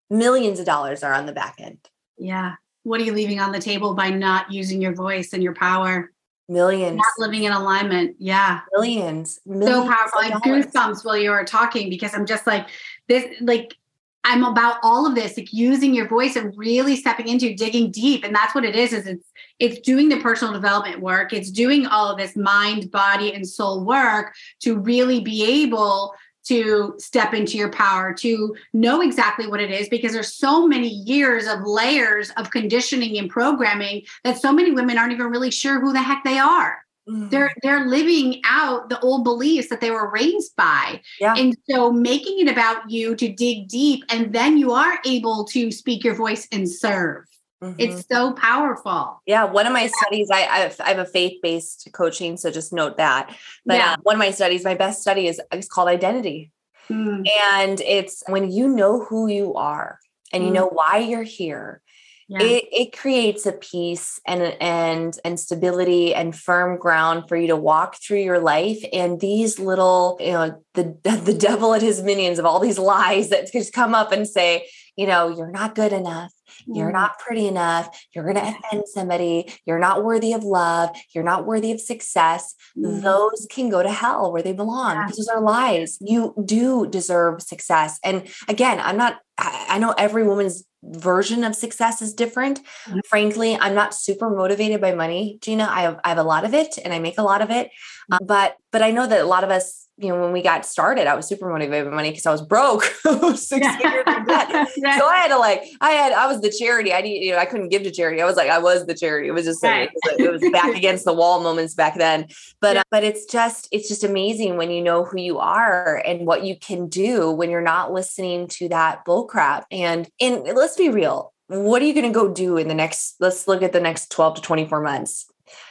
But 0.09 0.15
millions 0.15 0.59
of 0.59 0.67
dollars 0.67 1.01
are 1.01 1.13
on 1.13 1.25
the 1.25 1.33
back 1.33 1.55
end. 1.59 1.79
Yeah 2.19 2.55
what 2.83 2.99
are 2.99 3.03
you 3.03 3.13
leaving 3.13 3.39
on 3.39 3.51
the 3.51 3.59
table 3.59 3.93
by 3.93 4.09
not 4.09 4.51
using 4.51 4.81
your 4.81 4.93
voice 4.93 5.33
and 5.33 5.43
your 5.43 5.53
power? 5.53 6.11
Millions. 6.49 6.97
Not 6.97 7.27
living 7.27 7.43
in 7.43 7.53
alignment. 7.53 8.15
Yeah. 8.19 8.61
Millions. 8.73 9.39
Millions 9.45 9.71
so 9.71 9.87
powerful. 9.87 10.19
I 10.19 10.29
like 10.29 10.43
goosebumps 10.43 11.05
while 11.05 11.17
you 11.17 11.29
were 11.29 11.45
talking 11.45 11.89
because 11.89 12.13
I'm 12.13 12.25
just 12.25 12.45
like 12.45 12.67
this, 13.07 13.25
like 13.39 13.75
I'm 14.23 14.43
about 14.43 14.77
all 14.83 15.07
of 15.07 15.15
this, 15.15 15.37
like 15.37 15.53
using 15.53 15.95
your 15.95 16.07
voice 16.07 16.35
and 16.35 16.53
really 16.57 16.95
stepping 16.95 17.27
into 17.27 17.55
digging 17.55 17.89
deep. 17.91 18.23
And 18.23 18.35
that's 18.35 18.53
what 18.53 18.65
it 18.65 18.75
is, 18.75 18.93
is 18.93 19.07
it's 19.07 19.25
it's 19.59 19.79
doing 19.79 20.09
the 20.09 20.19
personal 20.19 20.53
development 20.53 21.01
work. 21.01 21.33
It's 21.33 21.51
doing 21.51 21.85
all 21.85 22.09
of 22.09 22.17
this 22.17 22.35
mind, 22.35 22.91
body, 22.91 23.33
and 23.33 23.47
soul 23.47 23.85
work 23.85 24.33
to 24.61 24.77
really 24.77 25.21
be 25.21 25.63
able 25.63 26.13
to 26.45 26.95
step 26.97 27.33
into 27.33 27.57
your 27.57 27.71
power, 27.71 28.13
to 28.13 28.55
know 28.73 29.01
exactly 29.01 29.47
what 29.47 29.61
it 29.61 29.71
is, 29.71 29.89
because 29.89 30.13
there's 30.13 30.33
so 30.33 30.67
many 30.67 30.87
years 30.87 31.47
of 31.47 31.61
layers 31.63 32.31
of 32.31 32.51
conditioning 32.51 33.17
and 33.17 33.29
programming 33.29 34.03
that 34.23 34.39
so 34.39 34.51
many 34.51 34.71
women 34.71 34.97
aren't 34.97 35.13
even 35.13 35.27
really 35.27 35.51
sure 35.51 35.79
who 35.79 35.93
the 35.93 36.01
heck 36.01 36.23
they 36.23 36.39
are. 36.39 36.79
Mm. 37.09 37.29
They're 37.29 37.53
they're 37.63 37.87
living 37.87 38.41
out 38.45 38.89
the 38.89 38.99
old 38.99 39.23
beliefs 39.23 39.69
that 39.69 39.81
they 39.81 39.91
were 39.91 40.11
raised 40.11 40.55
by. 40.55 41.01
Yeah. 41.19 41.33
And 41.35 41.55
so 41.69 41.91
making 41.91 42.39
it 42.39 42.51
about 42.51 42.89
you 42.89 43.15
to 43.15 43.31
dig 43.31 43.67
deep 43.67 44.03
and 44.09 44.33
then 44.33 44.57
you 44.57 44.71
are 44.71 44.99
able 45.05 45.45
to 45.45 45.71
speak 45.71 46.03
your 46.03 46.15
voice 46.15 46.47
and 46.51 46.69
serve. 46.69 47.25
Mm-hmm. 47.63 47.79
It's 47.79 48.07
so 48.07 48.33
powerful. 48.33 49.21
Yeah. 49.25 49.43
One 49.43 49.67
of 49.67 49.73
my 49.73 49.87
studies, 49.87 50.29
I, 50.31 50.39
I 50.39 50.57
have, 50.59 50.81
I 50.81 50.89
have 50.89 50.99
a 50.99 51.05
faith 51.05 51.39
based 51.43 51.87
coaching. 51.93 52.37
So 52.37 52.49
just 52.49 52.73
note 52.73 52.97
that. 52.97 53.35
But 53.65 53.77
yeah. 53.77 53.93
uh, 53.93 53.97
one 54.01 54.15
of 54.15 54.19
my 54.19 54.31
studies, 54.31 54.63
my 54.63 54.73
best 54.73 55.01
study 55.01 55.27
is, 55.27 55.39
is 55.53 55.67
called 55.67 55.87
identity. 55.87 56.51
Mm. 56.89 57.27
And 57.53 57.79
it's 57.81 58.23
when 58.27 58.51
you 58.51 58.67
know 58.67 59.03
who 59.03 59.27
you 59.27 59.53
are 59.53 59.99
and 60.33 60.43
you 60.43 60.49
mm. 60.49 60.55
know 60.55 60.67
why 60.67 60.97
you're 60.97 61.23
here. 61.23 61.81
Yeah. 62.27 62.43
It, 62.43 62.63
it 62.71 62.97
creates 62.97 63.45
a 63.45 63.51
peace 63.51 64.21
and 64.25 64.41
and 64.61 65.19
and 65.25 65.37
stability 65.37 66.15
and 66.15 66.33
firm 66.33 66.77
ground 66.77 67.27
for 67.27 67.35
you 67.35 67.47
to 67.47 67.57
walk 67.57 67.97
through 68.01 68.21
your 68.21 68.39
life 68.39 68.81
and 68.93 69.19
these 69.19 69.59
little 69.59 70.17
you 70.21 70.31
know 70.31 70.63
the 70.73 70.97
the 71.25 71.33
devil 71.33 71.73
and 71.73 71.81
his 71.81 72.01
minions 72.01 72.39
of 72.39 72.45
all 72.45 72.61
these 72.61 72.79
lies 72.79 73.29
that 73.31 73.51
just 73.51 73.73
come 73.73 73.93
up 73.93 74.13
and 74.13 74.29
say 74.29 74.65
you 74.95 75.07
know 75.07 75.27
you're 75.27 75.51
not 75.51 75.75
good 75.75 75.91
enough 75.91 76.31
you're 76.67 76.91
not 76.91 77.19
pretty 77.19 77.47
enough. 77.47 78.05
You're 78.13 78.23
going 78.23 78.35
to 78.35 78.47
offend 78.47 78.83
somebody. 78.87 79.53
You're 79.65 79.79
not 79.79 80.03
worthy 80.03 80.33
of 80.33 80.43
love. 80.43 80.89
You're 81.13 81.23
not 81.23 81.45
worthy 81.45 81.71
of 81.71 81.81
success. 81.81 82.55
Mm. 82.77 83.01
Those 83.01 83.47
can 83.49 83.69
go 83.69 83.83
to 83.83 83.89
hell 83.89 84.31
where 84.31 84.41
they 84.41 84.53
belong 84.53 84.95
yeah. 84.95 85.07
those 85.07 85.27
are 85.27 85.41
lies. 85.41 85.97
You 86.01 86.33
do 86.45 86.87
deserve 86.87 87.41
success. 87.41 87.99
And 88.03 88.27
again, 88.47 88.79
I'm 88.79 88.97
not, 88.97 89.19
I 89.37 89.79
know 89.79 89.93
every 89.97 90.23
woman's 90.23 90.63
version 90.83 91.43
of 91.43 91.55
success 91.55 92.01
is 92.01 92.13
different. 92.13 92.59
Mm-hmm. 92.59 92.99
Frankly, 93.07 93.57
I'm 93.57 93.75
not 93.75 93.93
super 93.93 94.29
motivated 94.29 94.81
by 94.81 94.93
money, 94.93 95.37
Gina. 95.41 95.67
I 95.69 95.81
have, 95.81 95.99
I 96.03 96.09
have 96.09 96.17
a 96.17 96.23
lot 96.23 96.45
of 96.45 96.53
it 96.53 96.77
and 96.83 96.93
I 96.93 96.99
make 96.99 97.17
a 97.17 97.23
lot 97.23 97.41
of 97.41 97.49
it. 97.49 97.69
Mm. 98.11 98.15
Um, 98.15 98.19
but, 98.25 98.57
but 98.71 98.81
I 98.81 98.91
know 98.91 99.07
that 99.07 99.21
a 99.21 99.25
lot 99.25 99.43
of 99.43 99.49
us 99.49 99.87
you 100.01 100.09
know, 100.09 100.19
when 100.19 100.31
we 100.31 100.41
got 100.41 100.65
started, 100.65 101.05
I 101.05 101.13
was 101.13 101.27
super 101.27 101.47
motivated 101.47 101.85
by 101.85 101.95
money 101.95 102.09
because 102.09 102.25
I 102.25 102.31
was 102.31 102.41
broke. 102.41 102.83
Six 103.35 103.51
in 103.53 104.25
debt. 104.25 104.69
So 104.97 105.05
I 105.05 105.17
had 105.17 105.27
to 105.27 105.37
like, 105.37 105.63
I 105.79 105.91
had, 105.91 106.11
I 106.11 106.27
was 106.27 106.41
the 106.41 106.50
charity. 106.51 106.93
I 106.93 107.01
need, 107.01 107.23
you 107.23 107.31
know, 107.31 107.37
I 107.37 107.45
couldn't 107.45 107.69
give 107.69 107.83
to 107.83 107.91
charity. 107.91 108.21
I 108.21 108.25
was 108.25 108.35
like, 108.35 108.49
I 108.49 108.59
was 108.59 108.85
the 108.85 108.93
charity. 108.93 109.27
It 109.27 109.31
was 109.31 109.45
just, 109.45 109.63
right. 109.63 109.89
it, 109.89 110.19
was, 110.19 110.19
it, 110.19 110.31
was, 110.31 110.51
back 110.51 110.75
against 110.75 111.05
the 111.05 111.13
wall 111.13 111.41
moments 111.41 111.73
back 111.73 111.97
then. 111.97 112.27
But, 112.59 112.75
yeah. 112.75 112.81
uh, 112.81 112.83
but 112.91 113.03
it's 113.03 113.25
just, 113.25 113.67
it's 113.71 113.87
just 113.87 114.03
amazing 114.03 114.57
when 114.57 114.71
you 114.71 114.81
know 114.81 115.03
who 115.03 115.19
you 115.19 115.39
are 115.39 116.01
and 116.05 116.27
what 116.27 116.43
you 116.43 116.57
can 116.57 116.87
do 116.87 117.31
when 117.31 117.49
you're 117.49 117.61
not 117.61 117.91
listening 117.91 118.47
to 118.49 118.69
that 118.69 119.05
bull 119.05 119.25
crap. 119.25 119.65
And, 119.71 120.09
and 120.19 120.43
let's 120.43 120.75
be 120.75 120.89
real. 120.89 121.33
What 121.47 121.81
are 121.81 121.85
you 121.85 121.93
going 121.93 122.11
to 122.11 122.17
go 122.17 122.33
do 122.33 122.57
in 122.57 122.67
the 122.67 122.75
next, 122.75 123.15
let's 123.19 123.47
look 123.47 123.61
at 123.61 123.73
the 123.73 123.81
next 123.81 124.11
12 124.11 124.35
to 124.35 124.41
24 124.41 124.81
months. 124.81 125.25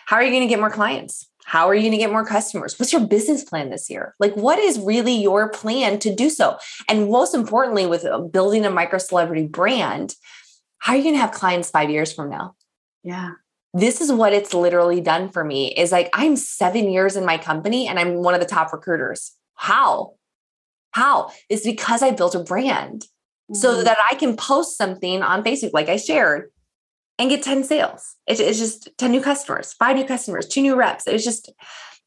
How 0.06 0.16
are 0.16 0.22
you 0.22 0.30
going 0.30 0.42
to 0.42 0.48
get 0.48 0.60
more 0.60 0.70
clients? 0.70 1.30
How 1.50 1.68
are 1.68 1.74
you 1.74 1.80
going 1.80 1.90
to 1.90 1.98
get 1.98 2.12
more 2.12 2.24
customers? 2.24 2.78
What's 2.78 2.92
your 2.92 3.04
business 3.04 3.42
plan 3.42 3.70
this 3.70 3.90
year? 3.90 4.14
Like, 4.20 4.36
what 4.36 4.60
is 4.60 4.78
really 4.78 5.14
your 5.14 5.48
plan 5.48 5.98
to 5.98 6.14
do 6.14 6.30
so? 6.30 6.58
And 6.88 7.10
most 7.10 7.34
importantly, 7.34 7.86
with 7.86 8.04
uh, 8.04 8.20
building 8.20 8.64
a 8.64 8.70
micro 8.70 9.00
celebrity 9.00 9.48
brand, 9.48 10.14
how 10.80 10.94
are 10.94 10.96
you 10.96 11.02
going 11.02 11.14
to 11.14 11.20
have 11.20 11.30
clients 11.30 11.70
five 11.70 11.90
years 11.90 12.12
from 12.12 12.30
now? 12.30 12.56
Yeah. 13.04 13.32
This 13.72 14.00
is 14.00 14.10
what 14.10 14.32
it's 14.32 14.52
literally 14.52 15.00
done 15.00 15.28
for 15.28 15.44
me 15.44 15.72
is 15.74 15.92
like, 15.92 16.10
I'm 16.12 16.34
seven 16.36 16.90
years 16.90 17.16
in 17.16 17.24
my 17.24 17.38
company 17.38 17.86
and 17.86 17.98
I'm 17.98 18.16
one 18.16 18.34
of 18.34 18.40
the 18.40 18.46
top 18.46 18.72
recruiters. 18.72 19.32
How? 19.54 20.14
How? 20.90 21.30
It's 21.48 21.64
because 21.64 22.02
I 22.02 22.10
built 22.10 22.34
a 22.34 22.42
brand 22.42 23.02
mm-hmm. 23.02 23.54
so 23.54 23.82
that 23.82 23.98
I 24.10 24.16
can 24.16 24.36
post 24.36 24.76
something 24.76 25.22
on 25.22 25.44
Facebook, 25.44 25.72
like 25.72 25.88
I 25.88 25.98
shared, 25.98 26.50
and 27.18 27.30
get 27.30 27.42
10 27.42 27.62
sales. 27.62 28.16
It's, 28.26 28.40
it's 28.40 28.58
just 28.58 28.88
10 28.98 29.12
new 29.12 29.20
customers, 29.20 29.74
five 29.74 29.94
new 29.94 30.04
customers, 30.04 30.48
two 30.48 30.62
new 30.62 30.74
reps. 30.74 31.06
It's 31.06 31.24
just, 31.24 31.52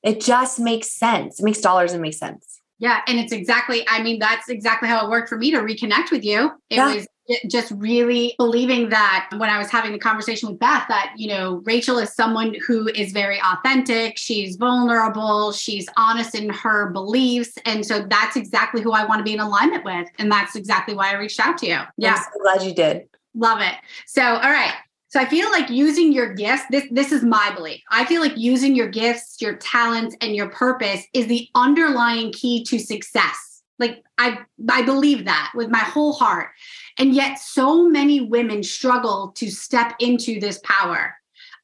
it 0.02 0.20
just 0.20 0.60
makes 0.60 0.92
sense. 0.92 1.40
It 1.40 1.44
makes 1.44 1.62
dollars 1.62 1.94
and 1.94 2.02
makes 2.02 2.18
sense. 2.18 2.60
Yeah. 2.80 3.02
And 3.08 3.20
it's 3.20 3.32
exactly, 3.32 3.86
I 3.88 4.02
mean, 4.02 4.20
that's 4.20 4.50
exactly 4.50 4.90
how 4.90 5.06
it 5.06 5.10
worked 5.10 5.30
for 5.30 5.38
me 5.38 5.52
to 5.52 5.60
reconnect 5.60 6.12
with 6.12 6.26
you. 6.26 6.52
It 6.70 6.78
yeah. 6.78 6.96
was 6.96 7.08
just 7.48 7.72
really 7.72 8.36
believing 8.38 8.90
that 8.90 9.30
when 9.38 9.50
I 9.50 9.58
was 9.58 9.70
having 9.70 9.94
the 9.94 10.00
conversation 10.00 10.50
with 10.50 10.60
Beth, 10.60 10.86
that, 10.90 11.14
you 11.16 11.30
know, 11.30 11.62
Rachel 11.64 11.98
is 11.98 12.14
someone 12.14 12.56
who 12.68 12.90
is 12.90 13.12
very 13.12 13.40
authentic. 13.42 14.18
She's 14.18 14.58
vulnerable. 14.58 15.52
She's 15.52 15.88
honest 15.96 16.36
in 16.36 16.50
her 16.50 16.92
beliefs. 16.92 17.54
And 17.66 17.86
so 17.86 18.06
that's 18.10 18.36
exactly 18.36 18.82
who 18.82 18.92
I 18.92 19.06
want 19.06 19.20
to 19.20 19.24
be 19.24 19.34
in 19.34 19.40
alignment 19.40 19.86
with. 19.86 20.08
And 20.20 20.32
that's 20.32 20.56
exactly 20.56 20.96
why 20.96 21.12
I 21.12 21.14
reached 21.16 21.40
out 21.40 21.58
to 21.60 21.68
you. 21.68 21.80
Yeah. 21.98 22.16
I'm 22.16 22.24
so 22.24 22.40
glad 22.42 22.68
you 22.68 22.76
did. 22.76 23.04
Love 23.36 23.62
it. 23.62 23.76
So, 24.06 24.22
all 24.22 24.52
right. 24.52 24.74
So 25.08 25.20
I 25.20 25.26
feel 25.26 25.50
like 25.52 25.70
using 25.70 26.12
your 26.12 26.34
gifts, 26.34 26.64
this, 26.72 26.86
this 26.90 27.12
is 27.12 27.24
my 27.24 27.54
belief. 27.56 27.82
I 27.92 28.04
feel 28.06 28.20
like 28.20 28.36
using 28.36 28.76
your 28.76 28.90
gifts, 28.90 29.38
your 29.40 29.56
talents, 29.58 30.16
and 30.22 30.36
your 30.36 30.50
purpose 30.50 31.04
is 31.14 31.28
the 31.28 31.48
underlying 31.54 32.32
key 32.32 32.64
to 32.66 32.80
success. 32.80 33.54
Like 33.80 34.04
I 34.18 34.40
I 34.70 34.84
believe 34.84 35.26
that 35.26 35.52
with 35.56 35.70
my 35.70 35.80
whole 35.80 36.14
heart. 36.14 36.50
And 36.98 37.14
yet 37.14 37.40
so 37.40 37.88
many 37.88 38.22
women 38.22 38.64
struggle 38.64 39.34
to 39.36 39.50
step 39.50 39.96
into 40.00 40.40
this 40.40 40.60
power. 40.64 41.16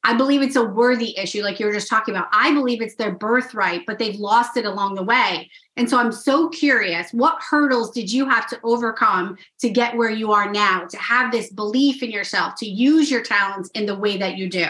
I 0.02 0.14
believe 0.14 0.40
it's 0.40 0.56
a 0.56 0.64
worthy 0.64 1.16
issue, 1.18 1.42
like 1.42 1.60
you 1.60 1.66
were 1.66 1.74
just 1.74 1.90
talking 1.90 2.14
about. 2.14 2.28
I 2.32 2.54
believe 2.54 2.80
it's 2.80 2.94
their 2.94 3.12
birthright, 3.12 3.84
but 3.86 3.98
they've 3.98 4.18
lost 4.18 4.56
it 4.56 4.64
along 4.64 4.94
the 4.94 5.02
way. 5.02 5.50
And 5.76 5.90
so 5.90 5.98
I'm 5.98 6.12
so 6.12 6.48
curious 6.48 7.12
what 7.12 7.42
hurdles 7.42 7.90
did 7.90 8.10
you 8.10 8.26
have 8.26 8.48
to 8.48 8.58
overcome 8.64 9.36
to 9.60 9.68
get 9.68 9.96
where 9.96 10.10
you 10.10 10.32
are 10.32 10.50
now, 10.50 10.86
to 10.86 10.96
have 10.96 11.30
this 11.30 11.52
belief 11.52 12.02
in 12.02 12.10
yourself, 12.10 12.54
to 12.56 12.66
use 12.66 13.10
your 13.10 13.22
talents 13.22 13.68
in 13.74 13.84
the 13.84 13.94
way 13.94 14.16
that 14.16 14.38
you 14.38 14.48
do? 14.48 14.66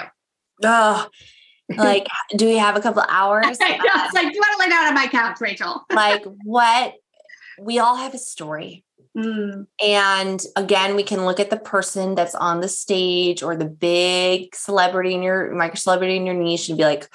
Oh, 0.64 1.08
like, 1.76 2.08
do 2.36 2.46
we 2.46 2.56
have 2.56 2.76
a 2.76 2.80
couple 2.80 3.04
hours? 3.08 3.58
I 3.60 3.76
know. 3.76 3.84
It's 3.84 4.14
like, 4.14 4.28
do 4.28 4.34
you 4.34 4.40
want 4.40 4.60
to 4.60 4.64
lay 4.64 4.68
down 4.68 4.88
on 4.88 4.94
my 4.94 5.06
couch, 5.06 5.40
Rachel? 5.40 5.84
like, 5.92 6.24
what? 6.44 6.94
We 7.60 7.78
all 7.78 7.96
have 7.96 8.14
a 8.14 8.18
story. 8.18 8.84
Mm. 9.16 9.66
And 9.84 10.40
again, 10.56 10.94
we 10.94 11.02
can 11.02 11.24
look 11.24 11.40
at 11.40 11.50
the 11.50 11.56
person 11.56 12.14
that's 12.14 12.34
on 12.34 12.60
the 12.60 12.68
stage 12.68 13.42
or 13.42 13.56
the 13.56 13.64
big 13.64 14.54
celebrity 14.54 15.14
in 15.14 15.22
your 15.22 15.52
micro 15.54 15.74
celebrity 15.76 16.16
in 16.16 16.26
your 16.26 16.34
niche 16.34 16.68
and 16.68 16.78
be 16.78 16.84
like, 16.84 17.08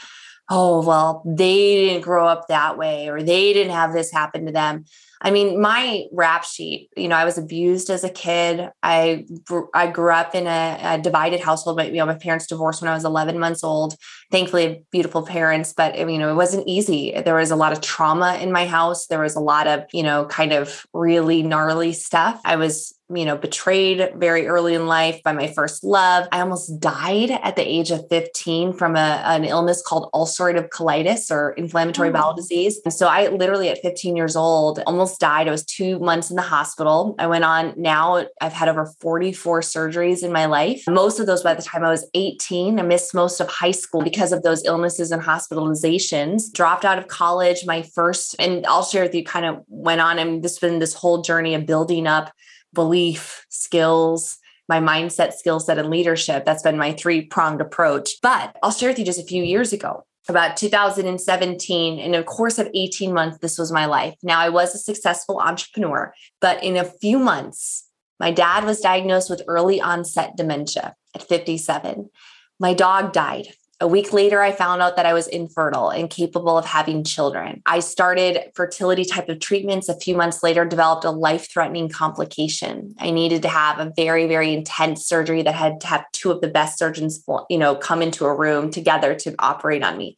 oh, 0.50 0.86
well, 0.86 1.24
they 1.26 1.76
didn't 1.76 2.02
grow 2.02 2.28
up 2.28 2.48
that 2.48 2.78
way 2.78 3.08
or 3.08 3.24
they 3.24 3.54
didn't 3.54 3.74
have 3.74 3.93
this 3.93 4.12
happen 4.12 4.46
to 4.46 4.52
them. 4.52 4.86
I 5.26 5.32
mean, 5.32 5.59
my 5.59 6.03
rap 6.11 6.43
sheet, 6.43 6.91
you 6.95 7.07
know, 7.07 7.15
I 7.15 7.26
was 7.26 7.39
abused 7.39 7.89
as 7.89 8.03
a 8.03 8.09
kid. 8.09 8.69
I 8.84 9.26
I 9.73 9.88
grew 9.88 10.11
up 10.11 10.36
in 10.36 10.45
a, 10.45 10.80
a 10.84 11.01
divided 11.01 11.39
household. 11.39 11.78
My, 11.78 11.86
you 11.86 11.95
know, 11.95 12.05
my 12.05 12.13
parents 12.13 12.45
divorced 12.45 12.80
when 12.80 12.91
I 12.91 12.93
was 12.93 13.05
11 13.05 13.39
months 13.39 13.63
old. 13.63 13.95
Thankfully, 14.32 14.86
beautiful 14.91 15.26
parents, 15.26 15.73
but 15.76 15.97
you 15.97 16.19
know, 16.19 16.30
it 16.30 16.36
wasn't 16.36 16.67
easy. 16.67 17.11
There 17.26 17.34
was 17.34 17.49
a 17.49 17.55
lot 17.55 17.73
of 17.73 17.82
trauma 17.82 18.38
in 18.39 18.51
my 18.51 18.67
house. 18.67 19.07
There 19.07 19.19
was 19.19 19.36
a 19.36 19.39
lot 19.39 19.65
of, 19.65 19.86
you 19.91 20.03
know, 20.03 20.26
kind 20.26 20.53
of 20.53 20.86
really 20.93 21.41
gnarly 21.41 21.93
stuff. 21.93 22.39
I 22.45 22.57
was 22.57 22.95
you 23.14 23.26
know, 23.26 23.38
betrayed 23.38 24.14
very 24.16 24.47
early 24.47 24.74
in 24.74 24.88
life 24.88 25.22
by 25.24 25.32
my 25.32 25.47
first 25.47 25.84
love. 25.84 26.28
I 26.32 26.41
almost 26.41 26.80
died 26.80 27.30
at 27.32 27.56
the 27.56 27.62
age 27.62 27.91
of 27.91 28.08
15 28.10 28.74
from 28.74 28.95
a, 28.95 29.22
an 29.26 29.45
illness 29.45 29.84
called 29.86 30.10
ulcerative 30.14 30.70
colitis 30.70 31.30
or 31.30 31.51
inflammatory 31.51 32.10
oh. 32.10 32.14
bowel 32.14 32.34
disease. 32.34 32.80
And 32.84 32.93
so 32.93 33.08
I 33.08 33.28
literally 33.28 33.70
at 33.70 33.82
15 33.82 34.16
years 34.16 34.36
old 34.36 34.80
almost 34.88 35.20
died. 35.20 35.47
I 35.47 35.51
was 35.51 35.64
two 35.64 35.99
months 35.99 36.32
in 36.32 36.36
the 36.36 36.41
hospital. 36.41 37.16
I 37.20 37.28
went 37.28 37.43
on 37.43 37.74
now, 37.78 38.26
I've 38.41 38.53
had 38.53 38.70
over 38.70 38.88
44 39.01 39.62
surgeries 39.62 40.24
in 40.24 40.32
my 40.32 40.45
life. 40.45 40.84
Most 40.88 41.20
of 41.20 41.28
those 41.28 41.43
by 41.43 41.53
the 41.53 41.62
time 41.62 41.84
I 41.84 41.91
was 41.91 42.10
18. 42.16 42.80
I 42.80 42.84
missed 42.84 43.14
most 43.14 43.39
of 43.39 43.47
high 43.47 43.72
school 43.72 44.01
because 44.01 44.32
of 44.32 44.41
those 44.41 44.66
illnesses 44.66 45.12
and 45.12 45.22
hospitalizations. 45.22 46.51
Dropped 46.51 46.86
out 46.86 46.97
of 46.97 47.08
college, 47.08 47.66
my 47.68 47.84
first, 47.84 48.36
and 48.39 48.66
I'll 48.66 48.84
share 48.84 49.03
with 49.03 49.14
you 49.14 49.24
kind 49.24 49.45
of 49.45 49.64
went 49.68 50.01
on. 50.01 50.18
and 50.18 50.43
this 50.43 50.53
has 50.53 50.60
been 50.60 50.80
this 50.80 50.93
whole 50.93 51.22
journey 51.22 51.53
of 51.53 51.66
building 51.66 52.08
up 52.08 52.32
belief, 52.76 53.45
skills, 53.49 54.38
my 54.69 54.80
mindset, 54.80 55.34
skill 55.34 55.59
set, 55.59 55.80
and 55.80 55.89
leadership. 55.89 56.45
That's 56.45 56.63
been 56.63 56.78
my 56.78 56.93
three 56.93 57.21
pronged 57.26 57.61
approach. 57.61 58.11
But 58.21 58.55
I'll 58.61 58.71
share 58.71 58.89
with 58.89 58.99
you 58.99 59.05
just 59.05 59.19
a 59.19 59.26
few 59.26 59.43
years 59.43 59.73
ago, 59.73 60.03
about 60.28 60.57
2017, 60.57 61.99
in 61.99 62.15
a 62.15 62.23
course 62.23 62.57
of 62.57 62.69
18 62.73 63.13
months, 63.13 63.38
this 63.39 63.57
was 63.57 63.71
my 63.71 63.86
life. 63.86 64.15
Now, 64.23 64.39
I 64.39 64.49
was 64.49 64.73
a 64.73 64.80
successful 64.80 65.39
entrepreneur, 65.39 66.13
but 66.41 66.63
in 66.63 66.78
a 66.78 66.84
few 66.84 67.19
months, 67.19 67.88
my 68.19 68.32
dad 68.32 68.63
was 68.63 68.80
diagnosed 68.80 69.30
with 69.30 69.43
early 69.47 69.82
onset 69.82 70.36
dementia 70.36 70.95
at 71.13 71.28
57. 71.28 72.09
My 72.59 72.73
dog 72.73 73.13
died 73.13 73.49
a 73.82 73.88
week 73.88 74.13
later, 74.13 74.41
I 74.41 74.53
found 74.53 74.82
out 74.82 74.95
that 74.95 75.05
I 75.05 75.13
was 75.13 75.28
infertile 75.28 75.89
and 75.89 76.09
capable 76.09 76.57
of 76.57 76.65
having 76.65 77.03
children. 77.03 77.61
I 77.65 77.82
started 77.82 78.51
fertility 78.55 79.03
type 79.03 79.28
of 79.28 79.39
treatments. 79.39 79.89
A 79.89 79.99
few 79.99 80.15
months 80.15 80.41
later, 80.43 80.63
developed 80.63 81.03
a 81.03 81.11
life 81.11 81.51
threatening 81.51 81.89
complication. 81.89 82.95
I 82.99 83.11
needed 83.11 83.41
to 83.41 83.49
have 83.49 83.80
a 83.80 83.91
very, 83.95 84.28
very 84.28 84.53
intense 84.53 85.05
surgery 85.05 85.41
that 85.41 85.55
had 85.55 85.82
to 85.82 85.88
have 85.88 86.05
two 86.13 86.32
of 86.32 86.39
the 86.39 86.47
best 86.47 86.80
surgeons, 86.80 87.21
you 87.49 87.57
know, 87.57 87.76
come 87.76 88.01
into 88.01 88.26
a 88.26 88.34
room 88.34 88.71
together 88.71 89.13
to 89.15 89.36
operate 89.39 89.84
on 89.84 89.97
me 89.97 90.15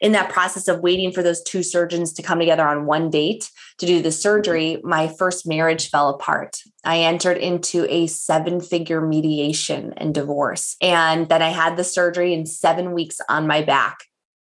in 0.00 0.12
that 0.12 0.30
process 0.30 0.68
of 0.68 0.80
waiting 0.80 1.12
for 1.12 1.22
those 1.22 1.42
two 1.42 1.62
surgeons 1.62 2.12
to 2.14 2.22
come 2.22 2.38
together 2.38 2.66
on 2.66 2.86
one 2.86 3.10
date 3.10 3.50
to 3.78 3.86
do 3.86 4.02
the 4.02 4.12
surgery, 4.12 4.80
my 4.82 5.08
first 5.08 5.46
marriage 5.46 5.90
fell 5.90 6.08
apart. 6.08 6.58
I 6.84 7.00
entered 7.00 7.36
into 7.38 7.86
a 7.88 8.06
seven 8.06 8.60
figure 8.60 9.00
mediation 9.00 9.92
and 9.96 10.14
divorce. 10.14 10.76
And 10.80 11.28
then 11.28 11.42
I 11.42 11.50
had 11.50 11.76
the 11.76 11.84
surgery 11.84 12.32
in 12.32 12.46
seven 12.46 12.92
weeks 12.92 13.18
on 13.28 13.46
my 13.46 13.62
back 13.62 13.98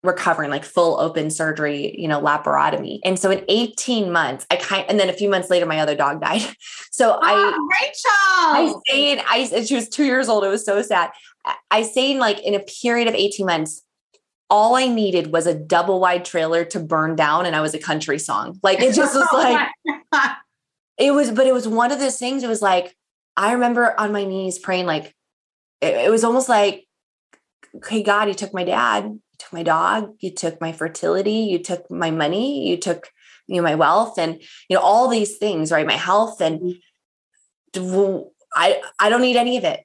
recovering 0.04 0.50
like 0.50 0.66
full 0.66 1.00
open 1.00 1.30
surgery, 1.30 1.96
you 2.00 2.08
know, 2.08 2.20
laparotomy. 2.20 3.00
And 3.06 3.20
so 3.20 3.30
in 3.30 3.46
18 3.48 4.12
months, 4.12 4.46
I 4.50 4.56
kind 4.56 4.86
and 4.90 5.00
then 5.00 5.10
a 5.10 5.14
few 5.14 5.30
months 5.30 5.50
later, 5.50 5.66
my 5.66 5.80
other 5.80 5.96
dog 5.96 6.22
died. 6.22 6.42
So 6.94 7.14
oh, 7.14 7.20
I 7.24 7.34
Rachel. 7.82 8.12
I 8.12 8.74
stayed, 8.86 9.24
I 9.28 9.64
she 9.64 9.76
was 9.76 9.88
two 9.88 10.04
years 10.04 10.28
old. 10.28 10.44
It 10.44 10.50
was 10.50 10.66
so 10.66 10.82
sad. 10.82 11.10
I 11.72 11.84
stayed 11.84 12.18
like 12.18 12.40
in 12.42 12.54
a 12.54 12.60
period 12.60 13.08
of 13.08 13.16
18 13.16 13.46
months, 13.46 13.82
all 14.52 14.76
I 14.76 14.88
needed 14.88 15.32
was 15.32 15.48
a 15.48 15.58
double 15.58 16.02
wide 16.02 16.26
trailer 16.26 16.66
to 16.66 16.80
burn 16.80 17.16
down 17.16 17.46
and 17.46 17.56
I 17.56 17.62
was 17.62 17.74
a 17.74 17.80
country 17.80 18.20
song. 18.20 18.60
Like 18.62 18.82
it 18.82 18.94
just 18.94 19.16
was 19.16 19.28
like 19.34 19.70
it 21.00 21.12
was, 21.12 21.32
but 21.32 21.48
it 21.48 21.54
was 21.54 21.68
one 21.68 21.92
of 21.92 22.00
those 22.00 22.18
things. 22.18 22.44
It 22.44 22.50
was 22.50 22.62
like, 22.62 22.94
I 23.38 23.54
remember 23.54 23.98
on 23.98 24.12
my 24.12 24.26
knees 24.26 24.60
praying, 24.60 24.86
like 24.86 25.16
it, 25.80 25.96
it 25.96 26.12
was 26.12 26.26
almost 26.26 26.50
like, 26.50 26.86
okay, 27.78 28.04
God, 28.04 28.28
you 28.28 28.34
took 28.34 28.54
my 28.54 28.66
dad, 28.66 29.06
you 29.06 29.22
took 29.40 29.54
my 29.54 29.64
dog, 29.64 30.16
you 30.20 30.32
took 30.32 30.60
my 30.60 30.74
fertility, 30.74 31.32
you 31.32 31.58
took 31.58 31.90
my 31.90 32.12
money, 32.12 32.68
you 32.68 32.76
took 32.76 33.10
you 33.48 33.56
know 33.56 33.64
my 33.64 33.76
wealth 33.76 34.20
and 34.20 34.42
you 34.70 34.76
know 34.76 34.82
all 34.82 35.08
these 35.08 35.38
things, 35.38 35.72
right? 35.72 35.88
My 35.88 35.94
health 35.94 36.42
and 36.42 36.76
mm-hmm. 37.74 38.28
I 38.54 38.82
I 39.00 39.10
don't 39.10 39.22
need 39.22 39.38
any 39.38 39.58
of 39.58 39.64
it. 39.64 39.82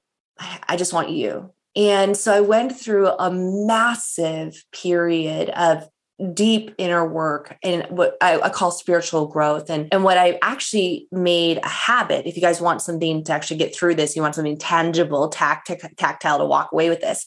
I 0.68 0.76
just 0.76 0.92
want 0.92 1.10
you. 1.10 1.52
And 1.76 2.16
so 2.16 2.32
I 2.32 2.40
went 2.40 2.78
through 2.78 3.08
a 3.08 3.30
massive 3.30 4.64
period 4.72 5.50
of 5.50 5.88
deep 6.32 6.74
inner 6.78 7.06
work 7.06 7.58
and 7.62 7.86
what 7.90 8.16
I, 8.22 8.40
I, 8.40 8.48
call 8.48 8.70
spiritual 8.70 9.26
growth. 9.26 9.68
And, 9.68 9.86
and 9.92 10.02
what 10.02 10.16
I 10.16 10.38
actually 10.40 11.08
made 11.12 11.58
a 11.58 11.68
habit, 11.68 12.26
if 12.26 12.36
you 12.36 12.40
guys 12.40 12.58
want 12.58 12.80
something 12.80 13.22
to 13.24 13.32
actually 13.32 13.58
get 13.58 13.76
through 13.76 13.96
this, 13.96 14.16
you 14.16 14.22
want 14.22 14.34
something 14.34 14.56
tangible, 14.56 15.28
tact, 15.28 15.70
tactile 15.98 16.38
to 16.38 16.46
walk 16.46 16.70
away 16.72 16.88
with 16.88 17.02
this, 17.02 17.26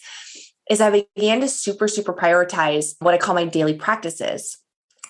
is 0.71 0.81
I 0.81 1.05
began 1.15 1.39
to 1.41 1.47
super, 1.47 1.87
super 1.87 2.13
prioritize 2.13 2.95
what 2.97 3.13
I 3.13 3.19
call 3.19 3.35
my 3.35 3.45
daily 3.45 3.75
practices 3.75 4.57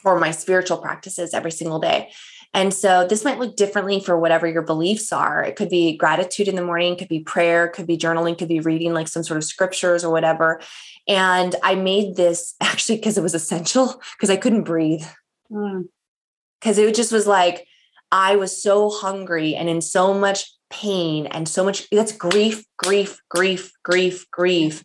or 0.03 0.19
my 0.19 0.31
spiritual 0.31 0.77
practices 0.79 1.33
every 1.33 1.51
single 1.51 1.79
day. 1.79 2.11
And 2.53 2.73
so 2.73 3.05
this 3.07 3.23
might 3.23 3.37
look 3.37 3.55
differently 3.55 3.99
for 3.99 4.19
whatever 4.19 4.47
your 4.47 4.63
beliefs 4.63 5.13
are. 5.13 5.43
It 5.43 5.55
could 5.55 5.69
be 5.69 5.95
gratitude 5.95 6.47
in 6.47 6.55
the 6.55 6.65
morning, 6.65 6.97
could 6.97 7.07
be 7.07 7.19
prayer, 7.19 7.67
could 7.67 7.85
be 7.85 7.97
journaling, 7.97 8.37
could 8.37 8.47
be 8.47 8.59
reading 8.59 8.93
like 8.93 9.07
some 9.07 9.23
sort 9.23 9.37
of 9.37 9.43
scriptures 9.43 10.03
or 10.03 10.11
whatever. 10.11 10.59
And 11.07 11.55
I 11.63 11.75
made 11.75 12.15
this 12.15 12.55
actually 12.61 12.97
because 12.97 13.17
it 13.17 13.23
was 13.23 13.35
essential 13.35 14.01
because 14.17 14.29
I 14.29 14.37
couldn't 14.37 14.63
breathe. 14.63 15.05
Because 15.49 16.77
mm. 16.77 16.89
it 16.89 16.95
just 16.95 17.11
was 17.11 17.27
like, 17.27 17.67
I 18.11 18.35
was 18.35 18.61
so 18.61 18.89
hungry 18.89 19.55
and 19.55 19.69
in 19.69 19.81
so 19.81 20.15
much 20.15 20.51
pain 20.71 21.27
and 21.27 21.47
so 21.47 21.63
much 21.63 21.87
that's 21.91 22.11
grief, 22.11 22.65
grief, 22.77 23.21
grief, 23.29 23.73
grief, 23.83 24.25
grief 24.31 24.83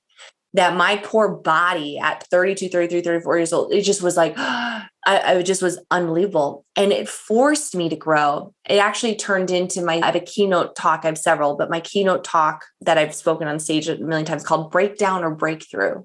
that 0.54 0.76
my 0.76 0.96
poor 0.96 1.28
body 1.28 1.98
at 1.98 2.26
32, 2.28 2.68
33, 2.68 3.02
34 3.02 3.38
years 3.38 3.52
old, 3.52 3.72
it 3.72 3.82
just 3.82 4.02
was 4.02 4.16
like, 4.16 4.34
I, 4.38 4.88
I 5.06 5.42
just 5.42 5.60
was 5.60 5.78
unbelievable. 5.90 6.64
And 6.76 6.92
it 6.92 7.08
forced 7.08 7.74
me 7.74 7.88
to 7.88 7.96
grow. 7.96 8.54
It 8.68 8.76
actually 8.76 9.16
turned 9.16 9.50
into 9.50 9.82
my, 9.82 10.00
I 10.00 10.06
have 10.06 10.14
a 10.14 10.20
keynote 10.20 10.76
talk, 10.76 11.00
I 11.02 11.08
have 11.08 11.18
several, 11.18 11.56
but 11.56 11.70
my 11.70 11.80
keynote 11.80 12.24
talk 12.24 12.64
that 12.80 12.96
I've 12.96 13.14
spoken 13.14 13.48
on 13.48 13.58
stage 13.58 13.88
a 13.88 13.98
million 13.98 14.24
times 14.24 14.44
called 14.44 14.70
Breakdown 14.70 15.24
or 15.24 15.34
Breakthrough. 15.34 16.04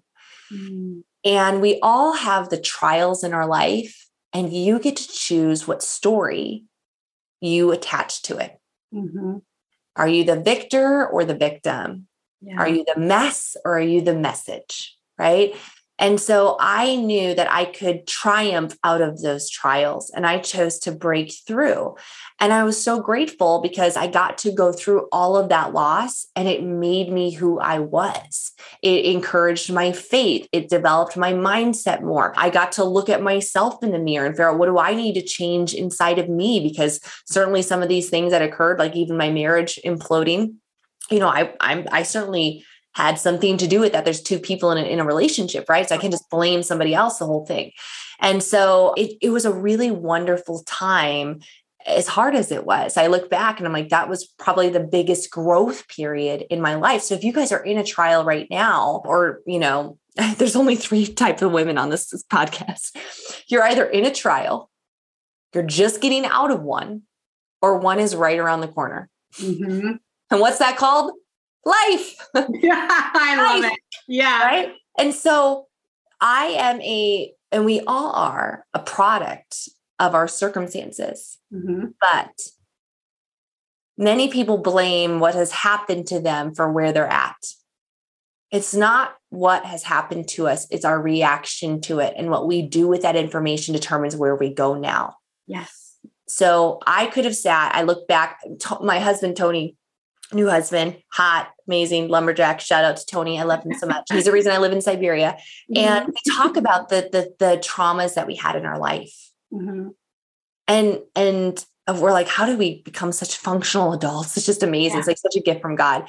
Mm. 0.52 1.04
And 1.24 1.62
we 1.62 1.80
all 1.82 2.14
have 2.14 2.50
the 2.50 2.60
trials 2.60 3.24
in 3.24 3.34
our 3.34 3.46
life, 3.46 4.08
and 4.34 4.52
you 4.52 4.80
get 4.80 4.96
to 4.96 5.08
choose 5.08 5.68
what 5.68 5.84
story 5.84 6.66
you 7.42 7.72
attach 7.72 8.24
to 8.24 8.38
it. 8.38 8.58
Mm-hmm. 8.94 9.38
Are 9.96 10.08
you 10.08 10.24
the 10.24 10.40
victor 10.40 11.06
or 11.08 11.26
the 11.26 11.36
victim? 11.36 12.08
Yeah. 12.42 12.58
Are 12.58 12.70
you 12.70 12.86
the 12.94 13.00
mess 13.00 13.56
or 13.66 13.78
are 13.78 13.82
you 13.82 14.02
the 14.02 14.16
message? 14.16 14.96
Right. 15.18 15.56
And 16.00 16.18
so 16.20 16.56
I 16.62 16.96
knew 16.96 17.36
that 17.36 17.52
I 17.52 17.66
could 17.66 18.08
triumph 18.08 18.78
out 18.86 19.02
of 19.02 19.22
those 19.22 19.50
trials 19.50 20.10
and 20.16 20.26
I 20.26 20.40
chose 20.40 20.80
to 20.80 20.94
break 20.94 21.36
through. 21.46 21.96
And 22.40 22.54
I 22.54 22.64
was 22.64 22.82
so 22.82 23.02
grateful 23.02 23.60
because 23.62 23.98
I 23.98 24.08
got 24.08 24.38
to 24.40 24.52
go 24.54 24.72
through 24.72 25.10
all 25.12 25.36
of 25.36 25.50
that 25.50 25.74
loss 25.74 26.28
and 26.38 26.48
it 26.48 26.64
made 26.64 27.12
me 27.12 27.32
who 27.32 27.60
I 27.60 27.80
was. 27.80 28.54
It 28.82 29.04
encouraged 29.06 29.74
my 29.74 29.92
faith. 29.92 30.48
It 30.54 30.70
developed 30.70 31.18
my 31.18 31.34
mindset 31.34 32.02
more. 32.02 32.34
I 32.38 32.50
got 32.50 32.72
to 32.74 32.86
look 32.86 33.10
at 33.10 33.22
myself 33.22 33.84
in 33.84 33.92
the 33.92 34.00
mirror 34.00 34.26
and 34.26 34.36
figure 34.36 34.52
out 34.52 34.58
what 34.58 34.68
do 34.68 34.80
I 34.80 34.96
need 34.96 35.16
to 35.16 35.22
change 35.22 35.74
inside 35.74 36.18
of 36.18 36.30
me? 36.30 36.62
Because 36.62 37.02
certainly 37.26 37.62
some 37.62 37.84
of 37.84 37.90
these 37.90 38.10
things 38.10 38.32
that 38.32 38.42
occurred, 38.42 38.80
like 38.80 38.96
even 38.96 39.18
my 39.18 39.32
marriage 39.32 39.78
imploding, 39.86 40.54
you 41.10 41.20
know, 41.20 41.28
I 41.28 41.54
I'm 41.60 41.88
I 41.92 42.04
certainly 42.04 42.66
had 42.94 43.20
something 43.20 43.58
to 43.58 43.68
do 43.68 43.80
with 43.80 43.94
that. 43.94 44.04
There's 44.04 44.22
two 44.22 44.40
people 44.40 44.72
in 44.72 44.78
a, 44.78 44.88
in 44.88 45.00
a 45.00 45.06
relationship, 45.06 45.70
right? 45.70 45.88
So 45.88 45.96
I 45.96 46.00
can 46.00 46.12
just 46.12 46.30
blame 46.30 46.64
somebody 46.64 46.94
else 46.94 47.20
the 47.20 47.26
whole 47.26 47.46
thing. 47.46 47.72
And 48.20 48.44
so 48.44 48.94
it, 48.98 49.18
it 49.22 49.30
was 49.30 49.46
a 49.46 49.54
really 49.54 49.92
wonderful 49.92 50.64
time 50.66 51.40
as 51.86 52.08
hard 52.08 52.36
as 52.36 52.52
it 52.52 52.66
was, 52.66 52.98
I 52.98 53.08
look 53.08 53.30
back 53.30 53.58
and 53.58 53.68
I'm 53.68 53.74
like, 53.74 53.90
that 53.90 54.10
was 54.10 54.26
probably 54.38 54.70
the 54.70 54.80
biggest 54.80 55.32
growth 55.32 55.88
period 55.88 56.46
in 56.50 56.62
my 56.62 56.76
life. 56.76 57.02
So 57.02 57.16
if 57.16 57.24
you 57.24 57.32
guys 57.32 57.52
are 57.52 57.64
in 57.64 57.78
a 57.78 57.84
trial 57.84 58.24
right 58.24 58.48
now, 58.50 59.02
or, 59.06 59.42
you 59.46 59.60
know, 59.60 59.98
there's 60.38 60.56
only 60.56 60.76
three 60.76 61.08
types 61.08 61.42
of 61.42 61.52
women 61.52 61.78
on 61.78 61.90
this, 61.90 62.12
podcast. 62.32 62.96
You're 63.48 63.64
either 63.64 63.86
in 63.86 64.06
a 64.06 64.14
trial, 64.14 64.70
you're 65.54 65.64
just 65.64 66.02
getting 66.02 66.26
out 66.26 66.52
of 66.52 66.62
one, 66.62 67.04
or 67.62 67.80
one 67.80 68.00
is 68.00 68.16
right 68.16 68.38
around 68.38 68.62
the 68.62 68.68
corner. 68.68 69.10
Mm-hmm. 69.36 69.96
And 70.32 70.42
what's 70.42 70.60
that 70.60 70.78
called? 70.78 71.14
Life. 71.66 72.16
yeah, 72.36 72.42
I 73.14 73.36
love 73.62 73.72
it. 73.72 73.80
Yeah. 74.08 74.46
Right. 74.46 74.74
And 74.98 75.14
so 75.14 75.68
I 76.22 76.46
am 76.60 76.82
a, 76.82 77.34
and 77.52 77.66
we 77.66 77.82
all 77.82 78.12
are 78.12 78.66
a 78.74 78.80
product 78.80 79.70
of 79.98 80.14
our 80.14 80.28
circumstances. 80.28 81.40
Mm-hmm. 81.54 81.88
But 82.00 82.32
many 83.98 84.30
people 84.30 84.58
blame 84.58 85.20
what 85.20 85.36
has 85.36 85.52
happened 85.52 86.08
to 86.08 86.20
them 86.20 86.54
for 86.54 86.72
where 86.72 86.92
they're 86.92 87.08
at. 87.08 87.38
It's 88.52 88.74
not 88.74 89.14
what 89.30 89.66
has 89.66 89.84
happened 89.84 90.28
to 90.30 90.48
us, 90.48 90.68
it's 90.72 90.86
our 90.86 91.00
reaction 91.00 91.82
to 91.82 92.00
it. 92.00 92.14
And 92.18 92.30
what 92.30 92.48
we 92.48 92.64
do 92.64 92.88
with 92.88 93.04
that 93.04 93.16
information 93.16 93.74
determines 93.74 94.16
where 94.16 94.36
we 94.36 94.54
go 94.54 94.74
now. 94.74 95.16
Yes. 95.46 95.98
So 96.28 96.80
I 96.86 97.08
could 97.08 97.26
have 97.26 97.36
sat, 97.36 97.76
I 97.76 97.84
look 97.84 98.08
back, 98.08 98.40
my 98.82 99.00
husband, 99.00 99.36
Tony, 99.36 99.76
new 100.34 100.50
husband, 100.50 100.98
hot, 101.12 101.50
amazing 101.68 102.08
lumberjack. 102.08 102.60
Shout 102.60 102.84
out 102.84 102.98
to 102.98 103.06
Tony. 103.06 103.40
I 103.40 103.44
love 103.44 103.64
him 103.64 103.74
so 103.74 103.88
much. 103.88 104.06
He's 104.12 104.26
the 104.26 104.32
reason 104.32 104.52
I 104.52 104.58
live 104.58 104.72
in 104.72 104.82
Siberia. 104.82 105.38
And 105.76 106.06
mm-hmm. 106.06 106.10
we 106.10 106.36
talk 106.36 106.58
about 106.58 106.90
the, 106.90 107.10
the, 107.12 107.34
the 107.40 107.58
traumas 107.58 108.14
that 108.16 108.28
we 108.28 108.36
had 108.36 108.56
in 108.56 108.66
our 108.66 108.78
life 108.78 109.30
Mm-hmm. 109.54 109.90
And 110.68 111.00
and 111.16 111.66
we're 112.00 112.12
like, 112.12 112.28
how 112.28 112.46
do 112.46 112.58
we 112.58 112.82
become 112.84 113.12
such 113.12 113.38
functional 113.38 113.94
adults? 113.94 114.38
It's 114.38 114.46
just 114.46 114.64
amazing. 114.64 114.94
Yeah. 114.94 115.00
It's 115.00 115.08
like 115.08 115.18
such 115.18 115.36
a 115.36 115.42
gift 115.42 115.62
from 115.62 115.76
God. 115.76 116.08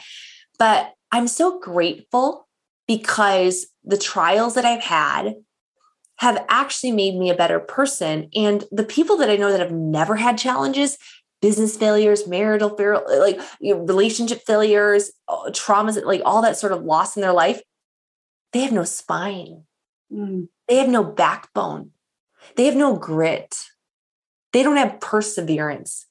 But 0.58 0.92
I'm 1.10 1.26
so 1.26 1.58
grateful 1.58 2.46
because 2.86 3.66
the 3.84 3.96
trials 3.96 4.54
that 4.54 4.64
I've 4.64 4.82
had 4.82 5.36
have 6.16 6.44
actually 6.50 6.92
made 6.92 7.16
me 7.16 7.30
a 7.30 7.34
better 7.34 7.58
person. 7.58 8.28
And 8.36 8.64
the 8.70 8.84
people 8.84 9.16
that 9.16 9.30
I 9.30 9.36
know 9.36 9.50
that 9.50 9.60
have 9.60 9.72
never 9.72 10.16
had 10.16 10.36
challenges, 10.36 10.98
business 11.40 11.76
failures, 11.76 12.26
marital 12.26 12.70
failure, 12.70 13.00
like 13.18 13.40
you 13.60 13.74
know, 13.74 13.80
relationship 13.82 14.42
failures, 14.46 15.10
uh, 15.28 15.50
traumas, 15.50 16.02
like 16.04 16.22
all 16.24 16.42
that 16.42 16.56
sort 16.56 16.72
of 16.72 16.82
loss 16.82 17.16
in 17.16 17.22
their 17.22 17.32
life, 17.32 17.60
they 18.52 18.60
have 18.60 18.72
no 18.72 18.84
spine. 18.84 19.64
Mm. 20.12 20.48
They 20.68 20.76
have 20.76 20.88
no 20.88 21.04
backbone. 21.04 21.90
They 22.56 22.66
have 22.66 22.76
no 22.76 22.96
grit. 22.96 23.56
They 24.52 24.62
don't 24.62 24.76
have 24.76 25.00
perseverance. 25.00 26.06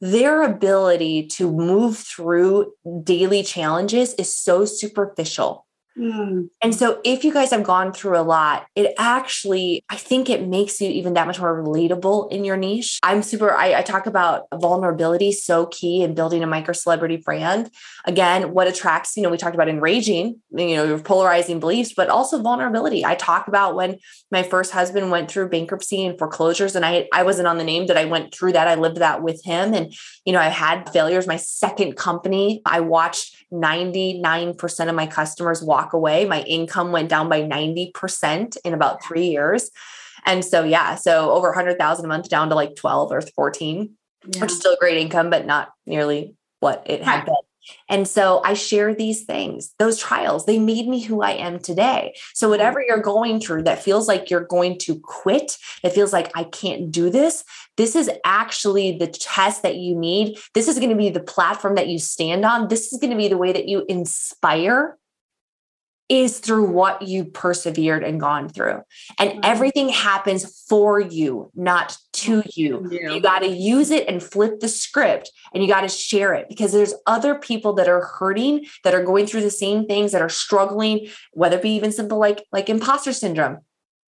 Their 0.00 0.42
ability 0.42 1.28
to 1.28 1.50
move 1.50 1.98
through 1.98 2.72
daily 3.02 3.42
challenges 3.42 4.14
is 4.14 4.34
so 4.34 4.64
superficial. 4.64 5.63
Mm. 5.98 6.48
And 6.60 6.74
so, 6.74 7.00
if 7.04 7.22
you 7.22 7.32
guys 7.32 7.50
have 7.50 7.62
gone 7.62 7.92
through 7.92 8.18
a 8.18 8.22
lot, 8.22 8.66
it 8.74 8.94
actually, 8.98 9.84
I 9.88 9.96
think 9.96 10.28
it 10.28 10.46
makes 10.46 10.80
you 10.80 10.90
even 10.90 11.14
that 11.14 11.26
much 11.26 11.38
more 11.38 11.62
relatable 11.62 12.32
in 12.32 12.44
your 12.44 12.56
niche. 12.56 12.98
I'm 13.02 13.22
super, 13.22 13.52
I, 13.52 13.74
I 13.74 13.82
talk 13.82 14.06
about 14.06 14.46
vulnerability 14.52 15.30
so 15.30 15.66
key 15.66 16.02
in 16.02 16.14
building 16.14 16.42
a 16.42 16.46
micro 16.48 16.72
celebrity 16.72 17.18
brand. 17.18 17.70
Again, 18.06 18.52
what 18.52 18.66
attracts, 18.66 19.16
you 19.16 19.22
know, 19.22 19.30
we 19.30 19.36
talked 19.36 19.54
about 19.54 19.68
enraging, 19.68 20.40
you 20.50 20.76
know, 20.76 20.84
your 20.84 20.98
polarizing 20.98 21.60
beliefs, 21.60 21.92
but 21.96 22.08
also 22.08 22.42
vulnerability. 22.42 23.04
I 23.04 23.14
talk 23.14 23.46
about 23.46 23.76
when 23.76 23.98
my 24.32 24.42
first 24.42 24.72
husband 24.72 25.12
went 25.12 25.30
through 25.30 25.48
bankruptcy 25.48 26.04
and 26.04 26.18
foreclosures, 26.18 26.74
and 26.74 26.84
I, 26.84 27.08
I 27.12 27.22
wasn't 27.22 27.46
on 27.46 27.58
the 27.58 27.64
name 27.64 27.86
that 27.86 27.96
I 27.96 28.04
went 28.06 28.34
through 28.34 28.52
that. 28.52 28.66
I 28.66 28.74
lived 28.74 28.96
that 28.96 29.22
with 29.22 29.44
him. 29.44 29.72
And, 29.74 29.94
you 30.24 30.32
know, 30.32 30.40
I 30.40 30.48
had 30.48 30.90
failures. 30.90 31.28
My 31.28 31.36
second 31.36 31.96
company, 31.96 32.62
I 32.66 32.80
watched 32.80 33.36
99% 33.52 34.88
of 34.88 34.94
my 34.94 35.06
customers 35.06 35.62
walk 35.62 35.83
away. 35.92 36.24
My 36.24 36.42
income 36.42 36.92
went 36.92 37.08
down 37.08 37.28
by 37.28 37.42
90% 37.42 38.56
in 38.64 38.74
about 38.74 39.04
three 39.04 39.28
years. 39.28 39.70
And 40.24 40.44
so, 40.44 40.64
yeah, 40.64 40.94
so 40.94 41.32
over 41.32 41.48
100,000 41.48 42.04
a 42.04 42.08
month 42.08 42.28
down 42.28 42.48
to 42.48 42.54
like 42.54 42.76
12 42.76 43.12
or 43.12 43.20
14, 43.20 43.90
yeah. 44.26 44.40
which 44.40 44.52
is 44.52 44.58
still 44.58 44.72
a 44.72 44.78
great 44.78 44.96
income, 44.96 45.30
but 45.30 45.46
not 45.46 45.72
nearly 45.86 46.34
what 46.60 46.82
it 46.86 47.02
had 47.02 47.26
been. 47.26 47.34
And 47.88 48.06
so 48.06 48.42
I 48.44 48.54
share 48.54 48.94
these 48.94 49.24
things, 49.24 49.74
those 49.78 49.98
trials, 49.98 50.44
they 50.44 50.58
made 50.58 50.86
me 50.86 51.00
who 51.00 51.22
I 51.22 51.30
am 51.32 51.58
today. 51.58 52.14
So, 52.34 52.48
whatever 52.48 52.82
you're 52.86 53.00
going 53.00 53.40
through 53.40 53.62
that 53.62 53.82
feels 53.82 54.06
like 54.06 54.28
you're 54.28 54.44
going 54.44 54.78
to 54.80 55.00
quit, 55.00 55.56
it 55.82 55.90
feels 55.90 56.12
like 56.12 56.30
I 56.34 56.44
can't 56.44 56.90
do 56.90 57.08
this, 57.08 57.42
this 57.76 57.96
is 57.96 58.10
actually 58.24 58.98
the 58.98 59.06
test 59.06 59.62
that 59.62 59.76
you 59.76 59.96
need. 59.96 60.38
This 60.54 60.68
is 60.68 60.78
going 60.78 60.90
to 60.90 60.96
be 60.96 61.10
the 61.10 61.20
platform 61.20 61.74
that 61.74 61.88
you 61.88 61.98
stand 61.98 62.44
on. 62.44 62.68
This 62.68 62.92
is 62.92 63.00
going 63.00 63.10
to 63.10 63.16
be 63.16 63.28
the 63.28 63.38
way 63.38 63.52
that 63.52 63.68
you 63.68 63.84
inspire 63.88 64.96
is 66.08 66.38
through 66.38 66.68
what 66.70 67.02
you 67.02 67.24
persevered 67.24 68.04
and 68.04 68.20
gone 68.20 68.48
through. 68.48 68.82
And 69.18 69.30
mm-hmm. 69.30 69.40
everything 69.42 69.88
happens 69.88 70.64
for 70.68 71.00
you, 71.00 71.50
not 71.54 71.96
to 72.12 72.42
you. 72.54 72.86
You 72.90 73.20
got 73.20 73.38
to 73.38 73.48
use 73.48 73.90
it 73.90 74.06
and 74.06 74.22
flip 74.22 74.60
the 74.60 74.68
script 74.68 75.30
and 75.54 75.62
you 75.62 75.68
got 75.68 75.80
to 75.80 75.88
share 75.88 76.34
it 76.34 76.48
because 76.48 76.72
there's 76.72 76.94
other 77.06 77.34
people 77.34 77.72
that 77.74 77.88
are 77.88 78.04
hurting, 78.04 78.66
that 78.84 78.94
are 78.94 79.02
going 79.02 79.26
through 79.26 79.42
the 79.42 79.50
same 79.50 79.86
things, 79.86 80.12
that 80.12 80.22
are 80.22 80.28
struggling, 80.28 81.08
whether 81.32 81.56
it 81.56 81.62
be 81.62 81.74
even 81.74 81.92
simple 81.92 82.18
like 82.18 82.44
like 82.52 82.68
imposter 82.68 83.12
syndrome. 83.12 83.58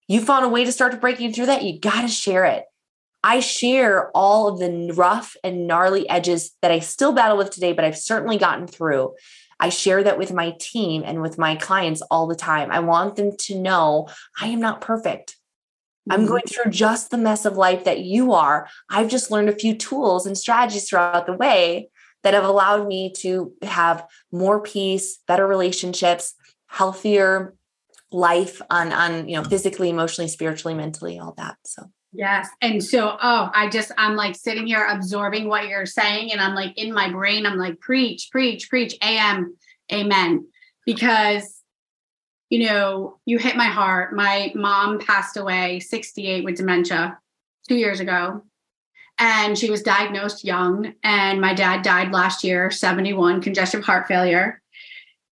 You 0.07 0.20
found 0.20 0.44
a 0.44 0.49
way 0.49 0.64
to 0.64 0.72
start 0.72 1.01
breaking 1.01 1.32
through 1.32 1.47
that, 1.47 1.64
you 1.64 1.80
got 1.80 2.03
to 2.03 2.09
share 2.09 2.44
it. 2.44 2.64
I 3.24 3.40
share 3.40 4.11
all 4.14 4.47
of 4.47 4.61
the 4.61 4.92
rough 4.94 5.34
and 5.42 5.66
gnarly 5.66 6.09
edges 6.09 6.53
that 6.62 6.70
I 6.70 6.78
still 6.78 7.12
battle 7.12 7.36
with 7.36 7.51
today, 7.51 7.72
but 7.72 7.84
I've 7.84 7.99
certainly 7.99 8.38
gotten 8.38 8.68
through. 8.68 9.14
I 9.59 9.70
share 9.70 10.02
that 10.04 10.18
with 10.18 10.32
my 10.32 10.54
team 10.61 11.02
and 11.04 11.22
with 11.22 11.38
my 11.38 11.57
clients 11.57 12.02
all 12.02 12.26
the 12.26 12.36
time. 12.36 12.70
I 12.70 12.80
want 12.80 13.16
them 13.16 13.32
to 13.40 13.59
know 13.59 14.09
I 14.40 14.48
am 14.48 14.61
not 14.61 14.80
perfect. 14.80 15.36
I'm 16.09 16.20
mm-hmm. 16.20 16.28
going 16.28 16.42
through 16.42 16.70
just 16.70 17.11
the 17.11 17.18
mess 17.18 17.44
of 17.44 17.57
life 17.57 17.84
that 17.84 18.00
you 18.00 18.32
are. 18.32 18.68
I've 18.90 19.09
just 19.09 19.30
learned 19.30 19.48
a 19.48 19.54
few 19.54 19.74
tools 19.74 20.26
and 20.26 20.38
strategies 20.38 20.88
throughout 20.88 21.26
the 21.26 21.32
way 21.32 21.88
that 22.22 22.34
have 22.34 22.44
allowed 22.44 22.86
me 22.86 23.12
to 23.18 23.52
have 23.62 24.07
more 24.32 24.61
peace, 24.61 25.18
better 25.26 25.46
relationships, 25.46 26.34
healthier 26.66 27.54
life 28.12 28.62
on 28.70 28.92
on 28.92 29.28
you 29.28 29.36
know 29.36 29.44
physically, 29.44 29.90
emotionally, 29.90 30.28
spiritually, 30.28 30.74
mentally, 30.74 31.18
all 31.18 31.34
that. 31.36 31.57
So 31.64 31.90
Yes. 32.16 32.48
And 32.62 32.82
so, 32.82 33.16
oh, 33.22 33.50
I 33.52 33.68
just, 33.68 33.92
I'm 33.98 34.16
like 34.16 34.36
sitting 34.36 34.66
here 34.66 34.86
absorbing 34.86 35.48
what 35.48 35.68
you're 35.68 35.86
saying. 35.86 36.32
And 36.32 36.40
I'm 36.40 36.54
like 36.54 36.76
in 36.78 36.92
my 36.92 37.10
brain, 37.10 37.44
I'm 37.44 37.58
like, 37.58 37.78
preach, 37.78 38.28
preach, 38.30 38.70
preach, 38.70 38.96
AM, 39.02 39.54
amen. 39.92 40.46
Because, 40.86 41.62
you 42.48 42.66
know, 42.66 43.18
you 43.26 43.38
hit 43.38 43.56
my 43.56 43.66
heart. 43.66 44.14
My 44.14 44.50
mom 44.54 44.98
passed 44.98 45.36
away 45.36 45.80
68 45.80 46.44
with 46.44 46.56
dementia 46.56 47.18
two 47.68 47.76
years 47.76 48.00
ago. 48.00 48.42
And 49.18 49.58
she 49.58 49.70
was 49.70 49.82
diagnosed 49.82 50.44
young. 50.44 50.94
And 51.02 51.40
my 51.40 51.52
dad 51.52 51.82
died 51.82 52.12
last 52.12 52.44
year, 52.44 52.70
71, 52.70 53.42
congestive 53.42 53.84
heart 53.84 54.08
failure 54.08 54.62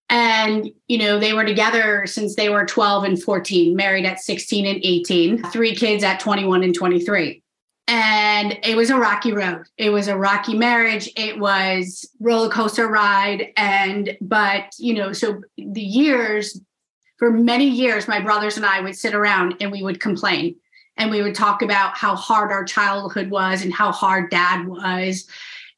and 0.09 0.69
you 0.87 0.97
know 0.97 1.19
they 1.19 1.33
were 1.33 1.45
together 1.45 2.05
since 2.05 2.35
they 2.35 2.49
were 2.49 2.65
12 2.65 3.03
and 3.05 3.23
14 3.23 3.75
married 3.75 4.05
at 4.05 4.19
16 4.19 4.65
and 4.65 4.79
18 4.83 5.43
three 5.51 5.75
kids 5.75 6.03
at 6.03 6.19
21 6.19 6.63
and 6.63 6.75
23 6.75 7.41
and 7.87 8.57
it 8.63 8.75
was 8.75 8.89
a 8.89 8.97
rocky 8.97 9.31
road. 9.31 9.65
It 9.77 9.91
was 9.91 10.07
a 10.07 10.17
rocky 10.17 10.57
marriage. 10.57 11.09
It 11.15 11.39
was 11.39 12.09
roller 12.19 12.49
coaster 12.49 12.87
ride. 12.87 13.53
And 13.57 14.17
but 14.21 14.73
you 14.79 14.93
know 14.93 15.13
so 15.13 15.41
the 15.57 15.81
years 15.81 16.59
for 17.17 17.31
many 17.31 17.67
years 17.67 18.07
my 18.07 18.19
brothers 18.19 18.57
and 18.57 18.65
i 18.65 18.81
would 18.81 18.95
sit 18.95 19.15
around 19.15 19.55
and 19.61 19.71
we 19.71 19.83
would 19.83 19.99
complain. 19.99 20.55
And 20.97 21.11
we 21.11 21.21
would 21.21 21.35
talk 21.35 21.61
about 21.61 21.97
how 21.97 22.15
hard 22.15 22.51
our 22.51 22.63
childhood 22.63 23.29
was 23.29 23.63
and 23.63 23.73
how 23.73 23.91
hard 23.91 24.31
dad 24.31 24.65
was 24.65 25.27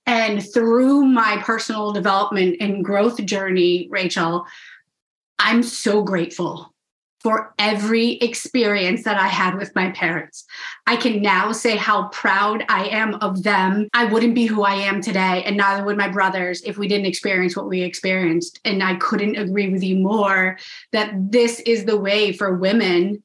and 0.07 0.41
through 0.53 1.05
my 1.05 1.41
personal 1.43 1.91
development 1.91 2.57
and 2.61 2.83
growth 2.83 3.23
journey, 3.25 3.87
Rachel, 3.91 4.45
I'm 5.37 5.61
so 5.61 6.01
grateful 6.01 6.73
for 7.21 7.53
every 7.59 8.11
experience 8.13 9.03
that 9.03 9.17
I 9.17 9.27
had 9.27 9.55
with 9.55 9.75
my 9.75 9.91
parents. 9.91 10.45
I 10.85 10.95
can 10.95 11.21
now 11.21 11.51
say 11.51 11.75
how 11.75 12.07
proud 12.09 12.63
I 12.69 12.87
am 12.87 13.15
of 13.15 13.43
them. 13.43 13.89
I 13.93 14.05
wouldn't 14.05 14.35
be 14.35 14.45
who 14.45 14.63
I 14.63 14.75
am 14.75 15.01
today, 15.01 15.43
and 15.43 15.57
neither 15.57 15.83
would 15.83 15.97
my 15.97 16.07
brothers 16.07 16.61
if 16.61 16.77
we 16.77 16.87
didn't 16.87 17.07
experience 17.07 17.57
what 17.57 17.67
we 17.67 17.81
experienced. 17.81 18.61
And 18.63 18.81
I 18.81 18.95
couldn't 18.95 19.35
agree 19.35 19.69
with 19.69 19.83
you 19.83 19.97
more 19.97 20.57
that 20.93 21.11
this 21.31 21.59
is 21.61 21.83
the 21.83 21.97
way 21.97 22.31
for 22.31 22.55
women 22.55 23.23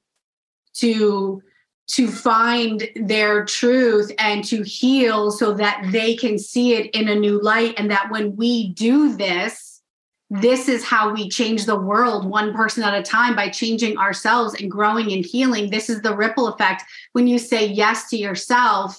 to 0.75 1.43
to 1.93 2.11
find 2.11 2.89
their 2.97 3.45
truth 3.45 4.11
and 4.19 4.43
to 4.45 4.63
heal 4.63 5.31
so 5.31 5.53
that 5.53 5.87
they 5.93 6.17
can 6.17 6.39
see 6.39 6.75
it 6.75 6.91
in 6.95 7.09
a 7.09 7.15
new 7.15 7.41
light. 7.41 7.75
And 7.77 7.91
that 7.91 8.11
when 8.11 8.35
we 8.35 8.71
do 8.73 9.15
this, 9.15 9.83
this 10.31 10.71
is 10.71 10.83
how 10.83 11.13
we 11.13 11.29
change 11.29 11.67
the 11.67 11.79
world 11.79 12.25
one 12.25 12.55
person 12.55 12.83
at 12.83 12.99
a 12.99 13.03
time 13.03 13.37
by 13.37 13.51
changing 13.51 13.99
ourselves 13.99 14.55
and 14.55 14.71
growing 14.71 15.13
and 15.13 15.25
healing. 15.25 15.69
This 15.69 15.91
is 15.91 16.01
the 16.01 16.17
ripple 16.17 16.49
effect. 16.49 16.83
When 17.13 17.27
you 17.27 17.39
say 17.39 17.67
yes 17.67 18.09
to 18.09 18.17
yourself, 18.17 18.99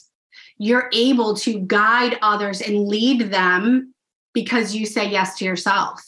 you're 0.59 0.91
able 0.93 1.35
to 1.37 1.59
guide 1.61 2.19
others 2.21 2.61
and 2.61 2.87
lead 2.87 3.31
them 3.31 3.95
because 4.33 4.75
you 4.75 4.85
say 4.85 5.09
yes 5.09 5.35
to 5.39 5.45
yourself 5.45 5.99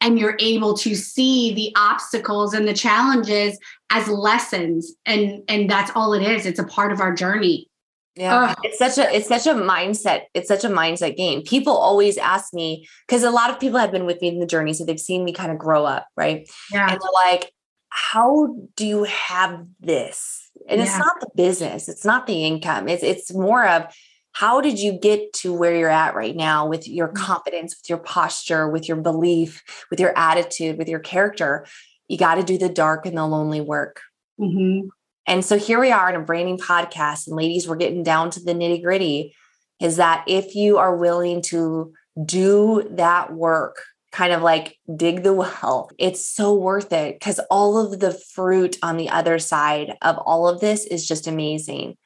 and 0.00 0.18
you're 0.18 0.36
able 0.40 0.76
to 0.78 0.96
see 0.96 1.54
the 1.54 1.72
obstacles 1.76 2.52
and 2.52 2.66
the 2.66 2.74
challenges 2.74 3.58
as 3.90 4.08
lessons 4.08 4.94
and 5.04 5.42
and 5.48 5.68
that's 5.68 5.90
all 5.94 6.12
it 6.14 6.22
is. 6.22 6.46
It's 6.46 6.58
a 6.58 6.64
part 6.64 6.92
of 6.92 7.00
our 7.00 7.14
journey. 7.14 7.68
Yeah. 8.16 8.54
It's 8.62 8.78
such 8.78 8.98
a 8.98 9.14
it's 9.14 9.28
such 9.28 9.46
a 9.46 9.54
mindset 9.54 10.22
it's 10.34 10.48
such 10.48 10.64
a 10.64 10.68
mindset 10.68 11.16
game. 11.16 11.42
People 11.42 11.76
always 11.76 12.16
ask 12.16 12.54
me 12.54 12.86
because 13.06 13.22
a 13.22 13.30
lot 13.30 13.50
of 13.50 13.60
people 13.60 13.78
have 13.78 13.92
been 13.92 14.06
with 14.06 14.20
me 14.20 14.28
in 14.28 14.40
the 14.40 14.46
journey 14.46 14.72
so 14.72 14.84
they've 14.84 15.00
seen 15.00 15.24
me 15.24 15.32
kind 15.32 15.50
of 15.50 15.58
grow 15.58 15.84
up 15.84 16.06
right? 16.16 16.48
Yeah. 16.72 16.90
And 16.90 17.00
they're 17.00 17.30
like 17.30 17.52
how 17.92 18.54
do 18.76 18.86
you 18.86 19.02
have 19.04 19.66
this? 19.80 20.50
And 20.68 20.78
yeah. 20.78 20.86
it's 20.86 20.98
not 20.98 21.20
the 21.20 21.30
business 21.34 21.88
it's 21.88 22.04
not 22.04 22.26
the 22.26 22.44
income 22.44 22.88
it's 22.88 23.02
it's 23.02 23.34
more 23.34 23.66
of 23.66 23.92
how 24.32 24.60
did 24.60 24.78
you 24.78 24.92
get 24.92 25.32
to 25.32 25.52
where 25.52 25.74
you're 25.74 25.88
at 25.88 26.14
right 26.14 26.36
now 26.36 26.66
with 26.66 26.86
your 26.86 27.08
mm. 27.08 27.14
confidence 27.14 27.76
with 27.76 27.88
your 27.88 27.98
posture 27.98 28.68
with 28.68 28.86
your 28.86 28.96
belief 28.96 29.62
with 29.90 29.98
your 29.98 30.16
attitude 30.16 30.78
with 30.78 30.88
your 30.88 31.00
character 31.00 31.66
you 32.10 32.18
got 32.18 32.34
to 32.34 32.42
do 32.42 32.58
the 32.58 32.68
dark 32.68 33.06
and 33.06 33.16
the 33.16 33.26
lonely 33.26 33.60
work 33.60 34.00
mm-hmm. 34.40 34.88
and 35.26 35.44
so 35.44 35.58
here 35.58 35.80
we 35.80 35.90
are 35.90 36.10
in 36.10 36.16
a 36.16 36.24
branding 36.24 36.58
podcast 36.58 37.26
and 37.26 37.36
ladies 37.36 37.68
we're 37.68 37.76
getting 37.76 38.02
down 38.02 38.30
to 38.30 38.40
the 38.40 38.52
nitty 38.52 38.82
gritty 38.82 39.34
is 39.80 39.96
that 39.96 40.24
if 40.26 40.54
you 40.54 40.78
are 40.78 40.96
willing 40.96 41.40
to 41.40 41.92
do 42.26 42.86
that 42.90 43.32
work 43.32 43.82
kind 44.12 44.32
of 44.32 44.42
like 44.42 44.78
dig 44.96 45.22
the 45.22 45.32
well. 45.32 45.90
It's 45.98 46.28
so 46.28 46.54
worth 46.54 46.92
it 46.92 47.18
because 47.18 47.38
all 47.50 47.78
of 47.78 48.00
the 48.00 48.12
fruit 48.12 48.76
on 48.82 48.96
the 48.96 49.08
other 49.08 49.38
side 49.38 49.96
of 50.02 50.18
all 50.18 50.48
of 50.48 50.60
this 50.60 50.84
is 50.84 51.06
just 51.06 51.26
amazing 51.26 51.96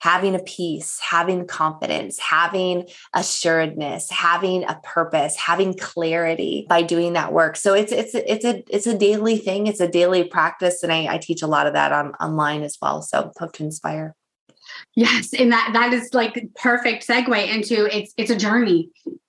having 0.00 0.34
a 0.34 0.40
peace, 0.40 0.98
having 1.00 1.46
confidence, 1.46 2.18
having 2.18 2.86
assuredness, 3.14 4.10
having 4.10 4.64
a 4.64 4.78
purpose, 4.82 5.36
having 5.36 5.74
clarity 5.74 6.66
by 6.68 6.82
doing 6.82 7.14
that 7.14 7.32
work. 7.32 7.56
So 7.56 7.74
it's 7.74 7.92
it's 7.92 8.14
it's 8.14 8.44
a 8.44 8.62
it's 8.68 8.86
a 8.86 8.96
daily 8.96 9.38
thing. 9.38 9.66
It's 9.66 9.80
a 9.80 9.88
daily 9.88 10.24
practice, 10.24 10.82
and 10.82 10.92
I, 10.92 11.14
I 11.14 11.18
teach 11.18 11.42
a 11.42 11.46
lot 11.46 11.66
of 11.66 11.72
that 11.74 11.92
on 11.92 12.14
online 12.14 12.62
as 12.62 12.76
well. 12.80 13.02
So 13.02 13.32
hope 13.38 13.52
to 13.54 13.64
inspire. 13.64 14.14
Yes, 14.96 15.34
and 15.34 15.52
that 15.52 15.70
that 15.74 15.92
is 15.92 16.14
like 16.14 16.48
perfect 16.56 17.06
segue 17.06 17.54
into 17.54 17.84
it's 17.94 18.14
it's 18.16 18.30
a 18.30 18.36
journey. 18.36 18.88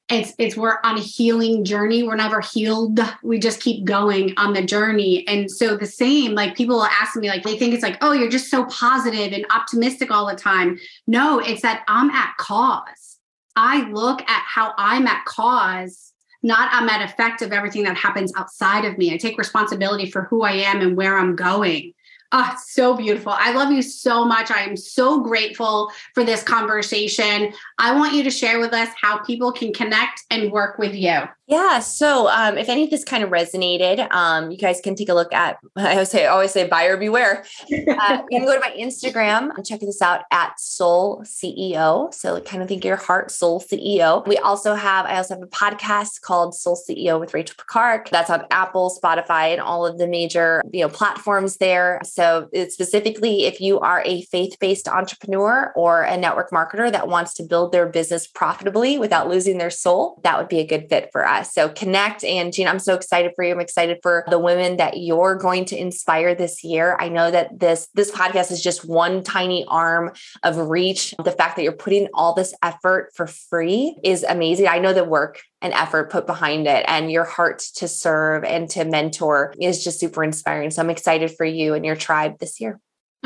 It's 0.10 0.34
it's 0.40 0.56
we're 0.56 0.78
on 0.86 0.98
a 0.98 1.02
healing 1.02 1.66
journey. 1.66 2.04
We're 2.04 2.16
never 2.16 2.40
healed. 2.40 3.02
We 3.22 3.38
just 3.38 3.60
keep 3.60 3.84
going 3.84 4.34
on 4.38 4.54
the 4.54 4.62
journey. 4.62 5.28
And 5.28 5.52
so 5.52 5.76
the 5.76 5.86
same 5.86 6.36
like 6.36 6.56
people 6.56 6.78
will 6.78 6.86
ask 6.86 7.18
me 7.18 7.28
like 7.28 7.44
they 7.44 7.58
think 7.58 7.74
it's 7.74 7.84
like 7.84 7.98
oh 8.02 8.14
you're 8.14 8.30
just 8.30 8.50
so 8.50 8.64
positive 8.68 9.34
and 9.34 9.46
optimistic 9.54 10.10
all 10.10 10.26
the 10.26 10.36
time. 10.36 10.80
No 11.06 11.40
it's 11.40 11.62
that 11.64 11.84
i'm 11.90 12.10
at 12.12 12.38
cause. 12.38 13.18
I 13.58 13.90
look 13.92 14.22
at 14.22 14.44
how 14.48 14.74
i'm 14.78 15.06
at 15.06 15.26
cause 15.26 16.14
not 16.44 16.70
i'm 16.72 16.88
at 16.88 17.02
effect 17.02 17.42
of 17.42 17.52
everything 17.52 17.84
that 17.84 17.98
happens 17.98 18.32
outside 18.38 18.86
of 18.86 18.98
me. 18.98 19.14
I 19.14 19.18
take 19.18 19.38
responsibility 19.38 20.10
for 20.10 20.24
who 20.24 20.44
i 20.44 20.54
am 20.54 20.80
and 20.80 20.96
where 20.96 21.18
i'm 21.18 21.36
going 21.36 21.92
Oh, 22.32 22.56
so 22.62 22.96
beautiful. 22.96 23.32
I 23.32 23.54
love 23.54 23.72
you 23.72 23.82
so 23.82 24.26
much. 24.26 24.52
I 24.52 24.62
am 24.62 24.76
so 24.76 25.22
grateful 25.22 25.92
for 26.14 26.26
this 26.26 26.44
conversation. 26.44 27.54
I 27.78 27.96
want 27.96 28.14
you 28.14 28.24
to 28.24 28.30
share 28.30 28.60
with 28.60 28.74
us 28.74 28.90
how 29.02 29.20
people 29.20 29.52
can 29.52 29.72
connect 29.74 30.24
and 30.30 30.52
work 30.52 30.78
with 30.78 30.94
you. 30.94 31.22
Yeah. 31.48 31.80
So 31.80 32.28
um, 32.28 32.58
if 32.58 32.68
any 32.68 32.84
of 32.84 32.90
this 32.90 33.06
kind 33.06 33.24
of 33.24 33.30
resonated, 33.30 34.12
um, 34.12 34.52
you 34.52 34.58
guys 34.58 34.82
can 34.82 34.96
take 34.96 35.08
a 35.08 35.14
look 35.14 35.32
at, 35.32 35.58
I 35.78 35.94
always 35.94 36.10
say, 36.10 36.26
always 36.26 36.52
say 36.52 36.68
buyer 36.68 36.98
beware. 36.98 37.46
Uh, 37.72 38.22
you 38.30 38.40
can 38.40 38.46
go 38.46 38.54
to 38.54 38.60
my 38.60 38.76
Instagram 38.78 39.56
and 39.56 39.66
check 39.66 39.80
this 39.80 40.02
out 40.02 40.26
at 40.32 40.60
soul 40.60 41.24
CEO. 41.24 42.14
So 42.14 42.40
kind 42.42 42.62
of 42.62 42.68
think 42.68 42.84
your 42.84 42.98
heart, 42.98 43.32
soul 43.32 43.62
CEO. 43.62 44.28
We 44.28 44.38
also 44.38 44.76
have, 44.76 45.06
I 45.06 45.16
also 45.16 45.36
have 45.36 45.44
a 45.44 45.48
podcast 45.48 46.20
called 46.20 46.54
Soul 46.54 46.78
CEO 46.78 47.18
with 47.18 47.34
Rachel 47.34 47.56
Pekarek. 47.56 48.10
That's 48.10 48.30
on 48.30 48.46
Apple, 48.52 48.94
Spotify, 49.02 49.54
and 49.54 49.62
all 49.62 49.86
of 49.86 49.98
the 49.98 50.08
major, 50.08 50.62
you 50.74 50.82
know, 50.82 50.90
platforms 50.90 51.58
there. 51.58 52.02
So 52.04 52.50
it's 52.52 52.74
specifically 52.74 53.46
if 53.46 53.62
you 53.62 53.80
are 53.80 54.04
a 54.06 54.24
faith-based 54.24 54.90
entrepreneur 54.90 55.72
or 55.78 56.02
a 56.02 56.18
network 56.18 56.52
marketer 56.52 56.92
that 56.92 57.08
wants 57.08 57.36
to 57.36 57.44
build 57.44 57.72
their 57.72 57.88
business 57.88 58.28
profitably 58.28 59.00
without 59.00 59.30
losing 59.30 59.60
their 59.60 59.70
soul, 59.70 60.20
that 60.24 60.38
would 60.38 60.50
be 60.50 60.60
a 60.60 60.68
good 60.68 60.90
fit 60.90 61.10
for 61.14 61.26
us. 61.26 61.37
So 61.44 61.70
connect. 61.70 62.24
And 62.24 62.54
Gina, 62.54 62.70
I'm 62.70 62.80
so 62.80 62.96
excited 62.96 63.32
for 63.36 63.44
you. 63.44 63.52
I'm 63.52 63.60
excited 63.60 64.00
for 64.02 64.26
the 64.30 64.40
women 64.40 64.78
that 64.78 64.98
you're 64.98 65.36
going 65.36 65.66
to 65.66 65.78
inspire 65.78 66.36
this 66.36 66.64
year. 66.64 66.98
I 67.00 67.10
know 67.10 67.32
that 67.32 67.60
this 67.60 67.88
this 67.94 68.12
podcast 68.12 68.52
is 68.52 68.62
just 68.62 68.88
one 68.88 69.24
tiny 69.24 69.66
arm 69.68 70.12
of 70.44 70.58
reach. 70.58 71.14
The 71.24 71.32
fact 71.32 71.56
that 71.56 71.64
you're 71.64 71.72
putting 71.72 72.08
all 72.14 72.34
this 72.34 72.54
effort 72.64 73.12
for 73.16 73.28
free 73.28 73.98
is 74.04 74.24
amazing. 74.24 74.68
I 74.68 74.80
know 74.80 74.94
the 74.94 75.04
work 75.04 75.42
and 75.62 75.74
effort 75.74 76.12
put 76.12 76.28
behind 76.28 76.68
it 76.68 76.86
and 76.88 77.12
your 77.12 77.24
heart 77.24 77.60
to 77.76 77.88
serve 77.88 78.44
and 78.44 78.70
to 78.70 78.86
mentor 78.86 79.54
is 79.60 79.84
just 79.84 80.00
super 80.00 80.24
inspiring. 80.24 80.70
So 80.70 80.82
I'm 80.82 80.90
excited 80.90 81.32
for 81.36 81.46
you 81.46 81.74
and 81.74 81.86
your 81.86 81.96
tribe 81.96 82.40
this 82.40 82.60
year. 82.60 82.80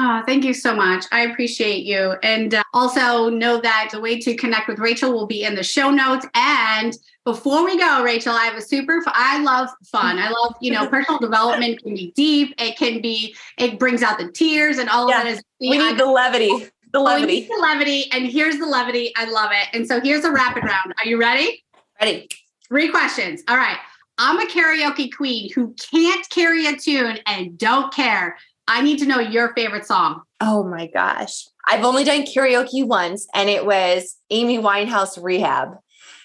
Oh, 0.04 0.24
thank 0.26 0.44
you 0.44 0.56
so 0.56 0.76
much. 0.76 1.06
I 1.12 1.28
appreciate 1.28 1.84
you. 1.84 2.16
And 2.24 2.56
uh, 2.56 2.64
also 2.74 3.30
know 3.30 3.62
that 3.62 3.90
the 3.92 4.02
way 4.02 4.20
to 4.20 4.36
connect 4.36 4.68
with 4.68 4.80
Rachel 4.80 5.14
will 5.14 5.28
be 5.28 5.44
in 5.44 5.54
the 5.54 5.62
show 5.62 5.92
notes. 5.92 6.26
And 6.34 6.98
before 7.24 7.64
we 7.64 7.78
go, 7.78 8.02
Rachel, 8.04 8.34
I 8.34 8.46
have 8.46 8.56
a 8.56 8.64
super, 8.64 9.04
I 9.06 9.44
love 9.44 9.70
fun. 9.86 10.18
I 10.18 10.32
love, 10.32 10.56
you 10.60 10.72
know, 10.72 10.88
personal 10.88 11.20
development 11.22 11.84
can 11.84 11.94
be 11.94 12.14
deep. 12.16 12.56
It 12.58 12.80
can 12.80 13.00
be, 13.00 13.36
it 13.60 13.78
brings 13.78 14.02
out 14.02 14.18
the 14.18 14.32
tears 14.32 14.80
and 14.80 14.90
all 14.90 15.08
yeah. 15.08 15.20
of 15.20 15.24
that 15.24 15.32
is. 15.34 15.44
We 15.60 15.78
need 15.78 16.00
the 16.00 16.08
levity. 16.08 16.50
The 16.94 17.00
levity. 17.00 17.48
Oh, 17.52 17.56
the 17.56 17.62
levity. 17.62 18.12
And 18.12 18.26
here's 18.26 18.58
the 18.58 18.66
levity. 18.66 19.14
I 19.16 19.26
love 19.26 19.52
it. 19.54 19.68
And 19.72 19.88
so 19.88 20.02
here's 20.02 20.26
a 20.26 20.32
rapid 20.32 20.64
round. 20.64 20.96
Are 20.98 21.06
you 21.06 21.20
ready? 21.20 21.64
Ready. 22.02 22.28
Three 22.68 22.90
questions. 22.90 23.44
All 23.48 23.58
right. 23.58 23.78
I'm 24.18 24.40
a 24.40 24.46
karaoke 24.46 25.12
queen 25.16 25.52
who 25.54 25.76
can't 25.92 26.28
carry 26.30 26.66
a 26.66 26.76
tune 26.76 27.20
and 27.28 27.56
don't 27.58 27.94
care. 27.94 28.38
I 28.72 28.82
need 28.82 29.00
to 29.00 29.06
know 29.06 29.20
your 29.20 29.54
favorite 29.54 29.86
song. 29.86 30.22
Oh 30.40 30.64
my 30.64 30.88
gosh. 30.88 31.46
I've 31.68 31.84
only 31.84 32.06
done 32.06 32.22
karaoke 32.22 32.88
once, 32.88 33.28
and 33.36 33.50
it 33.50 33.66
was 33.66 34.16
Amy 34.30 34.60
Winehouse 34.60 35.22
Rehab. 35.22 35.76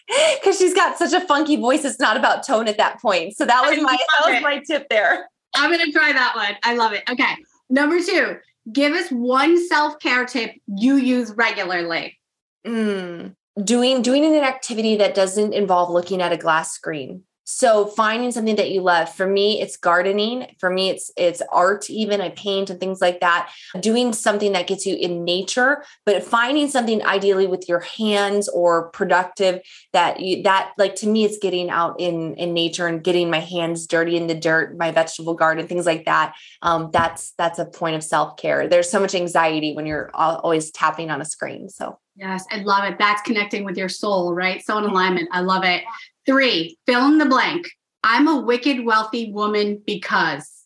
Because 0.36 0.56
she's 0.56 0.72
got 0.72 0.96
such 0.96 1.12
a 1.12 1.26
funky 1.26 1.56
voice. 1.56 1.84
It's 1.84 1.98
not 1.98 2.16
about 2.16 2.46
tone 2.46 2.68
at 2.68 2.76
that 2.76 3.02
point. 3.02 3.36
So 3.36 3.44
that 3.44 3.68
was 3.68 3.82
my 3.82 3.98
that 4.20 4.32
was 4.32 4.40
my 4.40 4.62
tip 4.64 4.88
there. 4.88 5.28
I'm 5.56 5.72
gonna 5.72 5.90
try 5.90 6.12
that 6.12 6.36
one. 6.36 6.54
I 6.62 6.76
love 6.76 6.92
it. 6.92 7.02
Okay. 7.10 7.34
Number 7.68 8.00
two, 8.00 8.36
give 8.72 8.92
us 8.92 9.10
one 9.10 9.60
self-care 9.66 10.24
tip 10.26 10.52
you 10.68 10.94
use 10.94 11.32
regularly. 11.32 12.16
Mm, 12.64 13.34
doing 13.64 14.02
doing 14.02 14.24
an 14.24 14.44
activity 14.44 14.94
that 14.98 15.16
doesn't 15.16 15.52
involve 15.52 15.90
looking 15.90 16.22
at 16.22 16.32
a 16.32 16.36
glass 16.36 16.70
screen. 16.70 17.24
So 17.48 17.86
finding 17.86 18.32
something 18.32 18.56
that 18.56 18.72
you 18.72 18.82
love. 18.82 19.08
For 19.14 19.26
me, 19.26 19.60
it's 19.60 19.76
gardening. 19.76 20.48
For 20.58 20.68
me, 20.68 20.90
it's 20.90 21.12
it's 21.16 21.40
art, 21.52 21.88
even 21.88 22.20
I 22.20 22.30
paint 22.30 22.70
and 22.70 22.80
things 22.80 23.00
like 23.00 23.20
that. 23.20 23.52
Doing 23.78 24.12
something 24.12 24.52
that 24.52 24.66
gets 24.66 24.84
you 24.84 24.96
in 24.96 25.24
nature, 25.24 25.84
but 26.04 26.24
finding 26.24 26.68
something 26.68 27.04
ideally 27.04 27.46
with 27.46 27.68
your 27.68 27.80
hands 27.80 28.48
or 28.48 28.90
productive 28.90 29.60
that 29.92 30.18
you 30.18 30.42
that 30.42 30.72
like 30.76 30.96
to 30.96 31.06
me, 31.06 31.24
it's 31.24 31.38
getting 31.38 31.70
out 31.70 32.00
in 32.00 32.34
in 32.34 32.52
nature 32.52 32.88
and 32.88 33.04
getting 33.04 33.30
my 33.30 33.40
hands 33.40 33.86
dirty 33.86 34.16
in 34.16 34.26
the 34.26 34.34
dirt, 34.34 34.76
my 34.76 34.90
vegetable 34.90 35.34
garden, 35.34 35.68
things 35.68 35.86
like 35.86 36.04
that. 36.06 36.34
Um, 36.62 36.90
that's 36.92 37.30
that's 37.38 37.60
a 37.60 37.64
point 37.64 37.94
of 37.94 38.02
self 38.02 38.36
care. 38.36 38.66
There's 38.66 38.90
so 38.90 38.98
much 38.98 39.14
anxiety 39.14 39.72
when 39.72 39.86
you're 39.86 40.10
always 40.14 40.72
tapping 40.72 41.10
on 41.10 41.20
a 41.20 41.24
screen. 41.24 41.68
So 41.68 42.00
Yes, 42.16 42.46
I 42.50 42.60
love 42.62 42.84
it. 42.84 42.98
That's 42.98 43.20
connecting 43.22 43.64
with 43.64 43.76
your 43.76 43.90
soul, 43.90 44.34
right? 44.34 44.64
So 44.64 44.78
in 44.78 44.84
alignment. 44.84 45.28
I 45.32 45.40
love 45.40 45.64
it. 45.64 45.84
Three, 46.26 46.76
fill 46.86 47.06
in 47.06 47.18
the 47.18 47.26
blank. 47.26 47.68
I'm 48.02 48.28
a 48.28 48.40
wicked 48.40 48.84
wealthy 48.84 49.32
woman 49.32 49.82
because. 49.84 50.64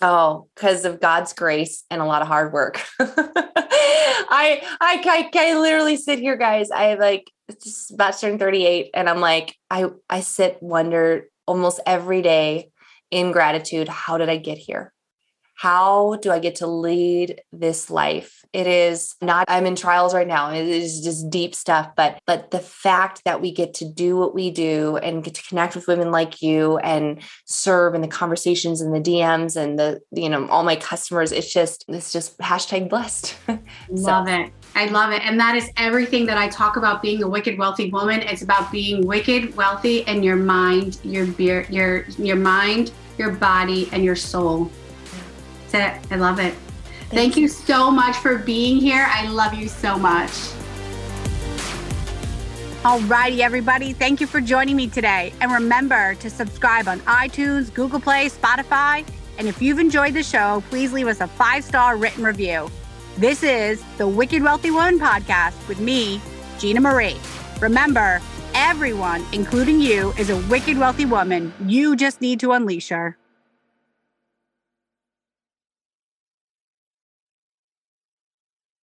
Oh, 0.00 0.48
because 0.54 0.84
of 0.84 1.00
God's 1.00 1.32
grace 1.32 1.84
and 1.90 2.00
a 2.00 2.04
lot 2.04 2.22
of 2.22 2.28
hard 2.28 2.52
work. 2.52 2.80
I, 3.00 4.62
I, 4.80 5.02
I, 5.04 5.30
I 5.34 5.58
literally 5.58 5.96
sit 5.96 6.18
here, 6.18 6.36
guys. 6.36 6.70
I 6.70 6.94
like 6.94 7.30
just 7.62 7.92
about 7.92 8.18
turning 8.18 8.38
38, 8.38 8.90
and 8.94 9.08
I'm 9.08 9.20
like, 9.20 9.56
I, 9.70 9.86
I 10.08 10.20
sit 10.20 10.62
wonder 10.62 11.28
almost 11.46 11.80
every 11.86 12.22
day 12.22 12.70
in 13.10 13.32
gratitude. 13.32 13.88
How 13.88 14.18
did 14.18 14.28
I 14.28 14.36
get 14.36 14.58
here? 14.58 14.92
How 15.58 16.14
do 16.22 16.30
I 16.30 16.38
get 16.38 16.54
to 16.56 16.68
lead 16.68 17.42
this 17.52 17.90
life? 17.90 18.44
It 18.52 18.68
is 18.68 19.16
not, 19.20 19.44
I'm 19.48 19.66
in 19.66 19.74
trials 19.74 20.14
right 20.14 20.26
now. 20.26 20.52
It 20.52 20.68
is 20.68 21.00
just 21.02 21.28
deep 21.30 21.52
stuff. 21.52 21.90
But 21.96 22.20
but 22.26 22.52
the 22.52 22.60
fact 22.60 23.22
that 23.24 23.40
we 23.40 23.50
get 23.50 23.74
to 23.74 23.84
do 23.84 24.16
what 24.16 24.36
we 24.36 24.52
do 24.52 24.98
and 24.98 25.24
get 25.24 25.34
to 25.34 25.42
connect 25.42 25.74
with 25.74 25.88
women 25.88 26.12
like 26.12 26.42
you 26.42 26.78
and 26.78 27.20
serve 27.44 27.96
in 27.96 28.02
the 28.02 28.06
conversations 28.08 28.80
and 28.80 28.94
the 28.94 29.00
DMs 29.00 29.56
and 29.56 29.76
the, 29.76 30.00
you 30.12 30.28
know, 30.28 30.46
all 30.46 30.62
my 30.62 30.76
customers, 30.76 31.32
it's 31.32 31.52
just, 31.52 31.84
it's 31.88 32.12
just 32.12 32.38
hashtag 32.38 32.88
blessed. 32.88 33.36
Love 33.90 34.28
it. 34.28 34.52
I 34.76 34.86
love 34.86 35.12
it. 35.12 35.22
And 35.24 35.40
that 35.40 35.56
is 35.56 35.70
everything 35.76 36.24
that 36.26 36.38
I 36.38 36.48
talk 36.48 36.76
about 36.76 37.02
being 37.02 37.24
a 37.24 37.28
wicked 37.28 37.58
wealthy 37.58 37.90
woman. 37.90 38.20
It's 38.20 38.42
about 38.42 38.70
being 38.70 39.04
wicked 39.08 39.56
wealthy 39.56 40.02
in 40.02 40.22
your 40.22 40.36
mind, 40.36 41.00
your 41.02 41.26
beer, 41.26 41.66
your 41.68 42.04
your 42.10 42.36
mind, 42.36 42.92
your 43.16 43.32
body, 43.32 43.88
and 43.90 44.04
your 44.04 44.14
soul. 44.14 44.70
That's 45.70 46.06
it. 46.06 46.12
I 46.12 46.16
love 46.16 46.38
it. 46.40 46.54
Thank 47.10 47.36
you 47.36 47.48
so 47.48 47.90
much 47.90 48.16
for 48.16 48.36
being 48.38 48.78
here. 48.78 49.06
I 49.08 49.28
love 49.28 49.54
you 49.54 49.68
so 49.68 49.98
much. 49.98 50.30
Alrighty, 52.82 53.40
everybody. 53.40 53.92
Thank 53.92 54.20
you 54.20 54.26
for 54.26 54.40
joining 54.40 54.76
me 54.76 54.88
today. 54.88 55.32
And 55.40 55.50
remember 55.50 56.14
to 56.16 56.30
subscribe 56.30 56.86
on 56.86 57.00
iTunes, 57.00 57.72
Google 57.72 58.00
Play, 58.00 58.28
Spotify. 58.28 59.06
And 59.38 59.48
if 59.48 59.60
you've 59.62 59.78
enjoyed 59.78 60.14
the 60.14 60.22
show, 60.22 60.62
please 60.68 60.92
leave 60.92 61.06
us 61.06 61.20
a 61.20 61.26
five 61.26 61.64
star 61.64 61.96
written 61.96 62.24
review. 62.24 62.70
This 63.16 63.42
is 63.42 63.82
the 63.96 64.06
Wicked 64.06 64.42
Wealthy 64.42 64.70
Woman 64.70 64.98
podcast 64.98 65.66
with 65.66 65.80
me, 65.80 66.20
Gina 66.58 66.80
Marie. 66.80 67.16
Remember, 67.60 68.20
everyone, 68.54 69.24
including 69.32 69.80
you, 69.80 70.12
is 70.18 70.30
a 70.30 70.36
wicked 70.48 70.78
wealthy 70.78 71.04
woman. 71.04 71.52
You 71.66 71.96
just 71.96 72.20
need 72.20 72.38
to 72.40 72.52
unleash 72.52 72.90
her. 72.90 73.18